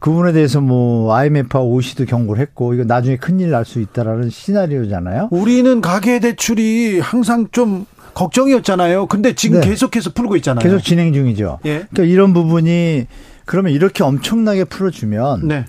[0.00, 5.28] 그 부분에 대해서 뭐 IMF와 OEC도 경고를 했고 이거 나중에 큰일 날 수 있다라는 시나리오잖아요.
[5.30, 9.06] 우리는 가계 대출이 항상 좀 걱정이었잖아요.
[9.06, 9.68] 근데 지금 네.
[9.68, 10.62] 계속해서 풀고 있잖아요.
[10.62, 11.58] 계속 진행 중이죠.
[11.66, 11.86] 예.
[11.90, 13.06] 그러니까 이런 부분이
[13.44, 15.64] 그러면 이렇게 엄청나게 풀어주면 네.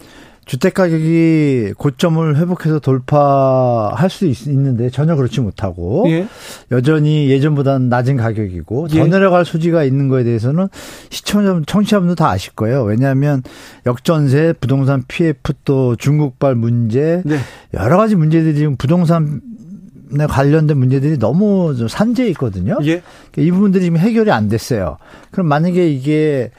[0.46, 6.28] 주택 가격이 고점을 회복해서 돌파할 수 있, 는데 전혀 그렇지 못하고 예.
[6.72, 9.04] 여전히 예전보다는 낮은 가격이고 더 예.
[9.06, 10.68] 내려갈 소지가 있는 거에 대해서는
[11.10, 12.84] 시청자 청취자분들 다 아실 거예요.
[12.84, 13.42] 왜냐하면
[13.88, 17.40] 역전세, 부동산 PF 또 중국발 문제 네.
[17.74, 19.56] 여러 가지 문제들이 지금 부동산 에
[20.28, 22.78] 관련된 문제들이 너무 좀 산재해 있거든요.
[22.84, 23.02] 예.
[23.32, 24.98] 그러니까 이 부분들이 지금 해결이 안 됐어요.
[25.32, 26.52] 그럼 만약에 이게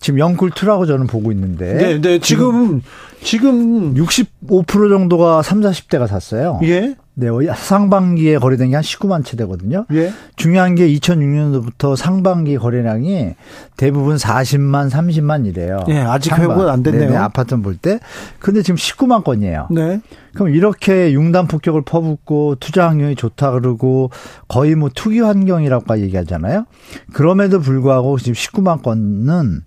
[0.00, 1.74] 지금 영쿨2라고 저는 보고 있는데.
[1.74, 2.18] 네, 네.
[2.18, 2.80] 지금
[3.22, 6.60] 지금 65% 정도가 3, 40대가 샀어요.
[6.64, 6.96] 예.
[7.20, 9.86] 네, 상반기에 거래된 게 한 19만 채 되거든요.
[9.92, 10.12] 예.
[10.36, 13.34] 중요한 게 2006년도부터 상반기 거래량이
[13.76, 15.80] 대부분 40만, 30만 이래요.
[15.88, 16.50] 예, 아직 상반.
[16.50, 17.08] 회복은 안 됐네요.
[17.08, 17.98] 네네, 아파트 볼 때.
[18.38, 19.66] 근데 지금 19만 건이에요.
[19.70, 20.00] 네.
[20.34, 24.10] 그럼 이렇게 융단 폭격을 퍼붓고 투자 환경이 좋다 그러고
[24.46, 26.66] 거의 뭐 투기 환경이라고 얘기하잖아요.
[27.12, 29.62] 그럼에도 불구하고 지금 19만 건은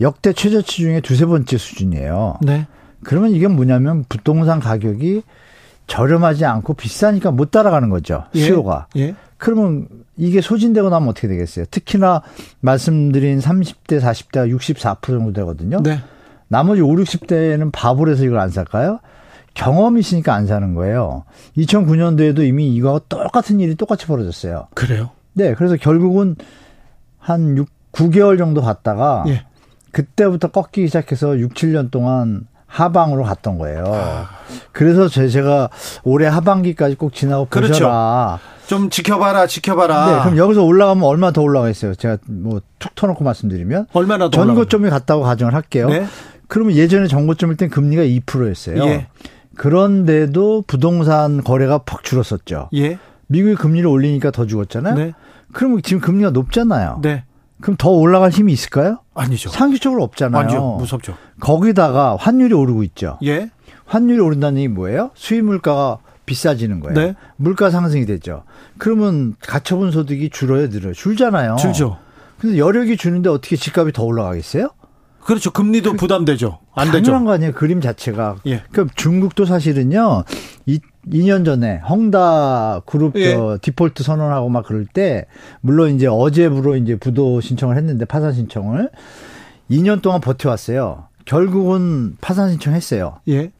[0.00, 2.38] 역대 최저치 중에 두세 번째 수준이에요.
[2.40, 2.66] 네.
[3.02, 5.22] 그러면 이게 뭐냐면 부동산 가격이
[5.86, 8.24] 저렴하지 않고 비싸니까 못 따라가는 거죠.
[8.34, 8.44] 예.
[8.44, 8.86] 수요가.
[8.96, 9.14] 예.
[9.36, 11.66] 그러면 이게 소진되고 나면 어떻게 되겠어요?
[11.70, 12.22] 특히나
[12.60, 15.82] 말씀드린 30대, 40대가 64% 정도 되거든요.
[15.82, 16.00] 네.
[16.48, 19.00] 나머지 5, 60대는 바보라서 이걸 안 살까요?
[19.54, 21.24] 경험이 있으니까 안 사는 거예요.
[21.56, 24.68] 2009년도에도 이미 이거하고 똑같은 일이 똑같이 벌어졌어요.
[24.74, 25.10] 그래요.
[25.32, 26.36] 네, 그래서 결국은
[27.18, 29.44] 한 6, 9개월 정도 갔다가 예.
[29.92, 33.84] 그때부터 꺾이기 시작해서 6, 7년 동안 하방으로 갔던 거예요.
[33.86, 34.28] 아.
[34.72, 35.68] 그래서 제- 제가
[36.02, 37.72] 올해 하반기까지 꼭 지나고 그렇죠.
[37.74, 38.40] 보셔라.
[38.66, 40.06] 좀 지켜봐라, 지켜봐라.
[40.06, 41.94] 네, 그럼 여기서 올라가면 얼마 더 올라가겠어요?
[41.94, 45.88] 제가 뭐 툭 터놓고 말씀드리면 얼마나 더 전고점이 갔다고 가정을 할게요.
[45.88, 46.06] 네.
[46.48, 48.84] 그러면 예전에 전고점일 땐 금리가 2%였어요.
[48.84, 49.06] 예.
[49.56, 52.68] 그런데도 부동산 거래가 퍽 줄었었죠.
[52.74, 52.98] 예.
[53.28, 54.94] 미국이 금리를 올리니까 더 죽었잖아요.
[54.94, 55.12] 네.
[55.52, 56.98] 그러면 지금 금리가 높잖아요.
[57.02, 57.24] 네.
[57.60, 58.98] 그럼 더 올라갈 힘이 있을까요?
[59.14, 59.48] 아니죠.
[59.48, 60.36] 상식적으로 없잖아요.
[60.36, 61.16] 완전 무섭죠.
[61.40, 63.18] 거기다가 환율이 오르고 있죠.
[63.24, 63.50] 예.
[63.86, 65.10] 환율이 오른다는 얘기 뭐예요?
[65.14, 66.94] 수입 물가가 비싸지는 거예요.
[66.94, 67.14] 네.
[67.36, 68.44] 물가 상승이 되죠.
[68.78, 70.92] 그러면 가처분 소득이 줄어요, 늘어요?
[70.94, 71.56] 줄잖아요.
[71.56, 71.98] 줄죠.
[72.38, 74.70] 근데 여력이 주는데 어떻게 집값이 더 올라가겠어요?
[75.20, 75.50] 그렇죠.
[75.50, 76.58] 금리도 부담되죠.
[76.74, 77.04] 안 되죠.
[77.04, 77.52] 당연한 거 아니에요.
[77.52, 78.36] 그림 자체가.
[78.46, 78.62] 예.
[78.72, 80.24] 그럼 중국도 사실은요.
[80.66, 83.32] 이 2년 전에 헝다 그룹 예.
[83.32, 85.26] 저 디폴트 선언하고 막 그럴 때
[85.60, 88.90] 물론 이제 어제부로 이제 부도 신청을 했는데 파산 신청을
[89.70, 91.04] 2년 동안 버텨왔어요.
[91.24, 93.20] 결국은 파산 신청했어요.
[93.28, 93.50] 예.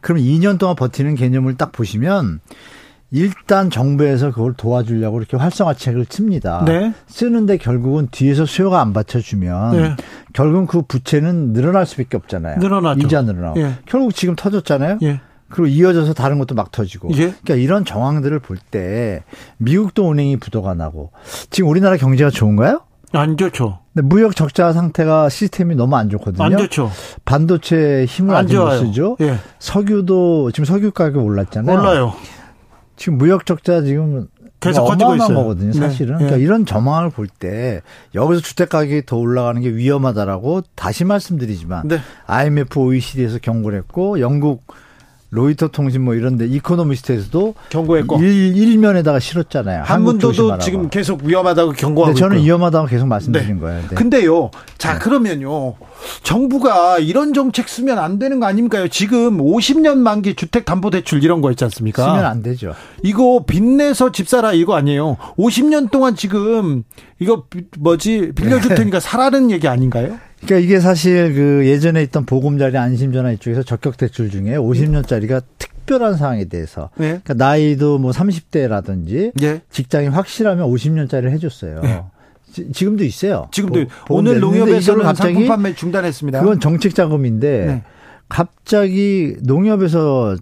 [0.00, 2.40] 그럼 2년 동안 버티는 개념을 딱 보시면
[3.10, 6.62] 일단 정부에서 그걸 도와주려고 이렇게 활성화책을 씁니다.
[6.66, 6.92] 네.
[7.06, 9.96] 쓰는데 결국은 뒤에서 수요가 안 받쳐주면 네.
[10.34, 12.58] 결국은 그 부채는 늘어날 수밖에 없잖아요.
[12.58, 13.00] 늘어나죠.
[13.06, 13.60] 이자 늘어나고.
[13.60, 13.74] 예.
[13.86, 14.98] 결국 지금 터졌잖아요.
[15.02, 15.20] 예.
[15.50, 17.08] 그리고 이어져서 다른 것도 막 터지고.
[17.12, 17.16] 예.
[17.30, 19.22] 그러니까 이런 정황들을 볼 때
[19.58, 21.10] 미국도 은행이 부도가 나고
[21.50, 22.82] 지금 우리나라 경제가 좋은가요?
[23.12, 23.78] 안 좋죠.
[23.94, 26.44] 근데 무역 적자 상태가 시스템이 너무 안 좋거든요.
[26.44, 26.90] 안 좋죠.
[27.24, 28.78] 반도체 힘을 안 좋아요.
[28.78, 29.16] 쓰죠.
[29.22, 29.38] 예.
[29.58, 31.78] 석유도 지금 석유 가격 올랐잖아요.
[31.78, 32.12] 몰라요.
[32.96, 34.28] 지금 무역 적자 지금
[34.60, 35.36] 계속 뭐 커지고 있어요.
[35.36, 35.78] 거거든요, 네.
[35.78, 36.14] 사실은.
[36.16, 36.24] 예.
[36.24, 37.80] 그러니까 이런 전망을 볼 때
[38.14, 42.00] 여기서 주택 가격이 더 올라가는 게 위험하다라고 다시 말씀드리지만 네.
[42.26, 44.64] IMF, OECD에서 경고를 했고 영국
[45.30, 49.82] 로이터 통신 뭐 이런데 이코노미스트에서도 경고했고 일, 일면에다가 실었잖아요.
[49.84, 52.46] 한문도도 지금 계속 위험하다고 경고하고 네, 저는 있고요.
[52.46, 53.60] 위험하다고 계속 말씀드린 네.
[53.60, 53.82] 거예요.
[53.88, 53.94] 네.
[53.94, 55.74] 근데요, 자 그러면요,
[56.22, 58.88] 정부가 이런 정책 쓰면 안 되는 거 아닙니까요?
[58.88, 62.04] 지금 50년 만기 주택 담보 대출 이런 거 있지 않습니까?
[62.04, 62.74] 쓰면 안 되죠.
[63.02, 65.18] 이거 빚내서 집 사라 이거 아니에요.
[65.36, 66.84] 50년 동안 지금
[67.18, 68.74] 이거 비- 뭐지 빌려줄 네.
[68.76, 70.18] 테니까 사라는 얘기 아닌가요?
[70.44, 76.44] 그러니까 이게 사실 그 예전에 있던 보금자리 안심전화 이쪽에서 적격 대출 중에 50년짜리가 특별한 사항에
[76.46, 77.20] 대해서 네.
[77.24, 79.62] 그러니까 나이도 뭐 30대라든지 예.
[79.70, 81.80] 직장이 확실하면 50년짜리를 해줬어요.
[81.82, 82.02] 네.
[82.52, 83.48] 지, 지금도 있어요.
[83.50, 86.40] 지금도 보- 오늘 농협에서는 갑자기 상품 판매 중단했습니다.
[86.40, 87.82] 그건 정책 자금인데 네.
[88.28, 90.36] 갑자기 농협에서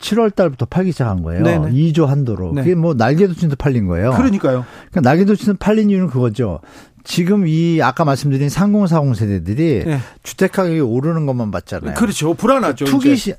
[0.00, 1.42] 7월 달부터 팔기 시작한 거예요.
[1.42, 1.70] 네네.
[1.72, 2.52] 2조 한도로.
[2.54, 2.62] 네.
[2.62, 4.10] 그게 뭐 날개도친도 팔린 거예요.
[4.12, 4.64] 그러니까요.
[4.90, 6.60] 그러니까 날개도치는 팔린 이유는 그거죠.
[7.04, 10.00] 지금 이 아까 말씀드린 3040 세대들이 네.
[10.22, 11.94] 주택 가격이 오르는 것만 봤잖아요.
[11.94, 12.34] 그렇죠.
[12.34, 12.86] 불안하죠.
[12.86, 13.16] 투기 이제.
[13.16, 13.34] 시,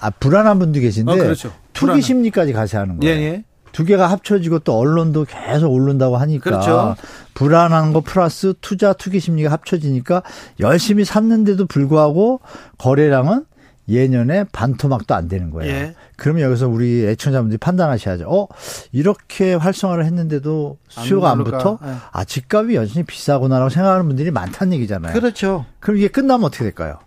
[0.00, 1.52] 아 불안한 분도 계신데 어, 그렇죠.
[1.72, 2.02] 투기.
[2.02, 3.22] 심리까지 같이 하는 예, 거예요.
[3.26, 3.44] 예.
[3.72, 6.96] 두 개가 합쳐지고 또 언론도 계속 오른다고 하니까 그렇죠.
[7.34, 10.22] 불안한 거 플러스 투자 투기 심리가 합쳐지니까
[10.60, 12.40] 열심히 샀는데도 불구하고
[12.78, 13.44] 거래량은
[13.88, 15.72] 예년에 반토막도 안 되는 거예요.
[15.72, 15.94] 예.
[16.16, 18.24] 그러면 여기서 우리 애청자분들이 판단하셔야죠.
[18.28, 18.48] 어
[18.92, 21.58] 이렇게 활성화를 했는데도 수요가 안, 오를까?
[21.58, 21.78] 붙어?
[21.84, 21.94] 예.
[22.12, 25.12] 아 집값이 여전히 비싸구나라고 생각하는 분들이 많다는 얘기잖아요.
[25.12, 25.66] 그렇죠.
[25.80, 26.98] 그럼 이게 끝나면 어떻게 될까요?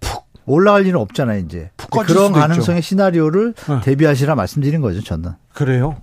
[0.00, 1.70] 푹 올라갈 일은 없잖아요, 이제.
[2.06, 3.80] 그런 가능성의 시나리오를 어.
[3.84, 5.32] 대비하시라 말씀드린 거죠, 저는.
[5.52, 6.00] 그래요.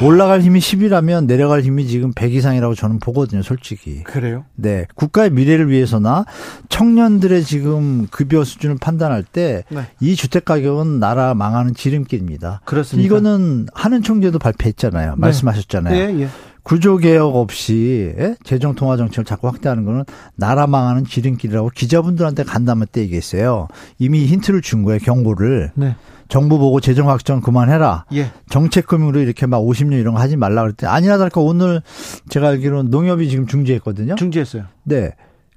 [0.00, 4.02] 올라갈 힘이 10이라면 내려갈 힘이 지금 100 이상이라고 저는 보거든요, 솔직히.
[4.04, 4.44] 그래요.
[4.54, 4.86] 네.
[4.94, 6.24] 국가의 미래를 위해서나
[6.70, 10.14] 청년들의 지금 급여 수준을 판단할 때이 네.
[10.16, 12.62] 주택 가격은 나라 망하는 지름길입니다.
[12.64, 13.06] 그렇습니다.
[13.06, 15.10] 이거는 하는 총재도 발표했잖아요.
[15.10, 15.16] 네.
[15.18, 15.94] 말씀하셨잖아요.
[15.94, 16.28] 예, 예.
[16.62, 18.36] 구조 개혁 없이 예?
[18.44, 20.04] 재정 통화 정책을 자꾸 확대하는 거는
[20.36, 23.68] 나라 망하는 지름길이라고 기자분들한테 간담회 때 얘기했어요.
[23.98, 25.72] 이미 힌트를 준 거예요, 경고를.
[25.74, 25.96] 네.
[26.28, 28.06] 정부 보고 재정 확정 그만해라.
[28.14, 28.30] 예.
[28.48, 31.82] 정책 금융으로 이렇게 막 50년 이런 거 하지 말라 그랬더니 아니나 다를까 오늘
[32.28, 34.14] 제가 알기로는 농협이 지금 중지했거든요.
[34.14, 34.64] 중지했어요.
[34.84, 35.10] 네.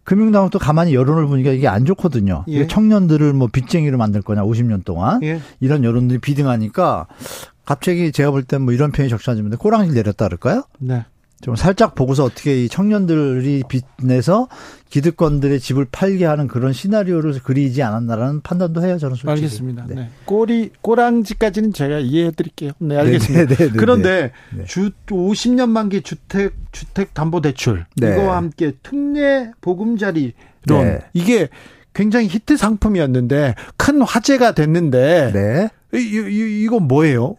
[0.03, 2.45] 금융당국도 가만히 여론을 보니까 이게 안 좋거든요.
[2.47, 2.67] 예.
[2.67, 5.39] 청년들을 뭐 빚쟁이로 만들 거냐 50년 동안 예.
[5.59, 7.07] 이런 여론들이 비등하니까
[7.65, 10.63] 갑자기 제가 볼 땐 뭐 이런 표현이 적절하지 않은데 꼬랑지 내렸다 그럴까요?
[10.79, 11.05] 네.
[11.41, 14.47] 좀 살짝 보고서 어떻게 이 청년들이 빚내서
[14.89, 19.31] 기득권들의 집을 팔게 하는 그런 시나리오를 그리지 않았나라는 판단도 해요 저는 솔직히.
[19.31, 19.85] 알겠습니다.
[19.89, 20.09] 네.
[20.23, 22.71] 꼬리 꼬랑지까지는 제가 이해해 드릴게요.
[22.79, 23.45] 네, 알겠습니다.
[23.47, 23.77] 네, 네, 네, 네.
[23.77, 24.63] 그런데 네.
[24.63, 28.13] 주 50년 만기 주택 주택 담보 대출 네.
[28.13, 30.31] 이거와 함께 특례 보금자리론
[30.67, 30.99] 네.
[31.13, 31.49] 이게
[31.93, 35.69] 굉장히 히트 상품이었는데 큰 화제가 됐는데 네.
[35.99, 37.35] 이, 이, 이건 뭐예요?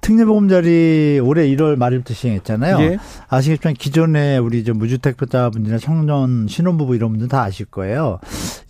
[0.00, 2.80] 특례보금자리 올해 1월 말일부터 시행했잖아요.
[2.80, 2.98] 예.
[3.28, 8.20] 아시겠지만 기존에 우리 저 무주택자분들이나 청년 신혼부부 이런 분들 다 아실 거예요.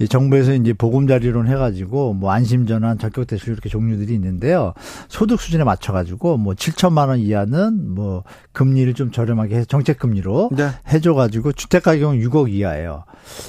[0.01, 4.75] 이 정부에서 이제 보금자리론 해가지고 뭐 안심전환, 적격대출 이렇게 종류들이 있는데요.
[5.09, 10.71] 소득 수준에 맞춰가지고 뭐 7천만 원 이하는 뭐 금리를 좀 저렴하게 해서 정책 금리로 네.
[10.93, 13.05] 해줘가지고 주택 가격은 6억 이하예요.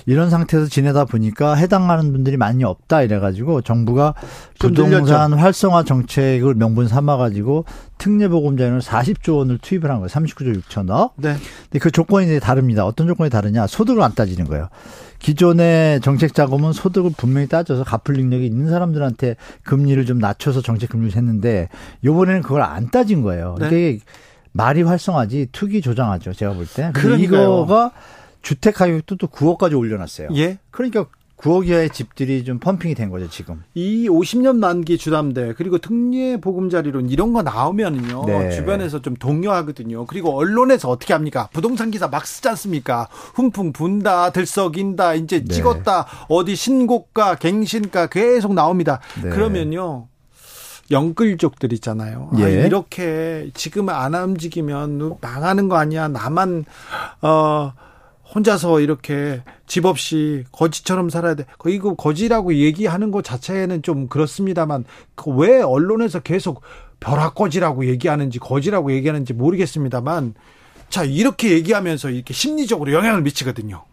[0.06, 4.14] 이런 상태에서 지내다 보니까 해당하는 분들이 많이 없다 이래가지고 정부가
[4.49, 7.66] 좀 부동산 활성화 정책을 명분 삼아 가지고
[7.98, 10.08] 특례보금자리는 40조 원을 투입을 한 거예요.
[10.08, 11.12] 39조 6천억.
[11.16, 11.36] 네.
[11.64, 12.86] 근데 그 조건이 이제 다릅니다.
[12.86, 13.68] 어떤 조건이 다르냐?
[13.68, 14.70] 소득을 안 따지는 거예요.
[15.20, 21.16] 기존의 정책 자금은 소득을 분명히 따져서 갚을 능력이 있는 사람들한테 금리를 좀 낮춰서 정책 금리를
[21.16, 21.70] 했는데
[22.04, 23.56] 요번에는 그걸 안 따진 거예요.
[23.60, 23.68] 네.
[23.68, 24.00] 이게
[24.52, 26.34] 말이 활성화지 투기 조장하죠.
[26.34, 26.92] 제가 볼 때.
[26.94, 27.42] 그러니까요.
[27.42, 27.92] 이거가
[28.42, 30.30] 주택 가격도 또 9억까지 올려놨어요.
[30.36, 30.60] 예.
[30.72, 31.06] 그러니까
[31.40, 33.64] 9억 이하의 집들이 좀 펌핑이 된 거죠 지금.
[33.74, 38.52] 이 50년 만기 주담대 그리고 특례 보금자리론 이런 거 나오면은요 네.
[38.52, 40.06] 주변에서 좀 동요하거든요.
[40.06, 41.50] 그리고 언론에서 어떻게 합니까?
[41.54, 43.08] 부동산 기사 막 쓰지 않습니까?
[43.36, 45.54] 훈풍 분다, 들썩인다, 이제 네.
[45.54, 49.00] 찍었다, 어디 신고가, 갱신가 계속 나옵니다.
[49.24, 49.30] 네.
[49.30, 50.08] 그러면요.
[50.92, 52.32] 영끌족들 있잖아요.
[52.34, 52.66] 아, 예.
[52.66, 56.08] 이렇게 지금 안 움직이면 망하는 거 아니야?
[56.08, 56.66] 나만
[57.22, 57.74] 어
[58.34, 61.46] 혼자서 이렇게 집 없이 거지처럼 살아야 돼.
[61.58, 64.86] 거- 이거 거지라고 얘기하는 것 자체는 좀 그렇습니다만
[65.16, 66.62] 그왜 언론에서 계속
[67.00, 70.36] 벼락거지라고 얘기하는지 거지라고 얘기하는지 모르겠습니다만
[70.90, 73.84] 자 이렇게 얘기하면서 이렇게 심리적으로 영향을 미치거든요.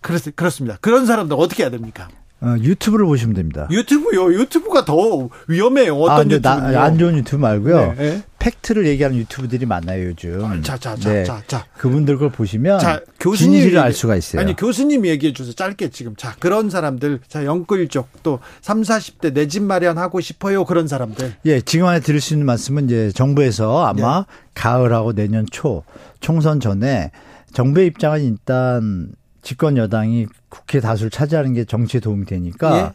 [0.00, 0.76] 그렇, 그렇습니다.
[0.80, 2.08] 그런 사람들 어떻게 해야 됩니까?
[2.42, 3.66] 어, 유튜브를 보시면 됩니다.
[3.70, 4.32] 유튜브요.
[4.34, 5.96] 유튜브가 더 위험해요.
[5.96, 6.80] 어떤 아, 유튜브요?
[6.80, 7.94] 안 좋은 유튜브 말고요.
[7.94, 8.22] 네, 네.
[8.46, 10.62] 팩트를 얘기하는 유튜브들이 많아요 요즘.
[10.62, 11.24] 자, 자, 자, 네.
[11.24, 11.66] 자, 자.
[11.78, 14.40] 그분들 걸 보시면 자, 교수님 진실을 알 수가 있어요.
[14.40, 15.52] 아니, 교수님 얘기해 주세요.
[15.52, 16.14] 짧게 지금.
[16.16, 20.64] 자, 그런 사람들, 자, 영끌족 또 3, 40대 내 집 마련하고 싶어요.
[20.64, 21.34] 그런 사람들.
[21.46, 24.26] 예, 지금 안에 드릴 수 있는 말씀은 이제 정부에서 아마 네.
[24.54, 25.82] 가을하고 내년 초
[26.20, 27.10] 총선 전에
[27.52, 29.12] 정부의 입장은 일단
[29.42, 32.92] 집권 여당이 국회 다수를 차지하는 게 정치에 도움이 되니까 예.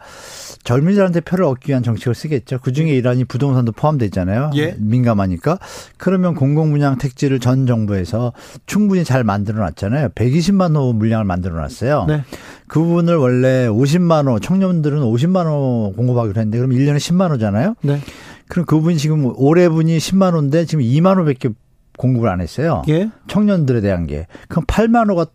[0.64, 2.60] 젊은이들한테 표를 얻기 위한 정책을 쓰겠죠.
[2.62, 4.52] 그 중에 일환이 부동산도 포함되잖아요.
[4.56, 4.76] 예.
[4.78, 5.58] 민감하니까.
[5.98, 8.34] 그러면 공공분양 택지를 전 정부에서
[8.66, 10.10] 충분히 잘 만들어 놨잖아요.
[10.10, 12.06] 120만 호 물량을 만들어 놨어요.
[12.08, 12.24] 네.
[12.68, 17.76] 그 부분을 원래 50만 호, 청년들은 50만 호 공급하기로 했는데 그럼 1년에 10만 호잖아요.
[17.82, 18.00] 네.
[18.48, 21.50] 그럼 그분이 지금 올해 분이 10만 호인데 지금 2만 호밖에
[21.98, 22.84] 공급을 안 했어요.
[22.90, 23.10] 예.
[23.28, 24.28] 청년들에 대한 게.
[24.48, 25.26] 그럼 8만 호가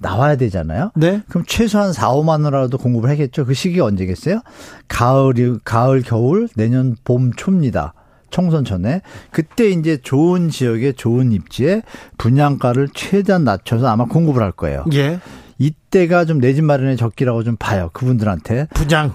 [0.00, 0.90] 나와야 되잖아요.
[0.96, 1.22] 네.
[1.28, 3.44] 그럼 최소한 4, 5만 원이라도 공급을 하겠죠.
[3.46, 4.40] 그 시기가 언제겠어요?
[4.88, 7.94] 가을이 가을 겨울 내년 봄 초입니다.
[8.30, 11.82] 총선 전에 그때 이제 좋은 지역에 좋은 입지에
[12.18, 14.84] 분양가를 최대한 낮춰서 아마 공급을 할 거예요.
[14.94, 15.18] 예.
[15.58, 17.90] 이때가 좀 내 집 마련의 적기라고 좀 봐요.
[17.92, 18.68] 그분들한테.
[18.74, 19.14] 분양.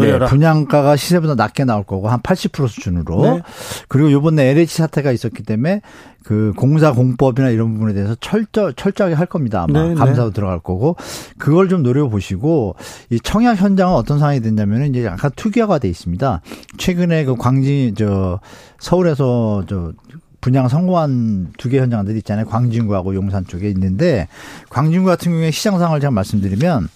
[0.00, 3.22] 네, 분양가가 시세보다 낮게 나올 거고 한 80% 수준으로.
[3.22, 3.42] 네.
[3.88, 5.82] 그리고 요번에 LH 사태가 있었기 때문에
[6.24, 9.62] 그 공사 공법이나 이런 부분에 대해서 철저 철저하게 할 겁니다.
[9.62, 9.94] 아마 네, 네.
[9.94, 10.34] 감사도 네.
[10.34, 10.96] 들어갈 거고
[11.38, 12.76] 그걸 좀 노려 보시고
[13.10, 16.40] 이 청약 현장은 어떤 상황이 됐냐면은 이제 약간 투기화가 돼 있습니다.
[16.78, 18.40] 최근에 그 광진 저
[18.78, 19.92] 서울에서 저
[20.40, 22.46] 분양 성공한 두 개 현장들이 있잖아요.
[22.46, 24.28] 광진구하고 용산 쪽에 있는데
[24.70, 26.88] 광진구 같은 경우에 시장 상황을 제가 말씀드리면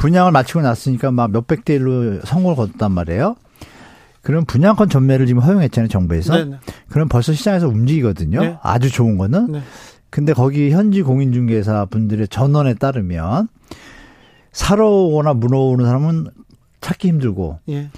[0.00, 3.36] 분양을 마치고 났으니까 막 몇백 대 일로 성공을 거뒀단 말이에요.
[4.22, 6.36] 그럼 분양권 전매를 지금 허용했잖아요, 정부에서.
[6.36, 6.56] 네네.
[6.88, 8.40] 그럼 벌써 시장에서 움직이거든요.
[8.40, 8.58] 네.
[8.62, 9.52] 아주 좋은 거는.
[9.52, 9.62] 네.
[10.08, 13.48] 근데 거기 현지 공인중개사 분들의 전원에 따르면
[14.52, 16.28] 사러 오거나 물어오는 사람은
[16.80, 17.90] 찾기 힘들고 예.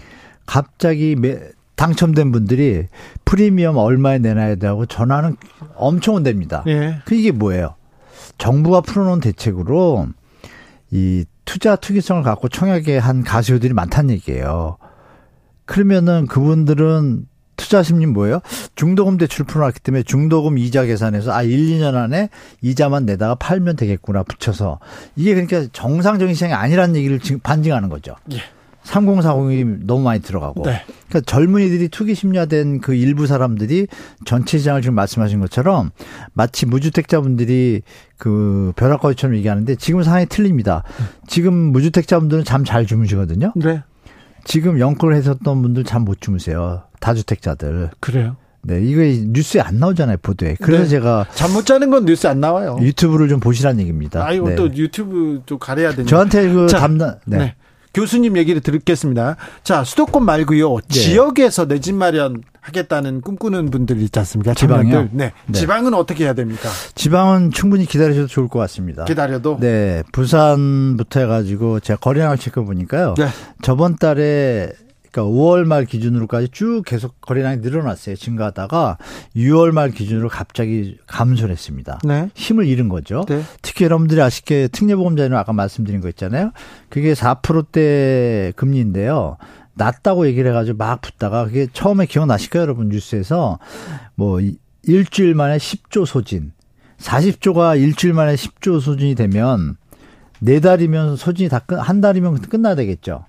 [0.45, 1.39] 갑자기 매,
[1.77, 2.89] 당첨된 분들이
[3.25, 5.37] 프리미엄 얼마에 내놔야 되고 전화는
[5.77, 6.65] 엄청 온답니다.
[6.67, 6.99] 예.
[7.05, 7.77] 그 이게 뭐예요?
[8.39, 10.09] 정부가 풀어놓은 대책으로
[10.91, 14.79] 이 투자 투기성을 갖고 청약에 한 가수들이 많다는 얘기예요.
[15.65, 18.41] 그러면은 그분들은 투자 심리 뭐예요?
[18.75, 22.29] 중도금 대출 풀어놨기 때문에 중도금 이자 계산해서 아 1, 2년 안에
[22.61, 24.81] 이자만 내다가 팔면 되겠구나 붙여서
[25.17, 28.17] 이게 그러니까 정상적인 시장이 아니라는 얘기를 지금 반증하는 거죠.
[28.33, 28.39] 예.
[28.85, 30.63] 3040이 너무 많이 들어가고.
[30.65, 30.83] 네.
[31.09, 33.87] 그러니까 젊은이들이 투기 심리화된 그 일부 사람들이
[34.25, 35.91] 전체 시장을 지금 말씀하신 것처럼
[36.33, 37.83] 마치 무주택자분들이
[38.19, 40.83] 그 벼락거리처럼 얘기하는데 지금 상황이 틀립니다.
[41.27, 43.53] 지금 무주택자분들은 잠 잘 주무시거든요.
[43.57, 43.83] 네.
[44.45, 46.83] 지금 영끌 했었던 분들 잠 못 주무세요.
[47.01, 47.91] 다주택자들.
[48.01, 48.37] 그래요?
[48.65, 50.57] 네, 이거 뉴스에 안 나오잖아요, 보도에.
[50.61, 50.89] 그래서 네.
[50.89, 52.79] 제가 잠 못 자는 건 뉴스에 안 나와요.
[52.81, 54.25] 유튜브를 좀 보시라는 얘기입니다.
[54.25, 54.55] 아, 이거 네.
[54.55, 56.07] 또 유튜브 좀 가려야 되는.
[56.07, 57.39] 저한테 그 담당 네.
[57.39, 57.55] 네.
[57.95, 59.37] 교수님 얘기를 듣겠습니다.
[59.63, 60.77] 자, 수도권 말고요.
[60.77, 60.89] 네.
[60.89, 64.55] 지역에서 내 집 마련 하겠다는 꿈꾸는 분들 있지 않습니까?
[64.55, 65.09] 지방이요?
[65.13, 65.33] 네.
[65.47, 65.59] 네.
[65.59, 66.69] 지방은 어떻게 해야 됩니까?
[66.95, 69.05] 지방은 충분히 기다리셔도 좋을 것 같습니다.
[69.05, 69.59] 기다려도?
[69.61, 70.03] 네.
[70.13, 73.15] 부산부터 해가지고 제가 거래량을 체크해 보니까요.
[73.19, 73.27] 네.
[73.63, 74.71] 저번 달에
[75.13, 78.17] 그러니까 5월 말 기준으로까지 쭉 계속 거래량이 늘어났어요.
[78.17, 78.97] 증가하다가
[79.37, 82.01] 6월 말 기준으로 갑자기 감소를 했습니다.
[82.03, 82.31] 네.
[82.35, 83.25] 힘을 잃은 거죠.
[83.29, 83.43] 네.
[83.61, 86.53] 특히 여러분들이 아쉽게 특례보험자는 아까 말씀드린 거 있잖아요.
[86.89, 89.37] 그게 4%대 금리인데요.
[89.75, 93.59] 낮다고 얘기를 해가지고 막 붙다가 그게 처음에 기억나실 거예요, 여러분 뉴스에서
[94.15, 94.41] 뭐
[94.83, 96.53] 일주일 만에 10조 소진,
[96.99, 99.77] 40조가 일주일 만에 10조 소진이 되면
[100.41, 103.25] 네 달이면 소진이 다 끝, 한 달이면 끝나야 되겠죠.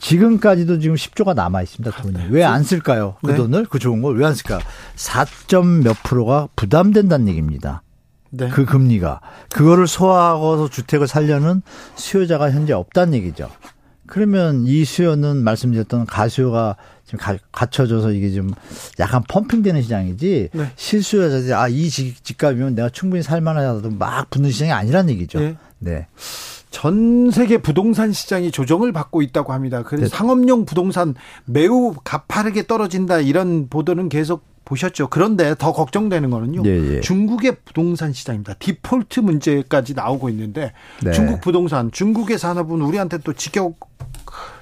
[0.00, 1.96] 지금까지도 지금 10조가 남아 있습니다.
[2.02, 2.18] 돈이.
[2.30, 3.16] 왜 안 쓸까요?
[3.22, 3.36] 그 네.
[3.36, 4.58] 돈을 그 좋은 걸 왜 안 쓸까?
[4.96, 7.82] 4점 몇 프로가 부담된다는 얘기입니다.
[8.30, 8.48] 네.
[8.48, 9.20] 그 금리가
[9.52, 11.62] 그거를 소화하고서 주택을 살려는
[11.96, 13.50] 수요자가 현재 없다는 얘기죠.
[14.06, 18.50] 그러면 이 수요는 말씀드렸던 가수요가 지금 가, 갖춰져서 이게 좀
[18.98, 20.72] 약간 펌핑되는 시장이지 네.
[20.76, 25.38] 실수요자들이 아이 집값이면 내가 충분히 살만하다도 막 붙는 시장이 아니란 얘기죠.
[25.40, 25.56] 네.
[25.78, 26.06] 네.
[26.70, 29.82] 전 세계 부동산 시장이 조정을 받고 있다고 합니다.
[29.82, 30.08] 그래서 네.
[30.08, 31.14] 상업용 부동산
[31.44, 35.08] 매우 가파르게 떨어진다 이런 보도는 계속 보셨죠.
[35.08, 36.62] 그런데 더 걱정되는 거는요.
[36.64, 37.00] 예, 예.
[37.00, 38.54] 중국의 부동산 시장입니다.
[38.54, 40.72] 디폴트 문제까지 나오고 있는데
[41.02, 41.10] 네.
[41.10, 43.80] 중국 부동산, 중국의 산업은 우리한테 또 직격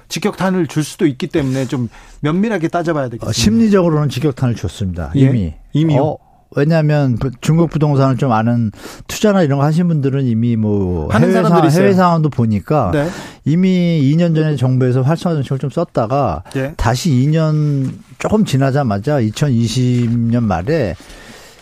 [0.07, 1.89] 직격탄을 줄 수도 있기 때문에 좀
[2.21, 3.29] 면밀하게 따져봐야 되겠습니다.
[3.29, 5.11] 어, 심리적으로는 직격탄을 줬습니다.
[5.13, 5.59] 이미 예?
[5.73, 6.03] 이미요.
[6.03, 6.17] 어,
[6.55, 8.71] 왜냐하면 중국 부동산을 좀 아는
[9.07, 13.07] 투자나 이런 거 하신 분들은 이미 뭐 해외 상황, 해외 상황도 보니까 네.
[13.45, 16.73] 이미 2년 전에 정부에서 활성화 정책을 좀 썼다가 네.
[16.75, 20.95] 다시 2년 조금 지나자마자 2020년 말에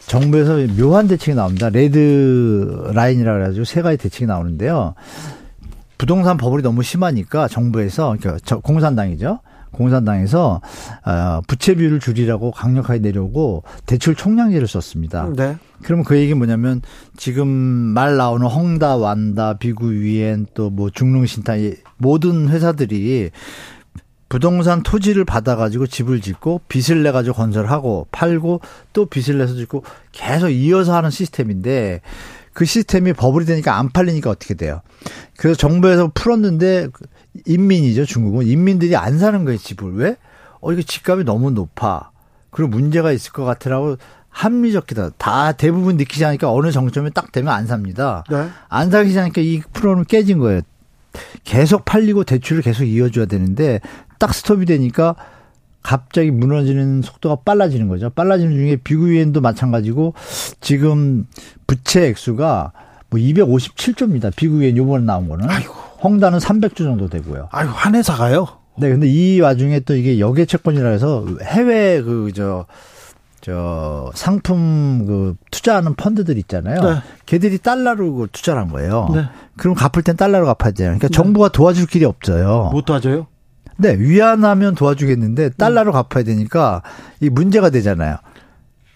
[0.07, 1.69] 정부에서 묘한 대책이 나옵니다.
[1.69, 4.95] 레드 라인이라 그래가지고 세 가지 대책이 나오는데요.
[5.97, 9.39] 부동산 버블이 너무 심하니까 정부에서 그러니까 공산당이죠.
[9.71, 10.61] 공산당에서
[11.05, 15.29] 어, 부채 비율을 줄이라고 강력하게 내려오고 대출 총량제를 썼습니다.
[15.35, 15.57] 네.
[15.83, 16.81] 그러면 그 얘기는 뭐냐면
[17.17, 21.53] 지금 말 나오는 헝다, 완다, 비구, 위엔 또 뭐 중릉신타
[21.97, 23.31] 모든 회사들이
[24.29, 28.61] 부동산 토지를 받아가지고 집을 짓고 빚을 내가지고 건설하고 팔고
[28.93, 32.01] 또 빚을 내서 짓고 계속 이어서 하는 시스템인데
[32.53, 34.81] 그 시스템이 버블이 되니까 안 팔리니까 어떻게 돼요?
[35.37, 36.87] 그래서 정부에서 풀었는데
[37.45, 40.15] 인민이죠 중국은 인민들이 안 사는 거예요 집을 왜?
[40.61, 42.11] 어 이거 집값이 너무 높아.
[42.49, 43.97] 그리고 문제가 있을 것 같으라고
[44.29, 45.11] 합리적이다.
[45.17, 48.23] 다 대부분 느끼지 않으니까 어느 정점에 딱 되면 안 삽니다.
[48.29, 48.47] 네.
[48.69, 50.61] 안 사기 않으니까 이 프로는 깨진 거예요.
[51.43, 53.79] 계속 팔리고 대출을 계속 이어줘야 되는데
[54.19, 55.15] 딱 스톱이 되니까
[55.81, 58.09] 갑자기 무너지는 속도가 빨라지는 거죠.
[58.09, 60.13] 빨라지는 중에 비구엔도 마찬가지고
[60.59, 61.25] 지금
[61.65, 62.73] 부채 액수가
[63.09, 64.35] 뭐 257조입니다.
[64.35, 65.49] 비구엔 요번에 나온 거는.
[65.49, 65.73] 아이고.
[66.03, 67.49] 헝다는 300조 정도 되고요.
[67.51, 68.47] 아이고, 한 회사가요?
[68.77, 72.67] 네, 근데 이 와중에 또 이게 역외 채권이라 해서 해외 그, 저,
[73.41, 76.81] 저 상품 그 투자하는 펀드들 있잖아요.
[76.81, 77.01] 네.
[77.25, 79.09] 걔들이 달러로 그 투자를 한 거예요.
[79.13, 79.23] 네.
[79.55, 80.87] 그럼 갚을 땐 달러로 갚아야 돼요.
[80.89, 81.13] 그러니까 네.
[81.13, 82.69] 정부가 도와줄 길이 없어요.
[82.71, 83.27] 못 도와줘요?
[83.77, 86.81] 네, 위안하면 도와주겠는데 달러로 갚아야 되니까
[87.19, 88.17] 이 문제가 되잖아요.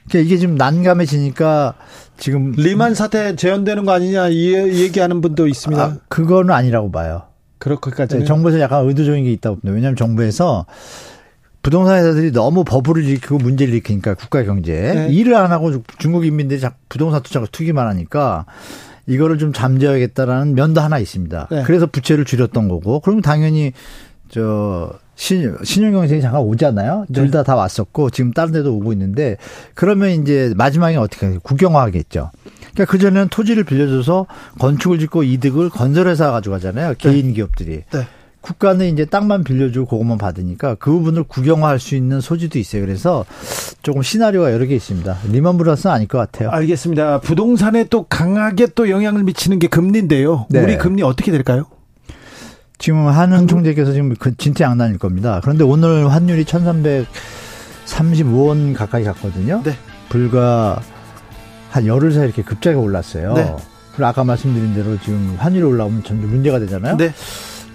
[0.09, 1.75] 그러니까 이게 지금 난감해지니까
[2.21, 5.83] 지금 리만 사태 재현되는 거 아니냐 이 얘기하는 분도 있습니다.
[5.83, 7.23] 아, 그거는 아니라고 봐요.
[7.57, 9.73] 그렇게까지 네, 정부에서 약간 의도적인 게 있다고 봅니다.
[9.73, 10.67] 왜냐하면 정부에서
[11.63, 15.07] 부동산 회사들이 너무 버블을 일으키고 문제를 일으키니까 국가 경제에 네.
[15.09, 18.45] 일을 안 하고 중국 인민들이 자꾸 부동산 투자가 투기만 하니까
[19.07, 21.47] 이거를 좀 잠재워야겠다라는 면도 하나 있습니다.
[21.49, 21.63] 네.
[21.63, 23.73] 그래서 부채를 줄였던 거고 그러면 당연히
[24.29, 27.05] 저 신, 신용경쟁이 잠깐 오잖아요.
[27.07, 27.13] 네.
[27.21, 29.37] 둘다 다 왔었고 지금 다른 데도 오고 있는데
[29.75, 31.37] 그러면 이제 마지막에 어떻게 해요?
[31.43, 32.31] 국영화하겠죠.
[32.73, 34.25] 그러니까 그전에는 토지를 빌려줘서
[34.57, 36.95] 건축을 짓고 이득을 건설회사가 가져가잖아요.
[36.97, 37.33] 개인 네.
[37.33, 37.83] 기업들이.
[37.91, 38.07] 네.
[38.41, 42.83] 국가는 이제 땅만 빌려주고 그것만 받으니까 그 부분을 국영화할 수 있는 소지도 있어요.
[42.83, 43.23] 그래서
[43.83, 45.19] 조금 시나리오가 여러 개 있습니다.
[45.31, 46.49] 리먼 브라스는 아닐 것 같아요.
[46.49, 47.19] 알겠습니다.
[47.19, 50.47] 부동산에 또 강하게 또 영향을 미치는 게 금리인데요.
[50.49, 50.63] 네.
[50.63, 51.67] 우리 금리 어떻게 될까요?
[52.81, 55.39] 지금 한은 총재께서 지금 그 진짜 양난일 겁니다.
[55.43, 56.45] 그런데 오늘 환율이
[57.85, 59.61] 1335원 가까이 갔거든요.
[59.63, 59.75] 네.
[60.09, 60.81] 불과
[61.69, 63.33] 한 열흘 사이 이렇게 급작에 올랐어요.
[63.35, 63.55] 네.
[63.91, 66.97] 그리고 아까 말씀드린 대로 지금 환율이 올라오면 전부 문제가 되잖아요.
[66.97, 67.13] 네.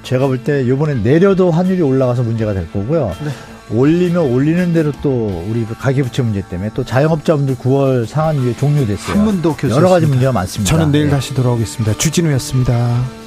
[0.03, 3.15] 제가 볼 때 이번에 내려도 환율이 올라가서 문제가 될 거고요.
[3.25, 3.31] 네.
[3.77, 9.19] 올리면 올리는 대로 또 우리 가계부채 문제 때문에 또 자영업자분들 9월 상한율 종료됐어요.
[9.19, 10.71] 한문도 여러 가지 문제가 많습니다.
[10.71, 11.11] 저는 내일 네.
[11.13, 11.97] 다시 돌아오겠습니다.
[11.97, 13.26] 주진우였습니다.